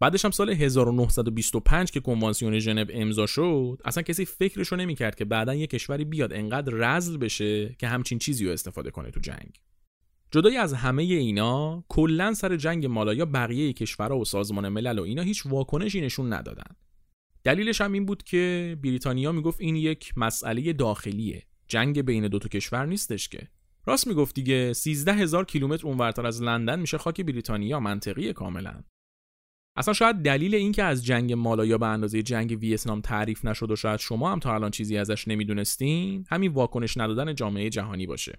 بعدش 0.00 0.24
هم 0.24 0.30
سال 0.30 0.50
1925 0.50 1.90
که 1.90 2.00
کنوانسیون 2.00 2.58
ژنو 2.58 2.84
امضا 2.90 3.26
شد 3.26 3.80
اصلا 3.84 4.02
کسی 4.02 4.24
فکرش 4.24 4.68
رو 4.68 4.76
نمی‌کرد 4.76 5.14
که 5.14 5.24
بعدا 5.24 5.54
یه 5.54 5.66
کشوری 5.66 6.04
بیاد 6.04 6.32
انقدر 6.32 6.72
رزل 6.74 7.16
بشه 7.16 7.74
که 7.78 7.88
همچین 7.88 8.18
چیزی 8.18 8.46
رو 8.46 8.52
استفاده 8.52 8.90
کنه 8.90 9.10
تو 9.10 9.20
جنگ 9.20 9.60
جدای 10.32 10.56
از 10.56 10.74
همه 10.74 11.02
اینا 11.02 11.84
کلا 11.88 12.34
سر 12.34 12.56
جنگ 12.56 12.86
مالایا 12.86 13.26
بقیه 13.26 13.72
کشورها 13.72 14.18
و 14.18 14.24
سازمان 14.24 14.68
ملل 14.68 14.98
و 14.98 15.02
اینا 15.02 15.22
هیچ 15.22 15.46
واکنشی 15.46 16.00
نشون 16.00 16.32
ندادن. 16.32 16.76
دلیلش 17.44 17.80
هم 17.80 17.92
این 17.92 18.06
بود 18.06 18.22
که 18.22 18.76
بریتانیا 18.84 19.32
می‌گفت 19.32 19.60
این 19.60 19.76
یک 19.76 20.12
مسئله 20.16 20.72
داخلیه. 20.72 21.42
جنگ 21.68 22.02
بین 22.02 22.28
دو 22.28 22.38
تا 22.38 22.48
کشور 22.48 22.86
نیستش 22.86 23.28
که. 23.28 23.48
راست 23.86 24.06
می‌گفت 24.06 24.34
دیگه 24.34 24.72
13 24.72 25.12
هزار 25.12 25.44
کیلومتر 25.44 25.86
اونورتر 25.86 26.26
از 26.26 26.42
لندن 26.42 26.80
میشه 26.80 26.98
خاک 26.98 27.20
بریتانیا 27.20 27.80
منطقی 27.80 28.32
کاملا. 28.32 28.82
اصلا 29.76 29.94
شاید 29.94 30.16
دلیل 30.16 30.54
این 30.54 30.72
که 30.72 30.82
از 30.82 31.04
جنگ 31.04 31.32
مالایا 31.32 31.78
به 31.78 31.86
اندازه 31.86 32.22
جنگ 32.22 32.58
ویتنام 32.60 33.00
تعریف 33.00 33.44
نشد 33.44 33.70
و 33.70 33.76
شاید 33.76 34.00
شما 34.00 34.32
هم 34.32 34.38
تا 34.38 34.54
الان 34.54 34.70
چیزی 34.70 34.96
ازش 34.96 35.28
نمی‌دونستین 35.28 36.24
همین 36.28 36.52
واکنش 36.52 36.96
ندادن 36.96 37.34
جامعه 37.34 37.70
جهانی 37.70 38.06
باشه. 38.06 38.38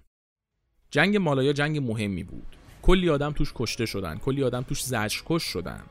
جنگ 0.94 1.16
مالایا 1.16 1.52
جنگ 1.52 1.78
مهمی 1.78 2.22
بود. 2.22 2.46
کلی 2.82 3.10
آدم 3.10 3.32
توش 3.32 3.52
کشته 3.54 3.86
شدن 3.86 4.18
کلی 4.18 4.44
آدم 4.44 4.62
توش 4.62 4.82
زجر 4.82 5.20
کش 5.26 5.42
شدن. 5.42 5.82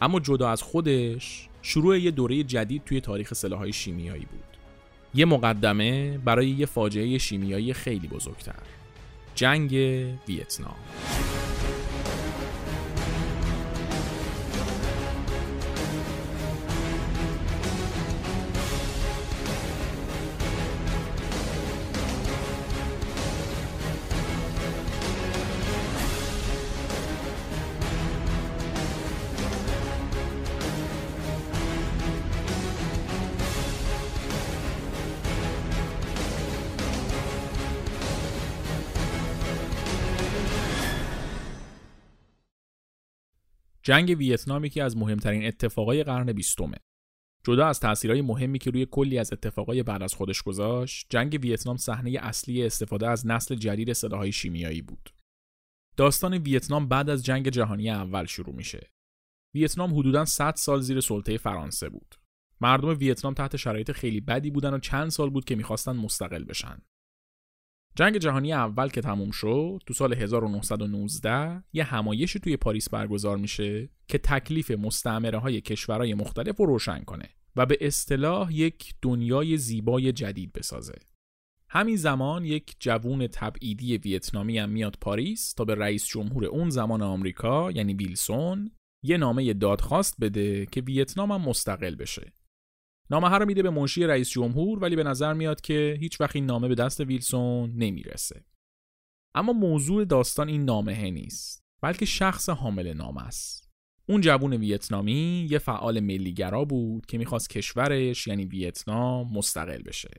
اما 0.00 0.20
جدا 0.20 0.48
از 0.48 0.62
خودش 0.62 1.48
شروع 1.62 1.98
یه 1.98 2.10
دوره 2.10 2.42
جدید 2.42 2.84
توی 2.84 3.00
تاریخ 3.00 3.34
سلاحهای 3.34 3.72
شیمیایی 3.72 4.24
بود. 4.24 4.56
یه 5.14 5.24
مقدمه 5.24 6.18
برای 6.18 6.48
یه 6.48 6.66
فاجعه 6.66 7.18
شیمیایی 7.18 7.72
خیلی 7.72 8.08
بزرگتر. 8.08 8.62
جنگ 9.34 9.72
ویتنام. 10.28 10.76
جنگ 43.86 44.16
ویتنام 44.18 44.64
یکی 44.64 44.80
از 44.80 44.96
مهمترین 44.96 45.46
اتفاقای 45.46 46.04
قرن 46.04 46.32
بیستمه. 46.32 46.76
جدا 47.46 47.66
از 47.66 47.80
تاثیرهای 47.80 48.22
مهمی 48.22 48.58
که 48.58 48.70
روی 48.70 48.86
کلی 48.90 49.18
از 49.18 49.32
اتفاقای 49.32 49.82
بعد 49.82 50.02
از 50.02 50.14
خودش 50.14 50.42
گذاشت، 50.42 51.06
جنگ 51.10 51.38
ویتنام 51.42 51.76
صحنه 51.76 52.18
اصلی 52.20 52.66
استفاده 52.66 53.08
از 53.08 53.26
نسل 53.26 53.54
جدید 53.54 53.92
سلاحهای 53.92 54.32
شیمیایی 54.32 54.82
بود. 54.82 55.14
داستان 55.96 56.34
ویتنام 56.34 56.88
بعد 56.88 57.10
از 57.10 57.24
جنگ 57.24 57.48
جهانی 57.48 57.90
اول 57.90 58.24
شروع 58.24 58.54
میشه. 58.54 58.90
ویتنام 59.54 59.98
حدوداً 59.98 60.24
100 60.24 60.54
سال 60.54 60.80
زیر 60.80 61.00
سلطه 61.00 61.36
فرانسه 61.36 61.88
بود. 61.88 62.14
مردم 62.60 62.88
ویتنام 62.88 63.34
تحت 63.34 63.56
شرایط 63.56 63.92
خیلی 63.92 64.20
بدی 64.20 64.50
بودن 64.50 64.74
و 64.74 64.78
چند 64.78 65.08
سال 65.08 65.30
بود 65.30 65.44
که 65.44 65.56
می‌خواستن 65.56 65.96
مستقل 65.96 66.44
بشن. 66.44 66.82
جنگ 67.96 68.18
جهانی 68.18 68.52
اول 68.52 68.88
که 68.88 69.00
تموم 69.00 69.30
شد 69.30 69.82
تو 69.86 69.94
سال 69.94 70.14
1919 70.14 71.62
یه 71.72 71.84
همایشی 71.84 72.38
توی 72.38 72.56
پاریس 72.56 72.88
برگزار 72.88 73.36
میشه 73.36 73.88
که 74.08 74.18
تکلیف 74.18 74.70
مستعمره 74.70 75.38
های 75.38 75.60
کشورهای 75.60 76.14
مختلف 76.14 76.56
رو 76.56 76.66
روشن 76.66 77.00
کنه 77.04 77.28
و 77.56 77.66
به 77.66 77.78
اصطلاح 77.80 78.54
یک 78.54 78.94
دنیای 79.02 79.56
زیبای 79.56 80.12
جدید 80.12 80.52
بسازه. 80.52 80.94
همین 81.68 81.96
زمان 81.96 82.44
یک 82.44 82.76
جوون 82.80 83.26
تبعیدی 83.26 83.98
ویتنامی 83.98 84.58
هم 84.58 84.70
میاد 84.70 84.96
پاریس 85.00 85.52
تا 85.52 85.64
به 85.64 85.74
رئیس 85.74 86.06
جمهور 86.06 86.44
اون 86.44 86.70
زمان 86.70 87.02
آمریکا 87.02 87.70
یعنی 87.70 87.94
ویلسون 87.94 88.70
یه 89.02 89.16
نامه 89.16 89.52
دادخواست 89.52 90.16
بده 90.20 90.66
که 90.66 90.80
ویتنام 90.80 91.32
هم 91.32 91.40
مستقل 91.40 91.94
بشه. 91.94 92.32
نامه 93.10 93.28
رو 93.28 93.46
میده 93.46 93.62
به 93.62 93.70
منشی 93.70 94.04
رئیس 94.04 94.30
جمهور 94.30 94.78
ولی 94.78 94.96
به 94.96 95.02
نظر 95.02 95.32
میاد 95.32 95.60
که 95.60 95.96
هیچ 96.00 96.20
وقت 96.20 96.36
این 96.36 96.46
نامه 96.46 96.68
به 96.68 96.74
دست 96.74 97.00
ویلسون 97.00 97.70
نمی‌رسه. 97.76 98.44
اما 99.34 99.52
موضوع 99.52 100.04
داستان 100.04 100.48
این 100.48 100.64
نامه 100.64 101.10
نیست 101.10 101.64
بلکه 101.82 102.06
شخص 102.06 102.48
حامل 102.48 102.92
نامه 102.92 103.22
است. 103.22 103.70
اون 104.08 104.20
جوون 104.20 104.52
ویتنامی 104.52 105.46
یه 105.50 105.58
فعال 105.58 106.00
ملیگرا 106.00 106.64
بود 106.64 107.06
که 107.06 107.18
می‌خواست 107.18 107.50
کشورش 107.50 108.26
یعنی 108.26 108.44
ویتنام 108.44 109.32
مستقل 109.32 109.82
بشه. 109.82 110.10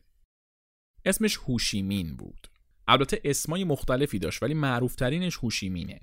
اسمش 1.06 1.38
هوشیمین 1.38 2.16
بود. 2.16 2.48
البته 2.88 3.22
اسمای 3.24 3.64
مختلفی 3.64 4.20
داشت 4.20 4.44
ولی 4.44 4.54
معروفترینش 4.54 5.38
هوشیمینه. 5.38 6.00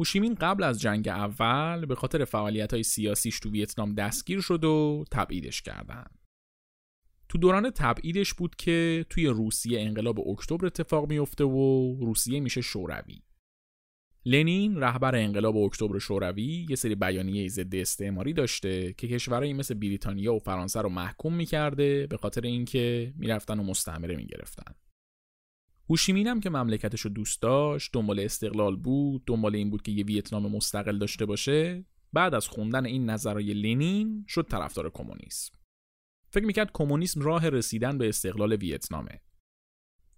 هوشیمین 0.00 0.34
قبل 0.34 0.62
از 0.62 0.80
جنگ 0.80 1.08
اول 1.08 1.86
به 1.86 1.94
خاطر 1.94 2.24
فعالیت 2.24 2.72
های 2.72 2.82
سیاسیش 2.82 3.40
تو 3.40 3.50
ویتنام 3.50 3.94
دستگیر 3.94 4.40
شد 4.40 4.64
و 4.64 5.04
تبعیدش 5.10 5.62
کردن. 5.62 6.06
تو 7.28 7.38
دوران 7.38 7.70
تبعیدش 7.70 8.34
بود 8.34 8.56
که 8.56 9.06
توی 9.10 9.26
روسیه 9.26 9.80
انقلاب 9.80 10.28
اکتبر 10.28 10.66
اتفاق 10.66 11.08
میفته 11.08 11.44
و 11.44 11.96
روسیه 12.00 12.40
میشه 12.40 12.60
شوروی. 12.60 13.22
لنین 14.24 14.76
رهبر 14.76 15.16
انقلاب 15.16 15.56
اکتبر 15.56 15.98
شوروی 15.98 16.66
یه 16.70 16.76
سری 16.76 16.94
بیانیه 16.94 17.48
ضد 17.48 17.74
استعماری 17.74 18.32
داشته 18.32 18.92
که 18.92 19.08
کشورهایی 19.08 19.52
مثل 19.52 19.74
بریتانیا 19.74 20.34
و 20.34 20.38
فرانسه 20.38 20.80
رو 20.80 20.88
محکوم 20.88 21.34
می‌کرده 21.34 22.06
به 22.06 22.16
خاطر 22.16 22.40
اینکه 22.40 23.12
می‌رفتن 23.16 23.60
و 23.60 23.62
مستعمره 23.62 24.16
می‌گرفتن. 24.16 24.74
هوشیمین 25.90 26.26
هم 26.26 26.40
که 26.40 26.50
مملکتش 26.50 27.00
رو 27.00 27.10
دوست 27.10 27.42
داشت 27.42 27.90
دنبال 27.92 28.20
استقلال 28.20 28.76
بود 28.76 29.24
دنبال 29.26 29.56
این 29.56 29.70
بود 29.70 29.82
که 29.82 29.92
یه 29.92 30.04
ویتنام 30.04 30.56
مستقل 30.56 30.98
داشته 30.98 31.26
باشه. 31.26 31.84
بعد 32.12 32.34
از 32.34 32.48
خوندن 32.48 32.86
این 32.86 33.10
نظرهای 33.10 33.54
لنین 33.54 34.24
شد 34.28 34.46
طرفدار 34.50 34.90
کمونیسم. 34.90 35.58
فکر 36.28 36.44
می‌کرد 36.44 36.70
کمونیسم 36.74 37.20
راه 37.20 37.48
رسیدن 37.48 37.98
به 37.98 38.08
استقلال 38.08 38.52
ویتنامه. 38.52 39.20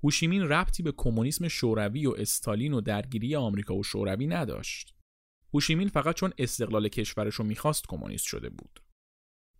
هوشیمین 0.02 0.42
ربطی 0.42 0.82
به 0.82 0.92
کمونیسم 0.96 1.48
شوروی 1.48 2.06
و 2.06 2.14
استالین 2.18 2.72
و 2.72 2.80
درگیری 2.80 3.36
آمریکا 3.36 3.74
و 3.74 3.82
شوروی 3.82 4.26
نداشت. 4.26 4.94
هوشیمین 5.54 5.88
فقط 5.88 6.14
چون 6.14 6.32
استقلال 6.38 6.88
کشورش 6.88 7.34
رو 7.34 7.44
می‌خواست 7.44 7.84
کمونیست 7.88 8.24
شده 8.24 8.50
بود. 8.50 8.82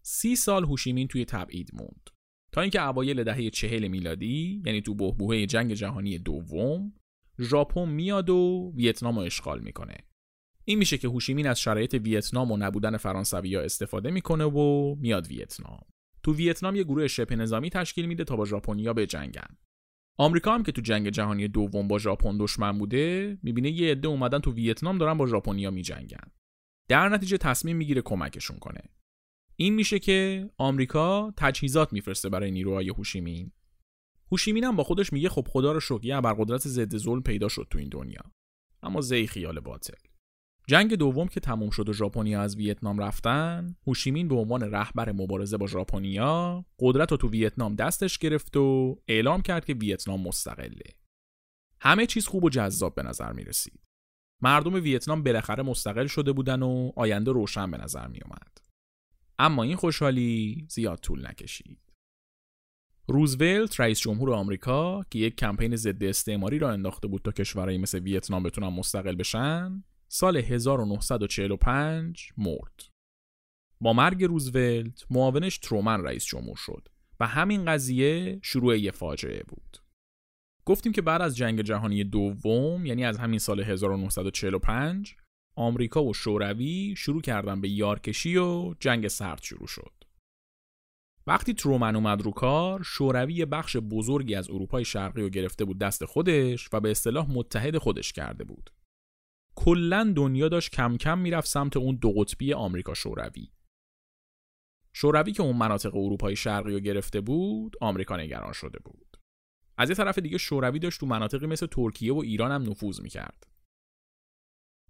سی 0.03 0.37
سال 0.37 0.65
هوشیمین 0.65 1.09
توی 1.09 1.25
تبعید 1.25 1.71
موند. 1.75 2.11
تا 2.53 2.61
اینکه 2.61 2.83
اوایل 2.83 3.25
دهه 3.25 3.51
چهل 3.51 3.89
میلادی 3.89 4.63
یعنی 4.67 4.81
تو 4.81 4.95
بحبوحه 4.95 5.47
جنگ 5.47 5.75
جهانی 5.75 6.19
دوم 6.19 6.93
ژاپن 7.41 7.89
میاد 7.89 8.31
و 8.31 8.73
ویتنام 8.77 9.19
رو 9.19 9.25
اشغال 9.25 9.61
می‌کنه. 9.61 9.97
این 10.65 10.79
میشه 10.79 10.99
که 10.99 11.09
هوشیمین 11.09 11.47
از 11.47 11.61
شرایط 11.61 11.95
ویتنام 11.95 12.53
و 12.53 12.57
نبودن 12.57 12.97
فرانسوی 12.97 13.55
ها 13.55 13.63
استفاده 13.63 14.11
می‌کنه 14.11 14.45
و 14.45 14.95
میاد 14.95 15.27
ویتنام. 15.27 15.81
تو 16.23 16.35
ویتنام 16.35 16.77
یه 16.77 16.85
گروه 16.85 17.09
شبه 17.09 17.37
نظامی 17.37 17.71
تشکیل 17.71 18.07
میده 18.07 18.25
تا 18.25 18.37
با 18.37 18.45
ژاپنیا 18.45 18.93
بجنگن. 18.93 19.57
آمریکا 20.19 20.55
هم 20.55 20.63
که 20.63 20.73
تو 20.73 20.81
جنگ 20.81 21.09
جهانی 21.09 21.49
دوم 21.49 21.89
با 21.89 21.99
ژاپن 21.99 22.39
دشمن 22.39 22.79
بوده 22.79 23.39
می‌بینه 23.43 23.71
یه 23.71 23.91
عده 23.91 24.09
اومدن 24.09 24.39
تو 24.39 24.53
ویتنام 24.53 24.99
دارن 24.99 25.19
با 25.19 25.27
ژاپنیا 25.27 25.71
میجنگن. 25.71 26.31
در 26.89 27.09
نتیجه 27.09 27.37
تصمیم 27.37 27.77
می‌گیره 27.77 28.03
کمکشون 28.03 28.59
کنه. 28.59 28.81
این 29.57 29.75
میشه 29.75 29.99
که 29.99 30.51
آمریکا 30.59 31.33
تجهیزات 31.37 31.93
میفرسته 31.93 32.29
برای 32.29 32.51
نیروهای 32.51 32.89
هوشیمین. 32.89 33.53
هوشیمین 34.33 34.65
هم 34.65 34.77
با 34.77 34.85
خودش 34.85 35.13
میگه 35.13 35.29
خب 35.29 35.47
خدا 35.51 35.73
رو 35.73 35.81
شکر 35.81 36.05
یه 36.05 36.17
ابرقدرت 36.17 36.69
ضد 36.69 36.97
ظلم 36.97 37.23
پیدا 37.23 37.49
شد 37.49 37.67
تو 37.71 37.79
این 37.79 37.89
دنیا. 37.89 38.23
اما 38.83 39.01
زی 39.01 39.27
خیال 39.27 39.61
باطل. 39.61 39.95
جنگ 40.69 40.95
دوم 40.95 41.29
که 41.29 41.41
تموم 41.41 41.71
شد 41.71 41.89
و 41.89 41.93
ژاپنیا 41.93 42.41
از 42.41 42.57
ویتنام 42.57 42.99
رفتن 42.99 43.77
هوشیمین 43.87 44.29
به 44.29 44.35
عنوان 44.35 44.63
رهبر 44.63 45.13
مبارزه 45.13 45.57
با 45.57 45.67
ژاپنیا 45.67 46.65
قدرت 46.79 47.11
رو 47.11 47.17
تو 47.17 47.29
ویتنام 47.29 47.75
دستش 47.75 48.19
گرفت 48.19 48.57
و 48.57 48.99
اعلام 49.09 49.43
کرد 49.43 49.65
که 49.65 49.75
ویتنام 49.75 50.21
مستقله. 50.23 50.85
همه 51.81 52.07
چیز 52.07 52.27
خوب 52.27 52.45
و 52.45 52.51
جذاب 52.51 52.95
به 52.95 53.03
نظر 53.03 53.33
می 53.33 53.45
رسید 53.45 53.81
مردم 54.43 54.75
ویتنام 54.75 55.23
بالاخره 55.23 55.63
مستقل 55.63 56.07
شده 56.07 56.33
بودن 56.33 56.63
و 56.63 56.93
آینده 56.97 57.33
روشن 57.33 57.71
به 57.71 57.79
نظر 57.79 58.07
می 58.07 58.19
اومد. 58.25 58.52
اما 59.43 59.63
این 59.63 59.77
خوشحالی 59.77 60.67
زیاد 60.71 60.99
طول 60.99 61.27
نکشید. 61.27 61.79
روزولت 63.09 63.81
رئیس 63.81 64.01
جمهور 64.01 64.33
آمریکا 64.35 65.03
که 65.11 65.19
یک 65.19 65.37
کمپین 65.37 65.77
ضد 65.77 66.05
استعماری 66.05 66.59
را 66.59 66.71
انداخته 66.71 67.09
بود 67.09 67.23
تا 67.23 67.33
کشورهایی 67.33 67.79
مثل 67.79 67.99
ویتنام 67.99 68.43
بتونن 68.43 68.69
مستقل 68.69 69.17
بشن، 69.17 69.85
سال 70.09 70.37
1945 70.37 72.29
مرد. 72.37 72.83
با 73.81 73.93
مرگ 73.93 74.25
روزولت 74.25 75.05
معاونش 75.11 75.59
ترومن 75.59 76.03
رئیس 76.03 76.25
جمهور 76.25 76.57
شد 76.57 76.89
و 77.21 77.27
همین 77.27 77.65
قضیه 77.65 78.41
شروع 78.43 78.79
یه 78.79 78.91
فاجعه 78.91 79.43
بود. 79.49 79.79
گفتیم 80.65 80.93
که 80.93 81.03
بعد 81.03 81.23
از 81.23 81.37
جنگ 81.37 81.63
جهانی 81.63 82.05
دوم 82.05 82.87
یعنی 82.87 83.05
از 83.05 83.19
همین 83.19 83.39
سال 83.39 83.61
1945 83.61 85.17
آمریکا 85.55 86.05
و 86.05 86.15
شوروی 86.15 86.95
شروع 86.97 87.23
کردن 87.23 87.61
به 87.61 87.69
یارکشی 87.69 88.37
و 88.37 88.75
جنگ 88.81 89.09
سرد 89.09 89.43
شروع 89.43 89.67
شد. 89.67 89.93
وقتی 91.27 91.55
ترومن 91.55 91.97
اومد 91.97 92.23
رو 92.23 92.31
کار، 92.31 92.83
شوروی 92.83 93.45
بخش 93.45 93.77
بزرگی 93.77 94.35
از 94.35 94.51
اروپای 94.51 94.85
شرقی 94.85 95.23
رو 95.23 95.29
گرفته 95.29 95.65
بود 95.65 95.79
دست 95.79 96.05
خودش 96.05 96.69
و 96.73 96.81
به 96.81 96.91
اصطلاح 96.91 97.31
متحد 97.31 97.79
خودش 97.79 98.13
کرده 98.13 98.45
بود. 98.45 98.71
کلا 99.55 100.13
دنیا 100.17 100.49
داشت 100.49 100.71
کم 100.71 100.97
کم 100.97 101.19
می‌رفت 101.19 101.49
سمت 101.49 101.77
اون 101.77 101.97
دو 101.97 102.13
قطبی 102.13 102.53
آمریکا 102.53 102.95
شوروی. 102.95 103.51
شوروی 104.93 105.33
که 105.33 105.43
اون 105.43 105.57
مناطق 105.57 105.97
اروپای 105.97 106.37
شرقی 106.37 106.73
رو 106.73 106.81
گرفته 106.81 107.21
بود، 107.21 107.77
آمریکا 107.81 108.17
نگران 108.17 108.53
شده 108.53 108.79
بود. 108.79 109.17
از 109.79 109.89
یه 109.89 109.97
طرف 109.97 110.19
دیگه 110.19 110.39
شوروی 110.39 110.79
داشت 110.79 111.01
تو 111.01 111.07
مناطقی 111.07 111.47
مثل 111.47 111.67
ترکیه 111.67 112.15
و 112.15 112.19
ایران 112.19 112.53
هم 112.53 112.71
نفوذ 112.71 113.01
می‌کرد. 113.01 113.52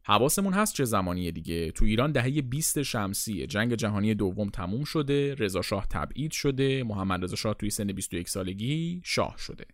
حواسمون 0.04 0.52
هست 0.52 0.74
چه 0.74 0.84
زمانیه 0.84 1.30
دیگه 1.30 1.70
تو 1.70 1.84
ایران 1.84 2.12
دهه 2.12 2.42
20 2.42 2.82
شمسی 2.82 3.46
جنگ 3.46 3.74
جهانی 3.74 4.14
دوم 4.14 4.50
تموم 4.50 4.84
شده 4.84 5.34
رضا 5.34 5.62
شاه 5.62 5.86
تبعید 5.86 6.32
شده 6.32 6.84
محمد 6.84 7.24
رضا 7.24 7.36
شاه 7.36 7.54
توی 7.54 7.70
سن 7.70 7.86
21 7.86 8.28
سالگی 8.28 9.00
شاه 9.04 9.34
شده 9.38 9.64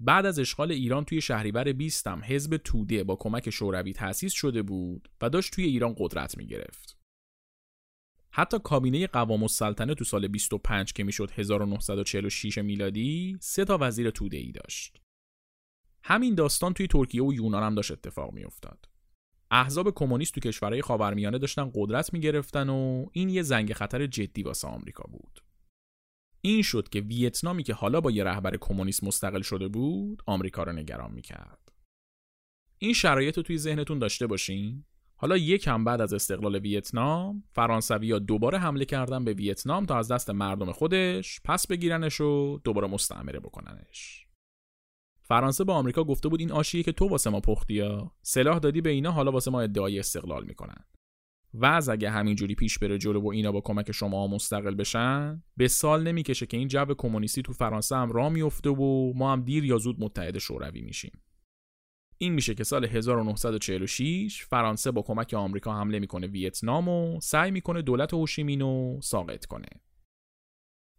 بعد 0.00 0.26
از 0.26 0.38
اشغال 0.38 0.72
ایران 0.72 1.04
توی 1.04 1.20
شهریور 1.20 1.72
20 1.72 2.06
هم 2.06 2.22
حزب 2.24 2.56
توده 2.56 3.04
با 3.04 3.16
کمک 3.16 3.50
شوروی 3.50 3.92
تأسیس 3.92 4.32
شده 4.32 4.62
بود 4.62 5.08
و 5.20 5.30
داشت 5.30 5.52
توی 5.52 5.64
ایران 5.64 5.94
قدرت 5.98 6.38
می 6.38 6.46
گرفت. 6.46 6.98
حتی 8.30 8.58
کابینه 8.58 9.06
قوام 9.06 9.42
السلطنه 9.42 9.94
تو 9.94 10.04
سال 10.04 10.28
25 10.28 10.92
که 10.92 11.04
می‌شد 11.04 11.30
1946 11.30 12.58
میلادی 12.58 13.38
سه 13.40 13.64
تا 13.64 13.78
وزیر 13.80 14.10
توده 14.10 14.36
ای 14.36 14.52
داشت. 14.52 15.02
همین 16.04 16.34
داستان 16.34 16.72
توی 16.72 16.86
ترکیه 16.86 17.22
و 17.22 17.32
یونان 17.32 17.62
هم 17.62 17.74
داشت 17.74 17.90
اتفاق 17.90 18.32
میافتاد. 18.32 18.91
احزاب 19.52 19.90
کمونیست 19.94 20.34
تو 20.34 20.40
کشورهای 20.40 20.82
خاورمیانه 20.82 21.38
داشتن 21.38 21.70
قدرت 21.74 22.12
می‌گرفتن 22.12 22.68
و 22.68 23.06
این 23.12 23.28
یه 23.28 23.42
زنگ 23.42 23.72
خطر 23.72 24.06
جدی 24.06 24.42
واسه 24.42 24.68
آمریکا 24.68 25.04
بود. 25.12 25.40
این 26.40 26.62
شد 26.62 26.88
که 26.88 27.00
ویتنامی 27.00 27.62
که 27.62 27.74
حالا 27.74 28.00
با 28.00 28.10
یه 28.10 28.24
رهبر 28.24 28.56
کمونیست 28.56 29.04
مستقل 29.04 29.42
شده 29.42 29.68
بود، 29.68 30.22
آمریکا 30.26 30.62
رو 30.62 30.72
نگران 30.72 31.12
می‌کرد. 31.12 31.72
این 32.78 32.92
شرایط 32.92 33.36
رو 33.36 33.42
توی 33.42 33.58
ذهنتون 33.58 33.98
داشته 33.98 34.26
باشین. 34.26 34.84
حالا 35.16 35.36
یکم 35.36 35.84
بعد 35.84 36.00
از 36.00 36.12
استقلال 36.12 36.56
ویتنام، 36.56 37.44
فرانسوی 37.52 38.12
ها 38.12 38.18
دوباره 38.18 38.58
حمله 38.58 38.84
کردن 38.84 39.24
به 39.24 39.32
ویتنام 39.32 39.86
تا 39.86 39.98
از 39.98 40.12
دست 40.12 40.30
مردم 40.30 40.72
خودش 40.72 41.40
پس 41.44 41.66
بگیرنش 41.66 42.20
و 42.20 42.60
دوباره 42.64 42.88
مستعمره 42.88 43.40
بکننش. 43.40 44.26
فرانسه 45.32 45.64
با 45.64 45.74
آمریکا 45.74 46.04
گفته 46.04 46.28
بود 46.28 46.40
این 46.40 46.52
آشیه 46.52 46.82
که 46.82 46.92
تو 46.92 47.08
واسه 47.08 47.30
ما 47.30 47.40
پختی 47.40 47.82
سلاح 48.22 48.58
دادی 48.58 48.80
به 48.80 48.90
اینا 48.90 49.10
حالا 49.10 49.32
واسه 49.32 49.50
ما 49.50 49.60
ادعای 49.60 49.98
استقلال 49.98 50.44
می‌کنن. 50.44 50.84
و 51.54 51.66
از 51.66 51.88
اگه 51.88 52.10
همینجوری 52.10 52.54
پیش 52.54 52.78
بره 52.78 52.98
جلو 52.98 53.20
و 53.20 53.28
اینا 53.28 53.52
با 53.52 53.60
کمک 53.60 53.92
شما 53.92 54.26
مستقل 54.26 54.74
بشن 54.74 55.42
به 55.56 55.68
سال 55.68 56.02
نمی‌کشه 56.02 56.46
که 56.46 56.56
این 56.56 56.68
جو 56.68 56.94
کمونیستی 56.98 57.42
تو 57.42 57.52
فرانسه 57.52 57.96
هم 57.96 58.12
راه 58.12 58.28
میفته 58.28 58.70
و 58.70 59.12
ما 59.16 59.32
هم 59.32 59.42
دیر 59.42 59.64
یا 59.64 59.78
زود 59.78 60.00
متحد 60.00 60.38
شوروی 60.38 60.82
میشیم. 60.82 61.22
این 62.18 62.32
میشه 62.32 62.54
که 62.54 62.64
سال 62.64 62.84
1946 62.84 64.44
فرانسه 64.44 64.90
با 64.90 65.02
کمک 65.02 65.34
آمریکا 65.34 65.74
حمله 65.74 65.98
می‌کنه 65.98 66.26
ویتنام 66.26 66.88
و 66.88 67.20
سعی 67.20 67.50
می‌کنه 67.50 67.82
دولت 67.82 68.14
هوشیمین 68.14 68.60
رو 68.60 68.98
ساقط 69.02 69.46
کنه. 69.46 69.68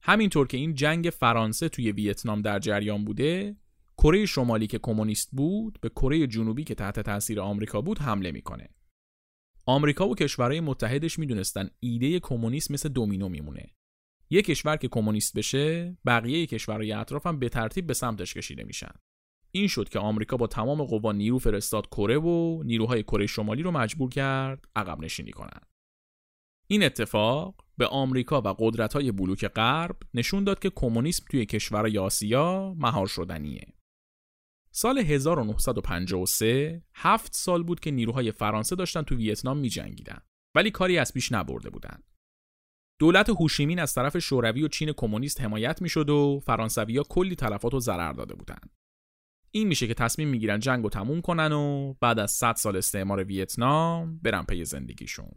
همینطور 0.02 0.48
که 0.48 0.58
این 0.58 0.74
جنگ 0.74 1.10
فرانسه 1.10 1.70
توی 1.70 1.92
ویتنام 1.92 2.42
در 2.42 2.60
جریان 2.60 3.06
بوده 3.06 3.56
کره 4.04 4.26
شمالی 4.26 4.68
که 4.68 4.80
کمونیست 4.80 5.30
بود 5.32 5.80
به 5.82 5.90
کره 5.90 6.28
جنوبی 6.28 6.64
که 6.64 6.76
تحت 6.76 7.00
تاثیر 7.00 7.42
آمریکا 7.42 7.82
بود 7.82 8.00
حمله 8.00 8.32
می‌کنه 8.32 8.70
آمریکا 9.66 10.10
و 10.10 10.16
کشورهای 10.16 10.60
متحدش 10.60 11.20
می‌دونستن 11.20 11.70
ایده 11.80 12.20
کمونیسم 12.20 12.74
مثل 12.74 12.90
دومینو 12.90 13.30
میمونه 13.30 13.76
یک 14.30 14.46
کشور 14.46 14.78
که 14.78 14.88
کمونیست 14.88 15.38
بشه 15.38 15.98
بقیه 16.06 16.46
کشورهای 16.46 16.92
اطراف 16.92 17.28
هم 17.28 17.40
به 17.40 17.50
ترتیب 17.50 17.88
به 17.88 17.94
سمتش 17.94 18.34
کشیده 18.34 18.64
میشن 18.64 18.92
این 19.52 19.68
شد 19.68 19.90
که 19.90 20.00
آمریکا 20.00 20.38
با 20.38 20.48
تمام 20.48 20.84
قوا 20.84 21.12
نیرو 21.12 21.40
فرستاد 21.40 21.88
کره 21.88 22.18
و 22.18 22.64
نیروهای 22.64 23.04
کره 23.04 23.26
شمالی 23.26 23.64
رو 23.64 23.72
مجبور 23.72 24.10
کرد 24.10 24.66
عقب 24.76 25.00
نشینی 25.00 25.32
کنند. 25.32 25.66
این 26.68 26.84
اتفاق 26.84 27.66
به 27.78 27.88
آمریکا 27.88 28.42
و 28.42 28.48
قدرت‌های 28.48 29.12
بلوک 29.12 29.48
غرب 29.48 29.98
نشون 30.14 30.44
داد 30.44 30.60
که 30.60 30.70
کمونیسم 30.70 31.26
توی 31.30 31.46
کشورهای 31.46 31.98
آسیا 31.98 32.76
مهار 32.78 33.08
شدنیه. 33.08 33.74
سال 34.76 34.98
1953 34.98 36.84
هفت 36.96 37.36
سال 37.36 37.64
بود 37.64 37.80
که 37.80 37.92
نیروهای 37.92 38.32
فرانسه 38.32 38.76
داشتن 38.76 39.02
تو 39.02 39.16
ویتنام 39.16 39.58
می 39.58 39.70
جنگیدن 39.70 40.18
ولی 40.56 40.72
کاری 40.72 40.98
از 40.98 41.14
پیش 41.14 41.32
نبرده 41.32 41.70
بودن. 41.70 42.04
دولت 43.00 43.30
هوشیمین 43.30 43.80
از 43.80 43.94
طرف 43.94 44.18
شوروی 44.18 44.64
و 44.64 44.68
چین 44.68 44.92
کمونیست 44.92 45.42
حمایت 45.42 45.82
می‌شد 45.82 46.10
و 46.10 46.40
فرانسویا 46.46 47.04
کلی 47.04 47.36
تلفات 47.36 47.74
و 47.74 47.80
ضرر 47.80 48.14
داده 48.14 48.36
بودند. 48.36 48.70
این 49.52 49.68
میشه 49.68 49.88
که 49.88 49.94
تصمیم 49.94 50.28
می‌گیرن 50.28 50.60
جنگ 50.60 50.84
رو 50.84 50.90
تموم 50.90 51.22
کنن 51.22 51.52
و 51.52 51.94
بعد 51.94 52.20
از 52.20 52.32
100 52.32 52.56
سال 52.56 52.78
استعمار 52.78 53.24
ویتنام 53.24 54.20
برن 54.24 54.44
پی 54.44 54.66
زندگیشون. 54.66 55.32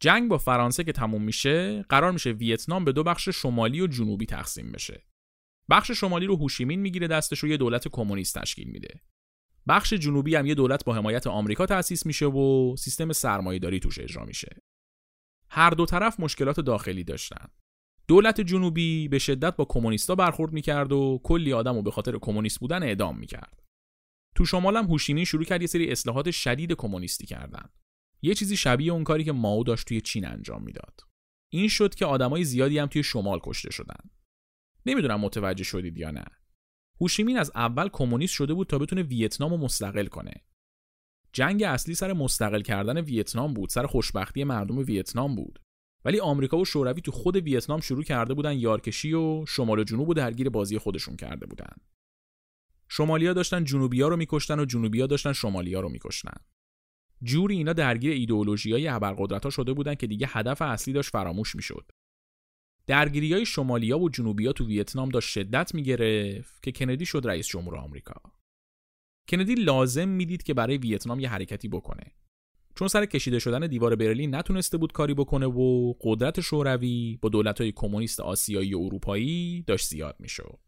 جنگ 0.00 0.28
با 0.28 0.38
فرانسه 0.38 0.84
که 0.84 0.92
تموم 0.92 1.22
میشه 1.22 1.82
قرار 1.82 2.12
میشه 2.12 2.30
ویتنام 2.30 2.84
به 2.84 2.92
دو 2.92 3.02
بخش 3.02 3.28
شمالی 3.28 3.80
و 3.80 3.86
جنوبی 3.86 4.26
تقسیم 4.26 4.72
بشه. 4.72 5.09
بخش 5.70 5.90
شمالی 5.90 6.26
رو 6.26 6.36
هوشیمین 6.36 6.80
می‌گیره 6.80 7.06
دستش 7.06 7.38
رو 7.38 7.48
یه 7.48 7.56
دولت 7.56 7.88
کمونیست 7.88 8.38
تشکیل 8.38 8.68
میده. 8.68 9.00
بخش 9.68 9.92
جنوبی 9.92 10.34
هم 10.34 10.46
یه 10.46 10.54
دولت 10.54 10.84
با 10.84 10.94
حمایت 10.94 11.26
آمریکا 11.26 11.66
تأسیس 11.66 12.06
میشه 12.06 12.26
و 12.26 12.76
سیستم 12.76 13.12
سرمایه‌داری 13.12 13.80
توش 13.80 13.98
اجرا 13.98 14.24
میشه. 14.24 14.62
هر 15.48 15.70
دو 15.70 15.86
طرف 15.86 16.20
مشکلات 16.20 16.60
داخلی 16.60 17.04
داشتن. 17.04 17.46
دولت 18.08 18.40
جنوبی 18.40 19.08
به 19.08 19.18
شدت 19.18 19.56
با 19.56 19.64
کمونیستا 19.64 20.14
برخورد 20.14 20.52
می‌کرد 20.52 20.92
و 20.92 21.20
کلی 21.24 21.52
آدم 21.52 21.76
و 21.76 21.82
به 21.82 21.90
خاطر 21.90 22.18
کمونیست 22.18 22.60
بودن 22.60 22.82
اعدام 22.82 23.18
می‌کرد. 23.18 23.62
تو 24.36 24.44
شمال 24.44 24.76
هم 24.76 24.84
هوشیمین 24.84 25.24
شروع 25.24 25.44
کرد 25.44 25.60
یه 25.60 25.66
سری 25.66 25.92
اصلاحات 25.92 26.30
شدید 26.30 26.72
کمونیستی 26.72 27.26
کردن. 27.26 27.68
یه 28.22 28.34
چیزی 28.34 28.56
شبیه 28.56 28.92
اون 28.92 29.04
کاری 29.04 29.24
که 29.24 29.32
ماو 29.32 29.64
داشت 29.64 29.88
توی 29.88 30.00
چین 30.00 30.26
انجام 30.26 30.62
می‌داد. 30.62 31.00
این 31.52 31.68
شد 31.68 31.94
که 31.94 32.06
آدمای 32.06 32.44
زیادی 32.44 32.78
هم 32.78 32.86
توی 32.86 33.02
شمال 33.02 33.40
کشته 33.42 33.72
شدن. 33.72 34.10
نمی‌دونم 34.86 35.20
متوجه 35.20 35.64
شدید 35.64 35.98
یا 35.98 36.10
نه. 36.10 36.24
هوشیمین 37.00 37.38
از 37.38 37.52
اول 37.54 37.88
کمونیست 37.88 38.34
شده 38.34 38.54
بود 38.54 38.66
تا 38.66 38.78
بتونه 38.78 39.02
ویتنام 39.02 39.50
رو 39.50 39.56
مستقل 39.56 40.06
کنه. 40.06 40.32
جنگ 41.32 41.62
اصلی 41.62 41.94
سر 41.94 42.12
مستقل 42.12 42.62
کردن 42.62 42.98
ویتنام 42.98 43.54
بود، 43.54 43.68
سر 43.68 43.86
خوشبختی 43.86 44.44
مردم 44.44 44.78
ویتنام 44.78 45.36
بود. 45.36 45.58
ولی 46.04 46.20
آمریکا 46.20 46.58
و 46.58 46.64
شوروی 46.64 47.00
تو 47.00 47.12
خود 47.12 47.36
ویتنام 47.36 47.80
شروع 47.80 48.02
کرده 48.02 48.34
بودن 48.34 48.58
یارکشی 48.58 49.12
و 49.12 49.46
شمال 49.46 49.78
و 49.78 49.84
جنوب 49.84 50.08
و 50.08 50.14
درگیر 50.14 50.48
بازی 50.48 50.78
خودشون 50.78 51.16
کرده 51.16 51.46
بودن. 51.46 51.76
شمالیا 52.88 53.32
داشتن 53.32 53.64
جنوبیا 53.64 54.08
رو 54.08 54.16
میکشتن 54.16 54.60
و 54.60 54.64
جنوبیا 54.64 55.06
داشتن 55.06 55.32
شمالیا 55.32 55.80
رو 55.80 55.88
میکشتن. 55.88 56.36
جوری 57.22 57.56
اینا 57.56 57.72
درگیر 57.72 58.12
ایدئولوژیای 58.12 58.88
ابرقدرت‌ها 58.88 59.50
شده 59.50 59.72
بودن 59.72 59.94
که 59.94 60.06
دیگه 60.06 60.26
هدف 60.30 60.62
اصلی 60.62 60.94
داشت 60.94 61.10
فراموش 61.10 61.56
می‌شد. 61.56 61.92
درگیری 62.90 63.32
های 63.32 63.46
شمالیا 63.46 63.98
و 63.98 64.08
جنوبیا 64.08 64.52
تو 64.52 64.66
ویتنام 64.66 65.08
داشت 65.08 65.28
شدت 65.28 65.74
می‌گرفت 65.74 66.62
که 66.62 66.72
کندی 66.72 67.06
شد 67.06 67.22
رئیس 67.24 67.46
جمهور 67.46 67.76
آمریکا. 67.76 68.22
کندی 69.28 69.54
لازم 69.54 70.08
می‌دید 70.08 70.42
که 70.42 70.54
برای 70.54 70.78
ویتنام 70.78 71.20
یه 71.20 71.28
حرکتی 71.28 71.68
بکنه. 71.68 72.12
چون 72.74 72.88
سر 72.88 73.06
کشیده 73.06 73.38
شدن 73.38 73.66
دیوار 73.66 73.96
برلین 73.96 74.34
نتونسته 74.34 74.78
بود 74.78 74.92
کاری 74.92 75.14
بکنه 75.14 75.46
و 75.46 75.94
قدرت 76.00 76.40
شوروی 76.40 77.18
با 77.22 77.28
دولت‌های 77.28 77.72
کمونیست 77.72 78.20
آسیایی 78.20 78.74
و 78.74 78.78
اروپایی 78.78 79.62
داشت 79.62 79.88
زیاد 79.88 80.16
می‌شد. 80.18 80.58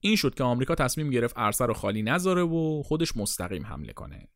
این 0.00 0.16
شد 0.16 0.34
که 0.34 0.44
آمریکا 0.44 0.74
تصمیم 0.74 1.10
گرفت 1.10 1.38
عرصه 1.38 1.66
رو 1.66 1.74
خالی 1.74 2.02
نذاره 2.02 2.42
و 2.42 2.82
خودش 2.82 3.16
مستقیم 3.16 3.66
حمله 3.66 3.92
کنه. 3.92 4.28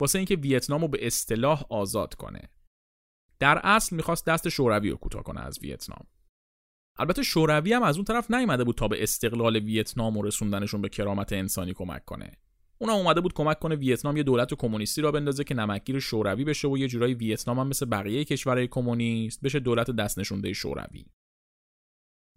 واسه 0.00 0.18
اینکه 0.18 0.36
ویتنام 0.36 0.82
رو 0.82 0.88
به 0.88 1.06
اصطلاح 1.06 1.64
آزاد 1.70 2.14
کنه. 2.14 2.50
در 3.38 3.60
اصل 3.64 3.96
می‌خواست 3.96 4.26
دست 4.26 4.48
شوروی 4.48 4.90
رو 4.90 4.96
کوتاه 4.96 5.22
کنه 5.22 5.40
از 5.40 5.58
ویتنام. 5.62 6.06
البته 6.96 7.22
شوروی 7.22 7.72
هم 7.72 7.82
از 7.82 7.96
اون 7.96 8.04
طرف 8.04 8.30
نیومده 8.30 8.64
بود 8.64 8.74
تا 8.74 8.88
به 8.88 9.02
استقلال 9.02 9.56
ویتنام 9.56 10.16
و 10.16 10.22
رسوندنشون 10.22 10.82
به 10.82 10.88
کرامت 10.88 11.32
انسانی 11.32 11.74
کمک 11.74 12.04
کنه. 12.04 12.32
اونم 12.78 12.94
اومده 12.94 13.20
بود 13.20 13.32
کمک 13.32 13.58
کنه 13.58 13.74
ویتنام 13.74 14.16
یه 14.16 14.22
دولت 14.22 14.54
کمونیستی 14.54 15.00
را 15.00 15.12
بندازه 15.12 15.44
که 15.44 15.54
نمکگیر 15.54 15.98
شوروی 15.98 16.44
بشه 16.44 16.68
و 16.68 16.78
یه 16.78 16.88
جورایی 16.88 17.14
ویتنام 17.14 17.58
هم 17.58 17.68
مثل 17.68 17.86
بقیه 17.86 18.24
کشورهای 18.24 18.68
کمونیست 18.68 19.40
بشه 19.40 19.60
دولت 19.60 19.90
دست 19.90 20.18
نشونده 20.18 20.52
شوروی. 20.52 21.06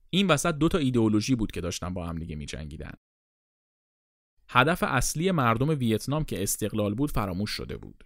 این 0.10 0.28
وسط 0.28 0.55
دو 0.55 0.68
تا 0.68 0.78
ایدئولوژی 0.78 1.36
بود 1.36 1.51
که 1.51 1.62
داشتن 1.62 1.93
با 1.93 2.05
هم 2.05 2.18
دیگه 2.18 2.36
میجنگیدن. 2.36 2.93
هدف 4.49 4.84
اصلی 4.84 5.32
مردم 5.32 5.70
ویتنام 5.70 6.24
که 6.24 6.43
استقلال 6.43 6.95
بود 6.95 7.12
فراموش 7.12 7.51
شده 7.51 7.78
بود. 7.78 8.03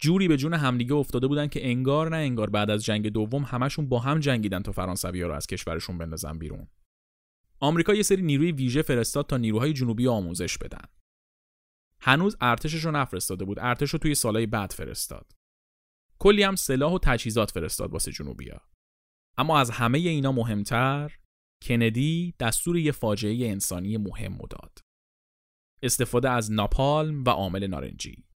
جوری 0.00 0.28
به 0.28 0.36
جون 0.36 0.54
همدیگه 0.54 0.94
افتاده 0.94 1.26
بودن 1.26 1.46
که 1.46 1.70
انگار 1.70 2.10
نه 2.10 2.16
انگار 2.16 2.50
بعد 2.50 2.70
از 2.70 2.84
جنگ 2.84 3.08
دوم 3.08 3.42
همشون 3.42 3.88
با 3.88 3.98
هم 3.98 4.20
جنگیدن 4.20 4.62
تا 4.62 4.72
فرانسوی‌ها 4.72 5.28
رو 5.28 5.34
از 5.34 5.46
کشورشون 5.46 5.98
بندازن 5.98 6.38
بیرون. 6.38 6.68
آمریکا 7.60 7.94
یه 7.94 8.02
سری 8.02 8.22
نیروی 8.22 8.52
ویژه 8.52 8.82
فرستاد 8.82 9.26
تا 9.26 9.36
نیروهای 9.36 9.72
جنوبی 9.72 10.08
آموزش 10.08 10.58
بدن. 10.58 10.84
هنوز 12.00 12.36
ارتشش 12.40 12.84
رو 12.84 12.90
نفرستاده 12.90 13.44
بود. 13.44 13.58
ارتش 13.58 13.90
رو 13.90 13.98
توی 13.98 14.14
سالهای 14.14 14.46
بعد 14.46 14.72
فرستاد. 14.72 15.32
کلی 16.18 16.42
هم 16.42 16.56
سلاح 16.56 16.92
و 16.92 16.98
تجهیزات 17.02 17.50
فرستاد 17.50 17.92
واسه 17.92 18.12
جنوبیا. 18.12 18.60
اما 19.38 19.58
از 19.58 19.70
همه 19.70 19.98
اینا 19.98 20.32
مهمتر 20.32 21.16
کندی 21.62 22.34
دستور 22.40 22.76
یه 22.76 22.92
فاجعه 22.92 23.48
انسانی 23.48 23.96
مهم 23.96 24.38
داد. 24.50 24.78
استفاده 25.82 26.30
از 26.30 26.52
ناپالم 26.52 27.24
و 27.24 27.30
عامل 27.30 27.66
نارنجی. 27.66 28.29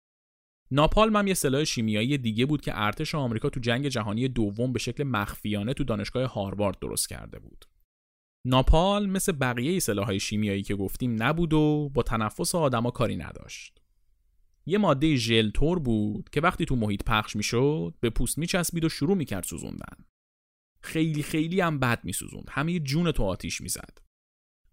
ناپالم 0.74 1.16
هم 1.16 1.28
یه 1.28 1.34
سلاح 1.34 1.64
شیمیایی 1.64 2.18
دیگه 2.18 2.46
بود 2.46 2.62
که 2.62 2.72
ارتش 2.76 3.16
آمریکا 3.16 3.50
تو 3.50 3.60
جنگ 3.60 3.88
جهانی 3.88 4.28
دوم 4.28 4.74
به 4.74 4.80
شکل 4.80 5.04
مخفیانه 5.04 5.74
تو 5.74 5.84
دانشگاه 5.84 6.34
هاروارد 6.34 6.80
درست 6.80 7.10
کرده 7.10 7.40
بود. 7.40 7.66
ناپال 8.46 9.10
مثل 9.10 9.32
بقیه 9.32 9.80
سلاحهای 9.80 10.20
شیمیایی 10.20 10.64
که 10.64 10.76
گفتیم 10.76 11.24
نبود 11.24 11.54
و 11.54 11.90
با 11.94 12.04
تنفس 12.04 12.56
آدما 12.56 12.92
کاری 12.92 13.18
نداشت. 13.18 13.82
یه 14.66 14.78
ماده 14.78 15.16
ژل 15.16 15.50
تور 15.50 15.80
بود 15.80 16.30
که 16.30 16.42
وقتی 16.42 16.66
تو 16.66 16.76
محیط 16.76 17.04
پخش 17.04 17.36
می‌شد 17.36 17.96
به 18.00 18.10
پوست 18.10 18.38
میچسبید 18.38 18.84
و 18.84 18.90
شروع 18.90 19.18
می‌کرد 19.18 19.44
سوزوندن. 19.44 20.06
خیلی 20.82 21.24
خیلی 21.24 21.62
هم 21.62 21.80
بد 21.80 22.00
میسوزوند. 22.04 22.48
همه 22.50 22.80
جون 22.80 23.12
تو 23.12 23.24
آتیش 23.24 23.62
می‌زد. 23.62 23.98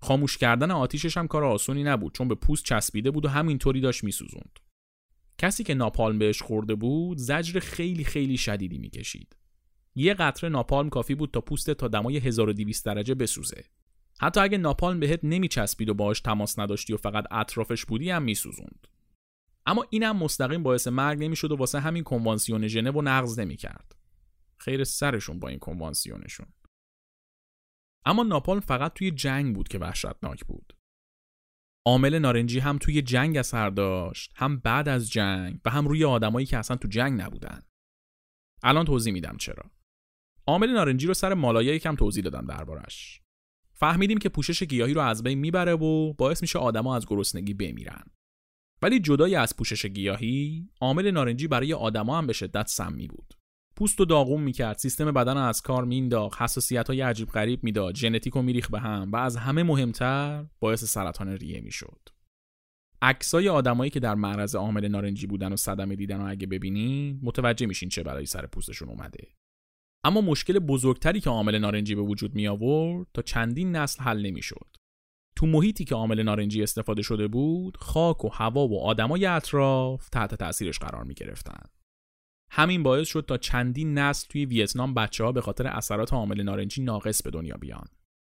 خاموش 0.01 0.38
کردن 0.38 0.70
آتیشش 0.70 1.16
هم 1.16 1.28
کار 1.28 1.44
آسونی 1.44 1.84
نبود 1.84 2.14
چون 2.14 2.28
به 2.28 2.34
پوست 2.34 2.64
چسبیده 2.64 3.11
بود 3.11 3.24
و 3.24 3.28
همینطوری 3.28 3.80
داشت 3.80 4.05
میسوزوند. 4.05 4.59
کسی 5.39 5.64
که 5.64 5.74
ناپالم 5.74 6.18
بهش 6.18 6.43
خورده 6.43 6.74
بود 6.74 7.18
زجر 7.18 7.61
خیلی 7.61 8.05
خیلی 8.05 8.36
شدیدی 8.36 8.78
می‌کشید. 8.78 9.36
یه 9.95 10.14
قطره 10.14 10.51
ناپالم 10.51 10.91
کافی 10.91 11.14
بود 11.14 11.30
تا 11.30 11.41
پوست 11.41 11.70
تا 11.70 11.89
دمای 11.89 12.16
1200 12.16 12.86
درجه 12.86 13.14
بسوزه. 13.14 13.64
حتی 14.20 14.41
اگه 14.41 14.59
ناپالم 14.59 15.01
بهت 15.01 15.20
نمیچسبید 15.22 15.89
و 15.89 15.95
باهاش 15.95 16.20
تماس 16.20 16.59
نداشتی 16.59 16.93
و 16.93 16.97
فقط 16.97 17.24
اطرافش 17.30 17.84
بودی 17.84 18.11
هم 18.11 18.22
میسوزوند. 18.22 18.86
اما 19.66 19.86
اینم 19.91 20.16
مستقیم 20.16 20.62
باعث 20.62 20.89
مرگ 20.89 21.24
نمی‌شد 21.24 21.53
و 21.53 21.57
واسه 21.57 21.80
همین 21.80 22.05
کنوانسیون 22.05 22.66
ژنو 22.66 22.93
و 22.93 23.03
نقض 23.03 23.39
نمی‌کرد. 23.39 23.97
خیر 24.57 24.84
سرشون 24.84 25.41
با 25.41 25.49
این 25.49 25.59
کنوانسیونشون. 25.59 26.47
اما 28.05 28.22
ناپالم 28.22 28.61
فقط 28.61 28.93
توی 28.93 29.11
جنگ 29.11 29.55
بود 29.55 29.68
که 29.68 29.78
وحشتناک 29.78 30.45
بود. 30.45 30.78
عامل 31.89 32.18
نارنجی 32.18 32.59
هم 32.59 32.78
توی 32.78 33.03
جنگ 33.03 33.36
اثر 33.36 33.70
داشت 33.70 34.32
هم 34.36 34.57
بعد 34.57 34.89
از 34.89 35.11
جنگ 35.11 35.61
و 35.64 35.70
هم 35.70 35.89
روی 35.89 36.05
آدمایی 36.05 36.47
که 36.47 36.59
اصلا 36.59 36.76
تو 36.76 36.89
جنگ 36.89 37.20
نبودن. 37.20 37.62
الان 38.62 38.84
توضیح 38.84 39.12
میدم 39.12 39.36
چرا. 39.36 39.70
عامل 40.47 40.70
نارنجی 40.70 41.07
رو 41.07 41.14
سر 41.14 41.34
مالایی 41.34 41.78
کم 41.78 41.97
توضیح 41.97 42.24
دادم 42.24 42.47
دربارش. 42.47 43.22
فهمیدیم 43.72 44.18
که 44.18 44.28
پوشش 44.28 44.62
گیاهی 44.62 44.95
رو 44.95 45.01
از 45.01 45.22
بین 45.22 45.39
می‌بره 45.39 45.72
و 45.72 46.12
باعث 46.12 46.43
میشه 46.43 46.59
آدما 46.59 46.97
از 46.97 47.07
گرسنگی 47.07 47.55
بمیرن. 47.55 48.05
ولی 48.82 49.01
جدای 49.01 49.34
از 49.34 49.57
پوشش 49.57 49.86
گیاهی 49.86 50.68
عامل 50.80 51.11
نارنجی 51.11 51.49
برای 51.49 51.74
آدما 51.74 52.18
هم 52.18 52.26
به 52.26 52.32
شدت 52.32 52.66
سمی 52.66 53.07
بود. 53.07 53.34
پوست 53.79 54.01
و 54.01 54.05
داغون 54.05 54.43
می‌کرد. 54.43 54.79
سیستم 54.79 55.12
بدن 55.12 55.35
رو 55.35 55.41
از 55.41 55.62
کار 55.62 55.85
مینداخت 55.85 56.43
حساسیت 56.43 56.89
های 56.89 57.01
عجیب 57.01 57.29
غریب 57.29 57.64
می‌داد. 57.64 57.97
ژنتیک 57.97 58.37
و 58.37 58.43
میریخ 58.43 58.70
به 58.70 58.81
هم 58.81 59.12
و 59.12 59.16
از 59.16 59.37
همه 59.37 59.62
مهمتر 59.62 60.45
باعث 60.61 60.85
سرطان 60.85 61.29
ریه 61.29 61.61
می‌شد. 61.61 62.01
عکسای 63.03 63.49
آدمایی 63.49 63.91
که 63.91 64.01
در 64.01 64.14
معرض 64.14 64.55
عامل 64.55 64.89
نارنجی 64.89 65.26
بودن 65.26 65.53
و 65.53 65.57
صدمه 65.57 65.97
دیدن 65.97 66.20
و 66.20 66.31
اگه 66.31 66.47
ببینین 66.47 67.20
متوجه 67.22 67.66
میشین 67.66 67.89
چه 67.89 68.03
برای 68.03 68.26
سر 68.26 68.47
پوستشون 68.47 68.89
اومده. 68.89 69.29
اما 70.05 70.20
مشکل 70.20 70.59
بزرگتری 70.59 71.20
که 71.20 71.31
عامل 71.31 71.59
نارنجی 71.59 71.95
به 71.95 72.03
وجود 72.03 72.35
می 72.35 72.49
آورد 72.49 73.07
تا 73.14 73.22
چندین 73.22 73.76
نسل 73.76 74.03
حل 74.03 74.26
نمی‌شد. 74.26 74.76
تو 75.37 75.47
محیطی 75.47 75.85
که 75.85 75.95
عامل 75.95 76.22
نارنجی 76.22 76.62
استفاده 76.62 77.03
شده 77.03 77.29
بود 77.29 77.76
خاک 77.76 78.24
و 78.24 78.29
هوا 78.29 78.68
و 78.68 78.81
آدمای 78.81 79.26
اطراف 79.26 80.09
تحت 80.09 80.35
تاثیرش 80.35 80.79
قرار 80.79 81.05
می 81.05 81.14
گرفتن. 81.14 81.62
همین 82.51 82.82
باعث 82.82 83.09
شد 83.09 83.24
تا 83.28 83.36
چندین 83.36 83.99
نسل 83.99 84.26
توی 84.28 84.44
ویتنام 84.44 84.94
بچه 84.94 85.24
ها 85.24 85.32
به 85.32 85.40
خاطر 85.40 85.66
اثرات 85.66 86.12
عامل 86.12 86.42
نارنجی 86.42 86.82
ناقص 86.82 87.22
به 87.22 87.30
دنیا 87.30 87.57
بیان. 87.57 87.86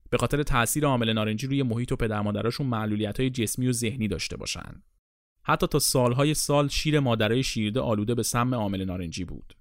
به 0.10 0.18
خاطر 0.18 0.44
تاثیر 0.44 0.86
عامل 0.86 1.14
نارنجی 1.14 1.48
روی 1.48 1.64
محیط 1.64 1.92
و 1.92 1.96
پدر 1.96 2.22
مادراشون 2.22 2.68
معلولیت 2.68 3.20
های 3.20 3.30
جسمی 3.30 3.68
و 3.68 3.72
ذهنی 3.72 4.08
داشته 4.08 4.38
باشن. 4.38 4.84
حتی 5.44 5.68
تا 5.68 5.80
سالهای 5.80 6.34
سال 6.34 6.68
شیر 6.68 7.00
مادرای 7.00 7.44
شیرده 7.44 7.80
آلوده 7.80 8.16
به 8.16 8.24
سم 8.24 8.56
عامل 8.56 8.86
نارنجی 8.86 9.26
بود. 9.26 9.54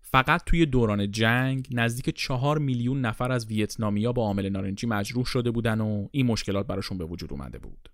فقط 0.00 0.44
توی 0.44 0.66
دوران 0.66 1.10
جنگ 1.10 1.68
نزدیک 1.70 2.14
چهار 2.14 2.58
میلیون 2.58 3.00
نفر 3.00 3.32
از 3.32 3.46
ویتنامیا 3.46 4.12
با 4.12 4.22
عامل 4.22 4.48
نارنجی 4.48 4.86
مجروح 4.86 5.24
شده 5.24 5.50
بودن 5.50 5.80
و 5.80 6.08
این 6.10 6.26
مشکلات 6.26 6.66
براشون 6.66 6.98
به 6.98 7.04
وجود 7.04 7.32
اومده 7.32 7.58
بود. 7.58 7.88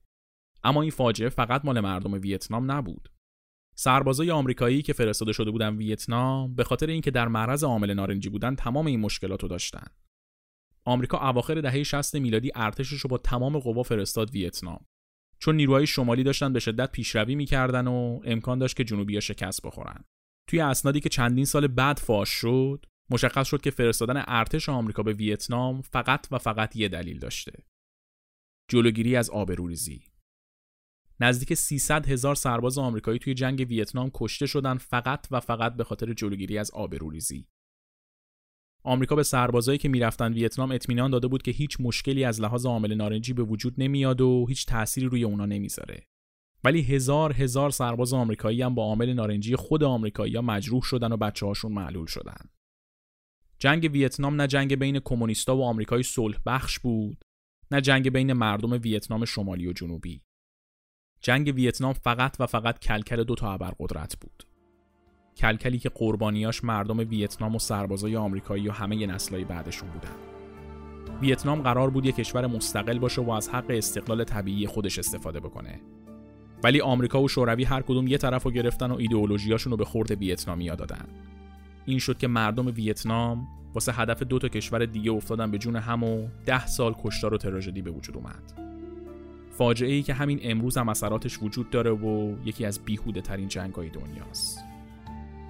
اما 0.64 0.82
این 0.82 0.90
فاجعه 0.90 1.28
فقط 1.28 1.64
مال 1.64 1.80
مردم 1.80 2.12
ویتنام 2.12 2.72
نبود. 2.72 3.08
سربازای 3.80 4.30
آمریکایی 4.30 4.82
که 4.82 4.92
فرستاده 4.92 5.32
شده 5.32 5.50
بودن 5.50 5.76
ویتنام 5.76 6.54
به 6.54 6.64
خاطر 6.64 6.86
اینکه 6.86 7.10
در 7.10 7.28
معرض 7.28 7.64
عامل 7.64 7.94
نارنجی 7.94 8.28
بودن 8.28 8.54
تمام 8.54 8.86
این 8.86 9.00
مشکلات 9.00 9.42
رو 9.42 9.48
داشتن. 9.48 9.86
آمریکا 10.84 11.28
اواخر 11.28 11.60
دهه 11.60 11.82
60 11.82 12.14
میلادی 12.14 12.52
ارتشش 12.54 13.00
رو 13.00 13.10
با 13.10 13.18
تمام 13.18 13.58
قوا 13.58 13.82
فرستاد 13.82 14.30
ویتنام. 14.30 14.86
چون 15.38 15.56
نیروهای 15.56 15.86
شمالی 15.86 16.22
داشتن 16.22 16.52
به 16.52 16.60
شدت 16.60 16.92
پیشروی 16.92 17.34
می‌کردن 17.34 17.86
و 17.86 18.20
امکان 18.24 18.58
داشت 18.58 18.76
که 18.76 18.84
جنوبیا 18.84 19.20
شکست 19.20 19.62
بخورن. 19.66 20.04
توی 20.48 20.60
اسنادی 20.60 21.00
که 21.00 21.08
چندین 21.08 21.44
سال 21.44 21.66
بعد 21.66 21.98
فاش 21.98 22.28
شد 22.28 22.86
مشخص 23.10 23.46
شد 23.46 23.60
که 23.60 23.70
فرستادن 23.70 24.24
ارتش 24.26 24.68
آمریکا 24.68 25.02
به 25.02 25.12
ویتنام 25.12 25.82
فقط 25.82 26.26
و 26.30 26.38
فقط 26.38 26.76
یه 26.76 26.88
دلیل 26.88 27.18
داشته 27.18 27.52
جلوگیری 28.70 29.16
از 29.16 29.30
آبروریزی 29.30 30.09
نزدیک 31.20 31.54
300 31.54 32.06
هزار 32.08 32.34
سرباز 32.34 32.78
آمریکایی 32.78 33.18
توی 33.18 33.34
جنگ 33.34 33.66
ویتنام 33.68 34.10
کشته 34.14 34.46
شدن 34.46 34.76
فقط 34.76 35.26
و 35.30 35.40
فقط 35.40 35.74
به 35.74 35.84
خاطر 35.84 36.12
جلوگیری 36.12 36.58
از 36.58 36.70
آبروریزی 36.70 37.46
آمریکا 38.82 39.16
به 39.16 39.22
سربازایی 39.22 39.78
که 39.78 39.88
می‌رفتن 39.88 40.32
ویتنام 40.32 40.72
اطمینان 40.72 41.10
داده 41.10 41.28
بود 41.28 41.42
که 41.42 41.50
هیچ 41.50 41.76
مشکلی 41.80 42.24
از 42.24 42.40
لحاظ 42.40 42.66
عامل 42.66 42.94
نارنجی 42.94 43.32
به 43.32 43.42
وجود 43.42 43.74
نمیاد 43.78 44.20
و 44.20 44.46
هیچ 44.48 44.66
تأثیری 44.66 45.06
روی 45.06 45.24
اونا 45.24 45.46
نمی‌ذاره 45.46 46.06
ولی 46.64 46.82
هزار 46.82 47.32
هزار 47.32 47.70
سرباز 47.70 48.12
آمریکایی 48.12 48.62
هم 48.62 48.74
با 48.74 48.82
عامل 48.82 49.12
نارنجی 49.12 49.56
خود 49.56 49.84
آمریکایی 49.84 50.36
ها 50.36 50.42
مجروح 50.42 50.82
شدن 50.82 51.12
و 51.12 51.16
بچه 51.16 51.46
هاشون 51.46 51.72
معلول 51.72 52.06
شدن. 52.06 52.50
جنگ 53.58 53.90
ویتنام 53.92 54.40
نه 54.40 54.46
جنگ 54.46 54.74
بین 54.74 55.00
کمونیستا 55.00 55.56
و 55.56 55.62
آمریکای 55.62 56.02
صلح 56.02 56.38
بخش 56.46 56.78
بود 56.78 57.24
نه 57.70 57.80
جنگ 57.80 58.10
بین 58.10 58.32
مردم 58.32 58.72
ویتنام 58.72 59.24
شمالی 59.24 59.66
و 59.66 59.72
جنوبی. 59.72 60.22
جنگ 61.20 61.52
ویتنام 61.54 61.92
فقط 61.92 62.36
و 62.40 62.46
فقط 62.46 62.78
کلکل 62.78 63.24
دو 63.24 63.34
تا 63.34 63.52
ابرقدرت 63.52 64.16
بود. 64.20 64.44
کلکلی 65.36 65.78
که 65.78 65.88
قربانیاش 65.88 66.64
مردم 66.64 66.98
ویتنام 66.98 67.56
و 67.56 67.58
سربازای 67.58 68.16
آمریکایی 68.16 68.68
و 68.68 68.72
همه 68.72 69.06
نسلهای 69.06 69.44
بعدشون 69.44 69.88
بودن. 69.88 70.30
ویتنام 71.20 71.62
قرار 71.62 71.90
بود 71.90 72.06
یک 72.06 72.16
کشور 72.16 72.46
مستقل 72.46 72.98
باشه 72.98 73.22
و 73.22 73.30
از 73.30 73.48
حق 73.48 73.64
استقلال 73.68 74.24
طبیعی 74.24 74.66
خودش 74.66 74.98
استفاده 74.98 75.40
بکنه 75.40 75.80
ولی 76.64 76.80
آمریکا 76.80 77.22
و 77.22 77.28
شوروی 77.28 77.64
هر 77.64 77.82
کدوم 77.82 78.06
یه 78.06 78.18
طرف 78.18 78.42
رو 78.42 78.50
گرفتن 78.50 78.90
و 78.90 78.96
ایدئولوژیاشون 78.96 79.70
رو 79.70 79.76
به 79.76 79.84
خورد 79.84 80.10
ویتنامیا 80.10 80.74
دادن 80.74 81.04
این 81.84 81.98
شد 81.98 82.18
که 82.18 82.28
مردم 82.28 82.66
ویتنام 82.66 83.46
واسه 83.74 83.92
هدف 83.92 84.22
دو 84.22 84.38
تا 84.38 84.48
کشور 84.48 84.84
دیگه 84.84 85.12
افتادن 85.12 85.50
به 85.50 85.58
جون 85.58 85.76
هم 85.76 86.04
و 86.04 86.28
ده 86.46 86.66
سال 86.66 86.94
کشتار 87.04 87.34
و 87.34 87.38
تراژدی 87.38 87.82
به 87.82 87.90
وجود 87.90 88.16
اومد 88.16 88.69
فاجعه 89.60 89.92
ای 89.92 90.02
که 90.02 90.14
همین 90.14 90.40
امروز 90.42 90.76
هم 90.76 90.88
اثراتش 90.88 91.42
وجود 91.42 91.70
داره 91.70 91.90
و 91.90 92.36
یکی 92.44 92.64
از 92.64 92.80
بیهوده 92.84 93.20
ترین 93.20 93.48
جنگ 93.48 93.74
های 93.74 93.88
دنیاست. 93.88 94.64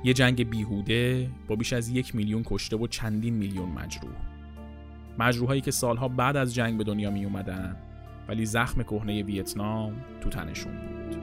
یه 0.04 0.12
جنگ 0.12 0.50
بیهوده 0.50 1.30
با 1.48 1.56
بیش 1.56 1.72
از 1.72 1.88
یک 1.88 2.14
میلیون 2.14 2.42
کشته 2.46 2.76
و 2.76 2.86
چندین 2.86 3.34
میلیون 3.34 3.68
مجروح. 3.68 4.16
مجروحایی 5.18 5.61
که 5.61 5.70
سالها 5.70 6.08
بعد 6.08 6.36
از 6.36 6.54
جنگ 6.54 6.78
به 6.78 6.84
دنیا 6.84 7.11
می 7.11 7.24
اومدن 7.24 7.76
ولی 8.28 8.46
زخم 8.46 8.82
کهنه 8.82 9.22
ویتنام 9.22 9.92
تو 10.20 10.28
تنشون 10.28 10.72
بود. 10.72 11.20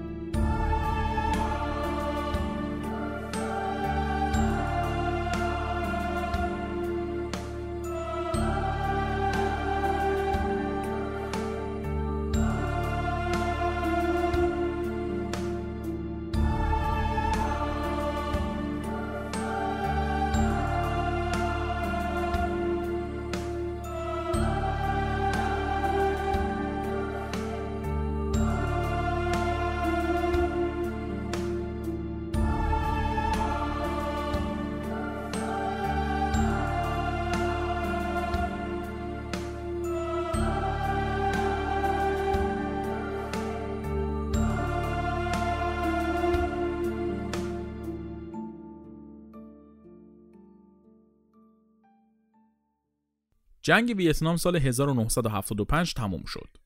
جنگ 53.68 53.94
ویتنام 53.98 54.36
سال 54.36 54.56
1975 54.56 55.94
تموم 55.94 56.24
شد. 56.26 56.58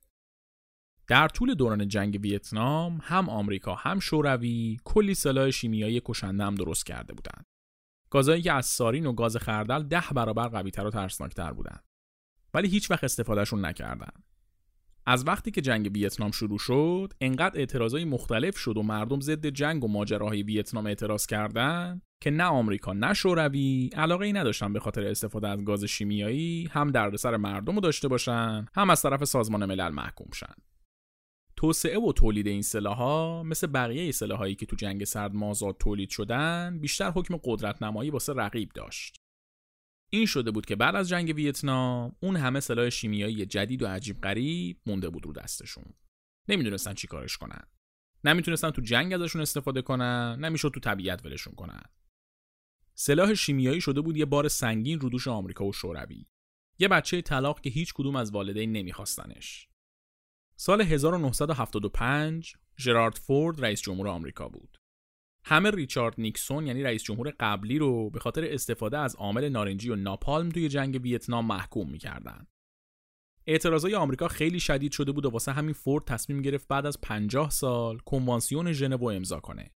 در 1.07 1.27
طول 1.27 1.53
دوران 1.53 1.87
جنگ 1.87 2.19
ویتنام 2.21 2.99
هم 3.03 3.29
آمریکا 3.29 3.75
هم 3.75 3.99
شوروی 3.99 4.77
کلی 4.83 5.13
سلاح 5.13 5.49
شیمیایی 5.49 6.01
کشنده 6.05 6.43
هم 6.43 6.55
درست 6.55 6.85
کرده 6.85 7.13
بودند. 7.13 7.45
گازایی 8.09 8.41
که 8.41 8.53
از 8.53 8.65
سارین 8.65 9.05
و 9.05 9.13
گاز 9.13 9.37
خردل 9.37 9.83
ده 9.83 10.03
برابر 10.15 10.47
قویتر 10.47 10.85
و 10.85 10.89
ترسناکتر 10.89 11.53
بودند. 11.53 11.83
ولی 12.53 12.67
هیچ 12.67 12.91
وقت 12.91 13.03
استفادهشون 13.03 13.65
نکردن. 13.65 14.23
از 15.05 15.27
وقتی 15.27 15.51
که 15.51 15.61
جنگ 15.61 15.91
ویتنام 15.93 16.31
شروع 16.31 16.59
شد، 16.59 17.13
انقدر 17.21 17.59
اعتراضای 17.59 18.05
مختلف 18.05 18.57
شد 18.57 18.77
و 18.77 18.83
مردم 18.83 19.19
ضد 19.19 19.45
جنگ 19.45 19.83
و 19.83 19.87
ماجراهای 19.87 20.43
ویتنام 20.43 20.85
اعتراض 20.85 21.25
کردند 21.25 22.01
که 22.21 22.31
نه 22.31 22.43
آمریکا 22.43 22.93
نه 22.93 23.13
شوروی 23.13 23.89
علاقه 23.93 24.25
ای 24.25 24.33
نداشتن 24.33 24.73
به 24.73 24.79
خاطر 24.79 25.07
استفاده 25.07 25.47
از 25.47 25.65
گاز 25.65 25.83
شیمیایی 25.83 26.69
هم 26.71 26.91
دردسر 26.91 27.37
مردم 27.37 27.75
رو 27.75 27.81
داشته 27.81 28.07
باشن 28.07 28.65
هم 28.73 28.89
از 28.89 29.01
طرف 29.01 29.23
سازمان 29.23 29.65
ملل 29.65 29.89
محکوم 29.89 30.31
شن. 30.33 30.53
توسعه 31.55 31.99
و 31.99 32.13
تولید 32.13 32.47
این 32.47 32.61
سلاحها 32.61 33.43
مثل 33.43 33.67
بقیه 33.67 34.11
سلاحهایی 34.11 34.55
که 34.55 34.65
تو 34.65 34.75
جنگ 34.75 35.03
سرد 35.03 35.33
مازاد 35.33 35.77
تولید 35.77 36.09
شدن 36.09 36.79
بیشتر 36.81 37.09
حکم 37.09 37.39
قدرت 37.43 37.83
نمایی 37.83 38.09
واسه 38.09 38.33
رقیب 38.33 38.71
داشت. 38.71 39.15
این 40.13 40.25
شده 40.25 40.51
بود 40.51 40.65
که 40.65 40.75
بعد 40.75 40.95
از 40.95 41.09
جنگ 41.09 41.33
ویتنام 41.35 42.15
اون 42.19 42.35
همه 42.35 42.59
سلاح 42.59 42.89
شیمیایی 42.89 43.45
جدید 43.45 43.83
و 43.83 43.87
عجیب 43.87 44.21
غریب 44.21 44.77
مونده 44.85 45.09
بود 45.09 45.25
رو 45.25 45.33
دستشون. 45.33 45.85
نمی‌دونستن 46.49 46.93
چی 46.93 47.07
کارش 47.07 47.37
کنن. 47.37 47.63
نمی‌تونستن 48.23 48.71
تو 48.71 48.81
جنگ 48.81 49.13
ازشون 49.13 49.41
استفاده 49.41 49.81
کنن 49.81 50.37
نمی‌شد 50.39 50.71
تو 50.73 50.79
طبیعت 50.79 51.25
ولشون 51.25 51.53
کنن. 51.53 51.81
سلاح 52.95 53.33
شیمیایی 53.33 53.81
شده 53.81 54.01
بود 54.01 54.17
یه 54.17 54.25
بار 54.25 54.47
سنگین 54.47 54.99
رو 54.99 55.09
دوش 55.09 55.27
آمریکا 55.27 55.65
و 55.65 55.73
شوروی. 55.73 56.25
یه 56.79 56.87
بچه 56.87 57.21
طلاق 57.21 57.61
که 57.61 57.69
هیچ 57.69 57.93
کدوم 57.93 58.15
از 58.15 58.31
والدین 58.31 58.71
نمیخواستنش. 58.71 59.67
سال 60.55 60.81
1975 60.81 62.55
جرارد 62.77 63.15
فورد 63.15 63.65
رئیس 63.65 63.81
جمهور 63.81 64.07
آمریکا 64.07 64.49
بود. 64.49 64.77
همه 65.43 65.71
ریچارد 65.71 66.15
نیکسون 66.17 66.67
یعنی 66.67 66.83
رئیس 66.83 67.03
جمهور 67.03 67.33
قبلی 67.39 67.77
رو 67.77 68.09
به 68.09 68.19
خاطر 68.19 68.45
استفاده 68.45 68.97
از 68.97 69.15
عامل 69.15 69.49
نارنجی 69.49 69.89
و 69.89 69.95
ناپالم 69.95 70.49
توی 70.49 70.69
جنگ 70.69 70.99
ویتنام 71.03 71.45
محکوم 71.45 71.89
می‌کردن. 71.89 72.47
اعتراضای 73.47 73.95
آمریکا 73.95 74.27
خیلی 74.27 74.59
شدید 74.59 74.91
شده 74.91 75.11
بود 75.11 75.25
و 75.25 75.29
واسه 75.29 75.51
همین 75.51 75.73
فورد 75.73 76.05
تصمیم 76.05 76.41
گرفت 76.41 76.67
بعد 76.67 76.85
از 76.85 77.01
50 77.01 77.49
سال 77.49 77.97
کنوانسیون 77.97 78.71
ژنو 78.71 79.05
امضا 79.05 79.39
کنه. 79.39 79.71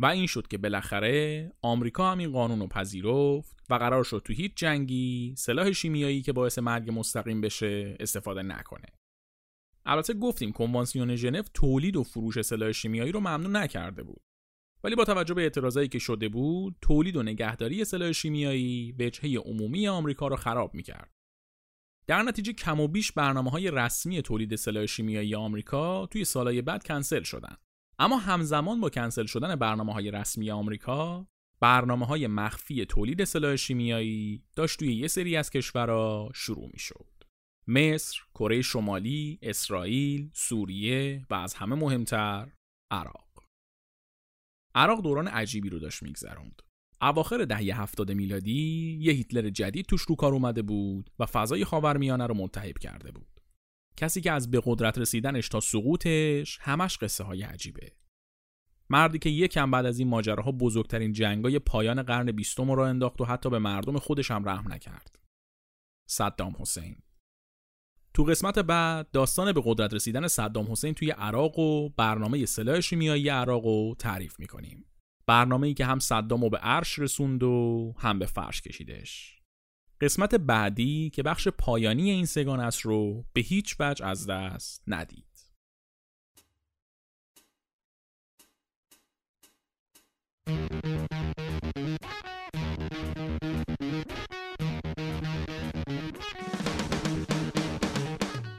و 0.00 0.06
این 0.06 0.26
شد 0.26 0.46
که 0.46 0.58
بالاخره 0.58 1.52
آمریکا 1.62 2.12
هم 2.12 2.18
این 2.18 2.32
قانون 2.32 2.60
رو 2.60 2.66
پذیرفت 2.66 3.56
و 3.70 3.74
قرار 3.74 4.04
شد 4.04 4.22
تو 4.24 4.32
هیچ 4.32 4.52
جنگی 4.54 5.34
سلاح 5.38 5.72
شیمیایی 5.72 6.22
که 6.22 6.32
باعث 6.32 6.58
مرگ 6.58 6.90
مستقیم 6.98 7.40
بشه 7.40 7.96
استفاده 8.00 8.42
نکنه. 8.42 8.86
البته 9.86 10.14
گفتیم 10.14 10.52
کنوانسیون 10.52 11.16
ژنو 11.16 11.42
تولید 11.54 11.96
و 11.96 12.02
فروش 12.02 12.42
سلاح 12.42 12.72
شیمیایی 12.72 13.12
رو 13.12 13.20
ممنوع 13.20 13.50
نکرده 13.50 14.02
بود. 14.02 14.22
ولی 14.84 14.94
با 14.94 15.04
توجه 15.04 15.34
به 15.34 15.42
اعتراضایی 15.42 15.88
که 15.88 15.98
شده 15.98 16.28
بود 16.28 16.76
تولید 16.80 17.16
و 17.16 17.22
نگهداری 17.22 17.84
سلاح 17.84 18.12
شیمیایی 18.12 18.92
وجهه 18.92 19.38
عمومی 19.38 19.88
آمریکا 19.88 20.28
رو 20.28 20.36
خراب 20.36 20.74
می‌کرد. 20.74 21.10
در 22.06 22.22
نتیجه 22.22 22.52
کم 22.52 22.80
و 22.80 22.88
بیش 22.88 23.12
برنامه 23.12 23.50
های 23.50 23.70
رسمی 23.70 24.22
تولید 24.22 24.56
سلاح 24.56 24.86
شیمیایی 24.86 25.34
آمریکا 25.34 26.06
توی 26.06 26.24
سالهای 26.24 26.62
بعد 26.62 26.84
کنسل 26.84 27.22
شدن. 27.22 27.56
اما 28.00 28.18
همزمان 28.18 28.80
با 28.80 28.90
کنسل 28.90 29.26
شدن 29.26 29.56
برنامه 29.56 29.92
های 29.92 30.10
رسمی 30.10 30.50
آمریکا 30.50 31.26
برنامه 31.60 32.06
های 32.06 32.26
مخفی 32.26 32.84
تولید 32.84 33.24
سلاح 33.24 33.56
شیمیایی 33.56 34.42
داشت 34.56 34.78
توی 34.78 34.94
یه 34.94 35.08
سری 35.08 35.36
از 35.36 35.50
کشورها 35.50 36.30
شروع 36.34 36.70
می 36.72 36.78
شد. 36.78 37.06
مصر، 37.66 38.20
کره 38.34 38.62
شمالی، 38.62 39.38
اسرائیل، 39.42 40.30
سوریه 40.34 41.26
و 41.30 41.34
از 41.34 41.54
همه 41.54 41.76
مهمتر 41.76 42.48
عراق. 42.90 43.44
عراق 44.74 45.02
دوران 45.02 45.28
عجیبی 45.28 45.68
رو 45.68 45.78
داشت 45.78 46.02
میگذروند. 46.02 46.62
اواخر 47.02 47.44
دهه 47.44 47.82
هفتاد 47.82 48.12
میلادی 48.12 48.98
یه 49.00 49.12
هیتلر 49.12 49.50
جدید 49.50 49.86
توش 49.86 50.02
رو 50.02 50.14
کار 50.14 50.32
اومده 50.32 50.62
بود 50.62 51.10
و 51.18 51.26
فضای 51.26 51.64
خاورمیانه 51.64 52.26
رو 52.26 52.34
ملتهب 52.34 52.78
کرده 52.78 53.12
بود. 53.12 53.29
کسی 54.00 54.20
که 54.20 54.32
از 54.32 54.50
به 54.50 54.62
قدرت 54.64 54.98
رسیدنش 54.98 55.48
تا 55.48 55.60
سقوطش 55.60 56.58
همش 56.60 56.98
قصه 56.98 57.24
های 57.24 57.42
عجیبه. 57.42 57.92
مردی 58.90 59.18
که 59.18 59.30
یکم 59.30 59.70
بعد 59.70 59.86
از 59.86 59.98
این 59.98 60.08
ماجراها 60.08 60.52
بزرگترین 60.52 61.12
جنگای 61.12 61.58
پایان 61.58 62.02
قرن 62.02 62.32
بیستم 62.32 62.70
رو 62.70 62.82
انداخت 62.82 63.20
و 63.20 63.24
حتی 63.24 63.50
به 63.50 63.58
مردم 63.58 63.98
خودش 63.98 64.30
هم 64.30 64.48
رحم 64.48 64.72
نکرد. 64.72 65.18
صدام 66.08 66.56
حسین 66.58 66.96
تو 68.14 68.24
قسمت 68.24 68.58
بعد 68.58 69.10
داستان 69.10 69.52
به 69.52 69.62
قدرت 69.64 69.94
رسیدن 69.94 70.28
صدام 70.28 70.72
حسین 70.72 70.94
توی 70.94 71.10
عراق 71.10 71.58
و 71.58 71.88
برنامه 71.88 72.46
سلاح 72.46 72.80
شیمیایی 72.80 73.28
عراق 73.28 73.64
رو 73.64 73.94
تعریف 73.98 74.40
می‌کنیم. 74.40 74.84
برنامه 75.26 75.66
ای 75.66 75.74
که 75.74 75.84
هم 75.84 75.98
صدام 75.98 76.42
رو 76.42 76.50
به 76.50 76.58
عرش 76.58 76.98
رسوند 76.98 77.42
و 77.42 77.94
هم 77.98 78.18
به 78.18 78.26
فرش 78.26 78.62
کشیدش. 78.62 79.39
قسمت 80.02 80.34
بعدی 80.34 81.10
که 81.10 81.22
بخش 81.22 81.48
پایانی 81.48 82.10
این 82.10 82.26
سگان 82.26 82.60
است 82.60 82.80
رو 82.80 83.24
به 83.32 83.40
هیچ 83.40 83.76
وجه 83.80 84.06
از 84.06 84.26
دست 84.26 84.82
ندید. 84.86 85.24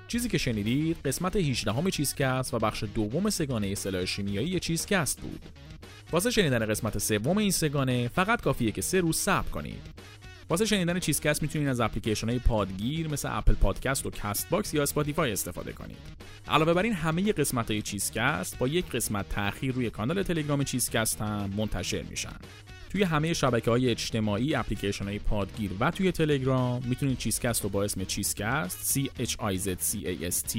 چیزی 0.08 0.30
که 0.30 0.38
شنیدید 0.38 0.98
قسمت 1.06 1.36
18 1.36 1.72
همه 1.72 1.92
چیزکست 1.92 2.54
و 2.54 2.60
بخش 2.60 2.84
دوم 2.84 3.30
سه‌گانه 3.30 3.76
سلاح 3.76 4.06
شیمیایی 4.06 4.60
چیزکست 4.60 5.22
بود. 5.22 5.42
واسه 6.12 6.32
شنیدن 6.32 6.66
قسمت 6.66 6.98
سوم 6.98 7.38
این 7.38 7.52
سه‌گانه 7.51 8.07
فقط 8.08 8.42
کافیه 8.42 8.72
که 8.72 8.82
سه 8.82 9.00
روز 9.00 9.18
صبر 9.18 9.50
کنید. 9.50 10.01
واسه 10.52 10.66
شنیدن 10.66 10.99
چیزکست 10.99 11.41
می‌تونید 11.41 11.68
از 11.68 11.80
اپلیکیشن 11.80 12.30
های 12.30 12.39
پادگیر 12.39 13.08
مثل 13.08 13.30
Apple 13.32 13.53
Podcast 13.53 14.05
و 14.06 14.10
Castbox 14.09 14.74
یا 14.74 14.84
Spotify 14.84 15.32
استفاده 15.32 15.74
کنید. 15.74 15.97
علاوه 16.47 16.74
بر 16.74 16.84
این 16.84 16.93
همه 16.93 17.34
قسمت 17.34 17.72
های 17.72 17.82
چیزکست 17.82 18.58
با 18.58 18.68
یک 18.68 18.89
قسمت 18.89 19.30
تاخیر 19.30 19.74
روی 19.74 19.89
کانال 19.89 20.24
تلگرام 20.24 20.64
چیزکست 20.64 21.22
هم 21.22 21.49
منتشر 21.58 22.02
میشن. 22.02 22.36
توی 22.89 23.04
همه 23.04 23.34
شبکه 23.34 23.72
های 23.72 23.89
اجتماعی 23.89 24.56
اپلیکیشن 24.56 25.06
های 25.06 25.20
پادگیر 25.20 25.72
و 25.80 25.91
توی 25.91 26.12
تلگرام 26.12 26.84
می‌تونید 26.86 27.18
چیزکست 27.18 27.64
رو 27.64 27.70
با 27.70 27.84
اسم 27.84 28.04
چیزکست 28.04 28.99
C 28.99 29.22
H 29.22 29.32
I 29.32 29.58
Z 29.58 29.68
C 29.68 29.97
A 29.97 30.32
S 30.32 30.54
T 30.54 30.58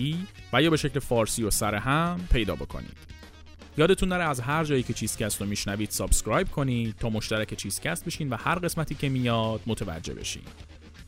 و 0.52 0.62
یا 0.62 0.70
به 0.70 0.76
شکل 0.76 1.00
فارسی 1.00 1.44
و 1.44 1.50
سر 1.50 1.74
هم 1.74 2.20
پیدا 2.30 2.54
بکنید. 2.54 3.21
یادتون 3.76 4.08
نره 4.08 4.24
از 4.24 4.40
هر 4.40 4.64
جایی 4.64 4.82
که 4.82 4.92
چیزکست 4.92 5.40
رو 5.40 5.46
میشنوید 5.46 5.90
subscribe 5.90 6.48
کنید 6.48 6.96
تا 6.96 7.10
مشترک 7.10 7.54
چیزکست 7.54 8.04
بشین 8.04 8.30
و 8.30 8.36
هر 8.36 8.54
قسمتی 8.54 8.94
که 8.94 9.08
میاد 9.08 9.60
متوجه 9.66 10.14
بشین. 10.14 10.42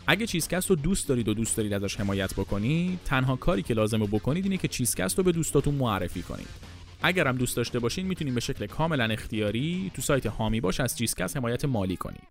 اگه 0.07 0.27
چیزکست 0.27 0.71
رو 0.71 0.77
دوست 0.77 1.09
دارید 1.09 1.29
و 1.29 1.35
دوست 1.35 1.57
دارید 1.57 1.73
ازش 1.73 1.97
حمایت 2.01 2.35
بکنید 2.35 3.01
تنها 3.05 3.37
کاری 3.37 3.63
که 3.63 3.75
لازمه 3.75 4.07
بکنید 4.07 4.45
اینه 4.45 4.57
که 4.57 4.69
چیزکست 4.69 5.19
رو 5.19 5.25
به 5.25 5.33
دوستاتون 5.33 5.75
معرفی 5.75 6.23
کنید. 6.23 6.49
اگر 7.03 7.29
هم 7.29 7.37
دوست 7.37 7.57
داشته 7.57 7.79
باشین 7.79 8.07
می‌تونید 8.07 8.35
به 8.35 8.41
شکل 8.41 8.67
کاملا 8.67 9.05
اختیاری 9.05 9.91
تو 9.95 10.03
سایت 10.03 10.27
حامی 10.27 10.61
باش 10.61 10.81
از 10.81 10.99
چیزکست 10.99 11.37
حمایت 11.37 11.65
مالی 11.65 11.97
کنید. 11.97 12.29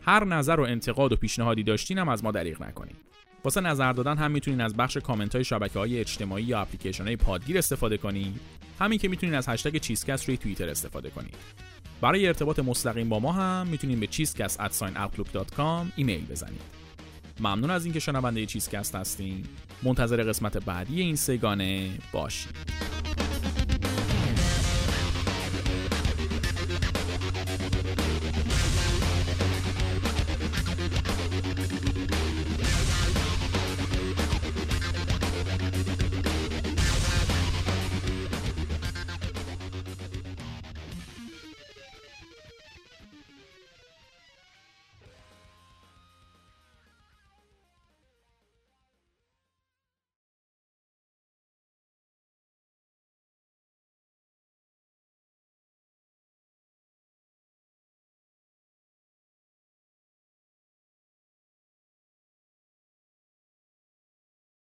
هر 0.00 0.24
نظر 0.24 0.60
و 0.60 0.62
انتقاد 0.62 1.12
و 1.12 1.16
پیشنهادی 1.16 1.62
داشتین 1.62 1.98
هم 1.98 2.08
از 2.08 2.24
ما 2.24 2.30
دریغ 2.32 2.62
نکنید. 2.62 2.96
واسه 3.44 3.60
نظر 3.60 3.92
دادن 3.92 4.18
هم 4.18 4.30
می‌تونید 4.30 4.60
از 4.60 4.74
بخش 4.74 4.96
کامنت 4.96 5.34
های 5.34 5.44
شبکه 5.44 5.78
های 5.78 6.00
اجتماعی 6.00 6.44
یا 6.44 6.60
اپلیکیشن 6.60 7.04
های 7.04 7.16
پادگیر 7.16 7.58
استفاده 7.58 7.96
کنید 7.96 8.40
همین 8.78 8.98
که 8.98 9.08
می‌تونید 9.08 9.34
از 9.34 9.48
هشتگ 9.48 9.76
چیزکست 9.76 10.24
روی 10.24 10.36
توییتر 10.36 10.68
استفاده 10.68 11.10
کنید 11.10 11.34
برای 12.00 12.26
ارتباط 12.26 12.58
مستقیم 12.58 13.08
با 13.08 13.18
ما 13.18 13.32
هم 13.32 13.66
می‌تونید 13.66 14.00
به 14.00 14.06
cheezecast@outlook.com 14.06 15.86
ایمیل 15.96 16.26
بزنید 16.26 16.60
ممنون 17.40 17.70
از 17.70 17.84
اینکه 17.84 18.00
شنونده 18.00 18.46
چیزکست 18.46 18.94
هستین. 18.94 19.44
منتظر 19.82 20.22
قسمت 20.22 20.64
بعدی 20.64 21.00
این 21.00 21.16
سگانه 21.16 21.90
باشید 22.12 22.56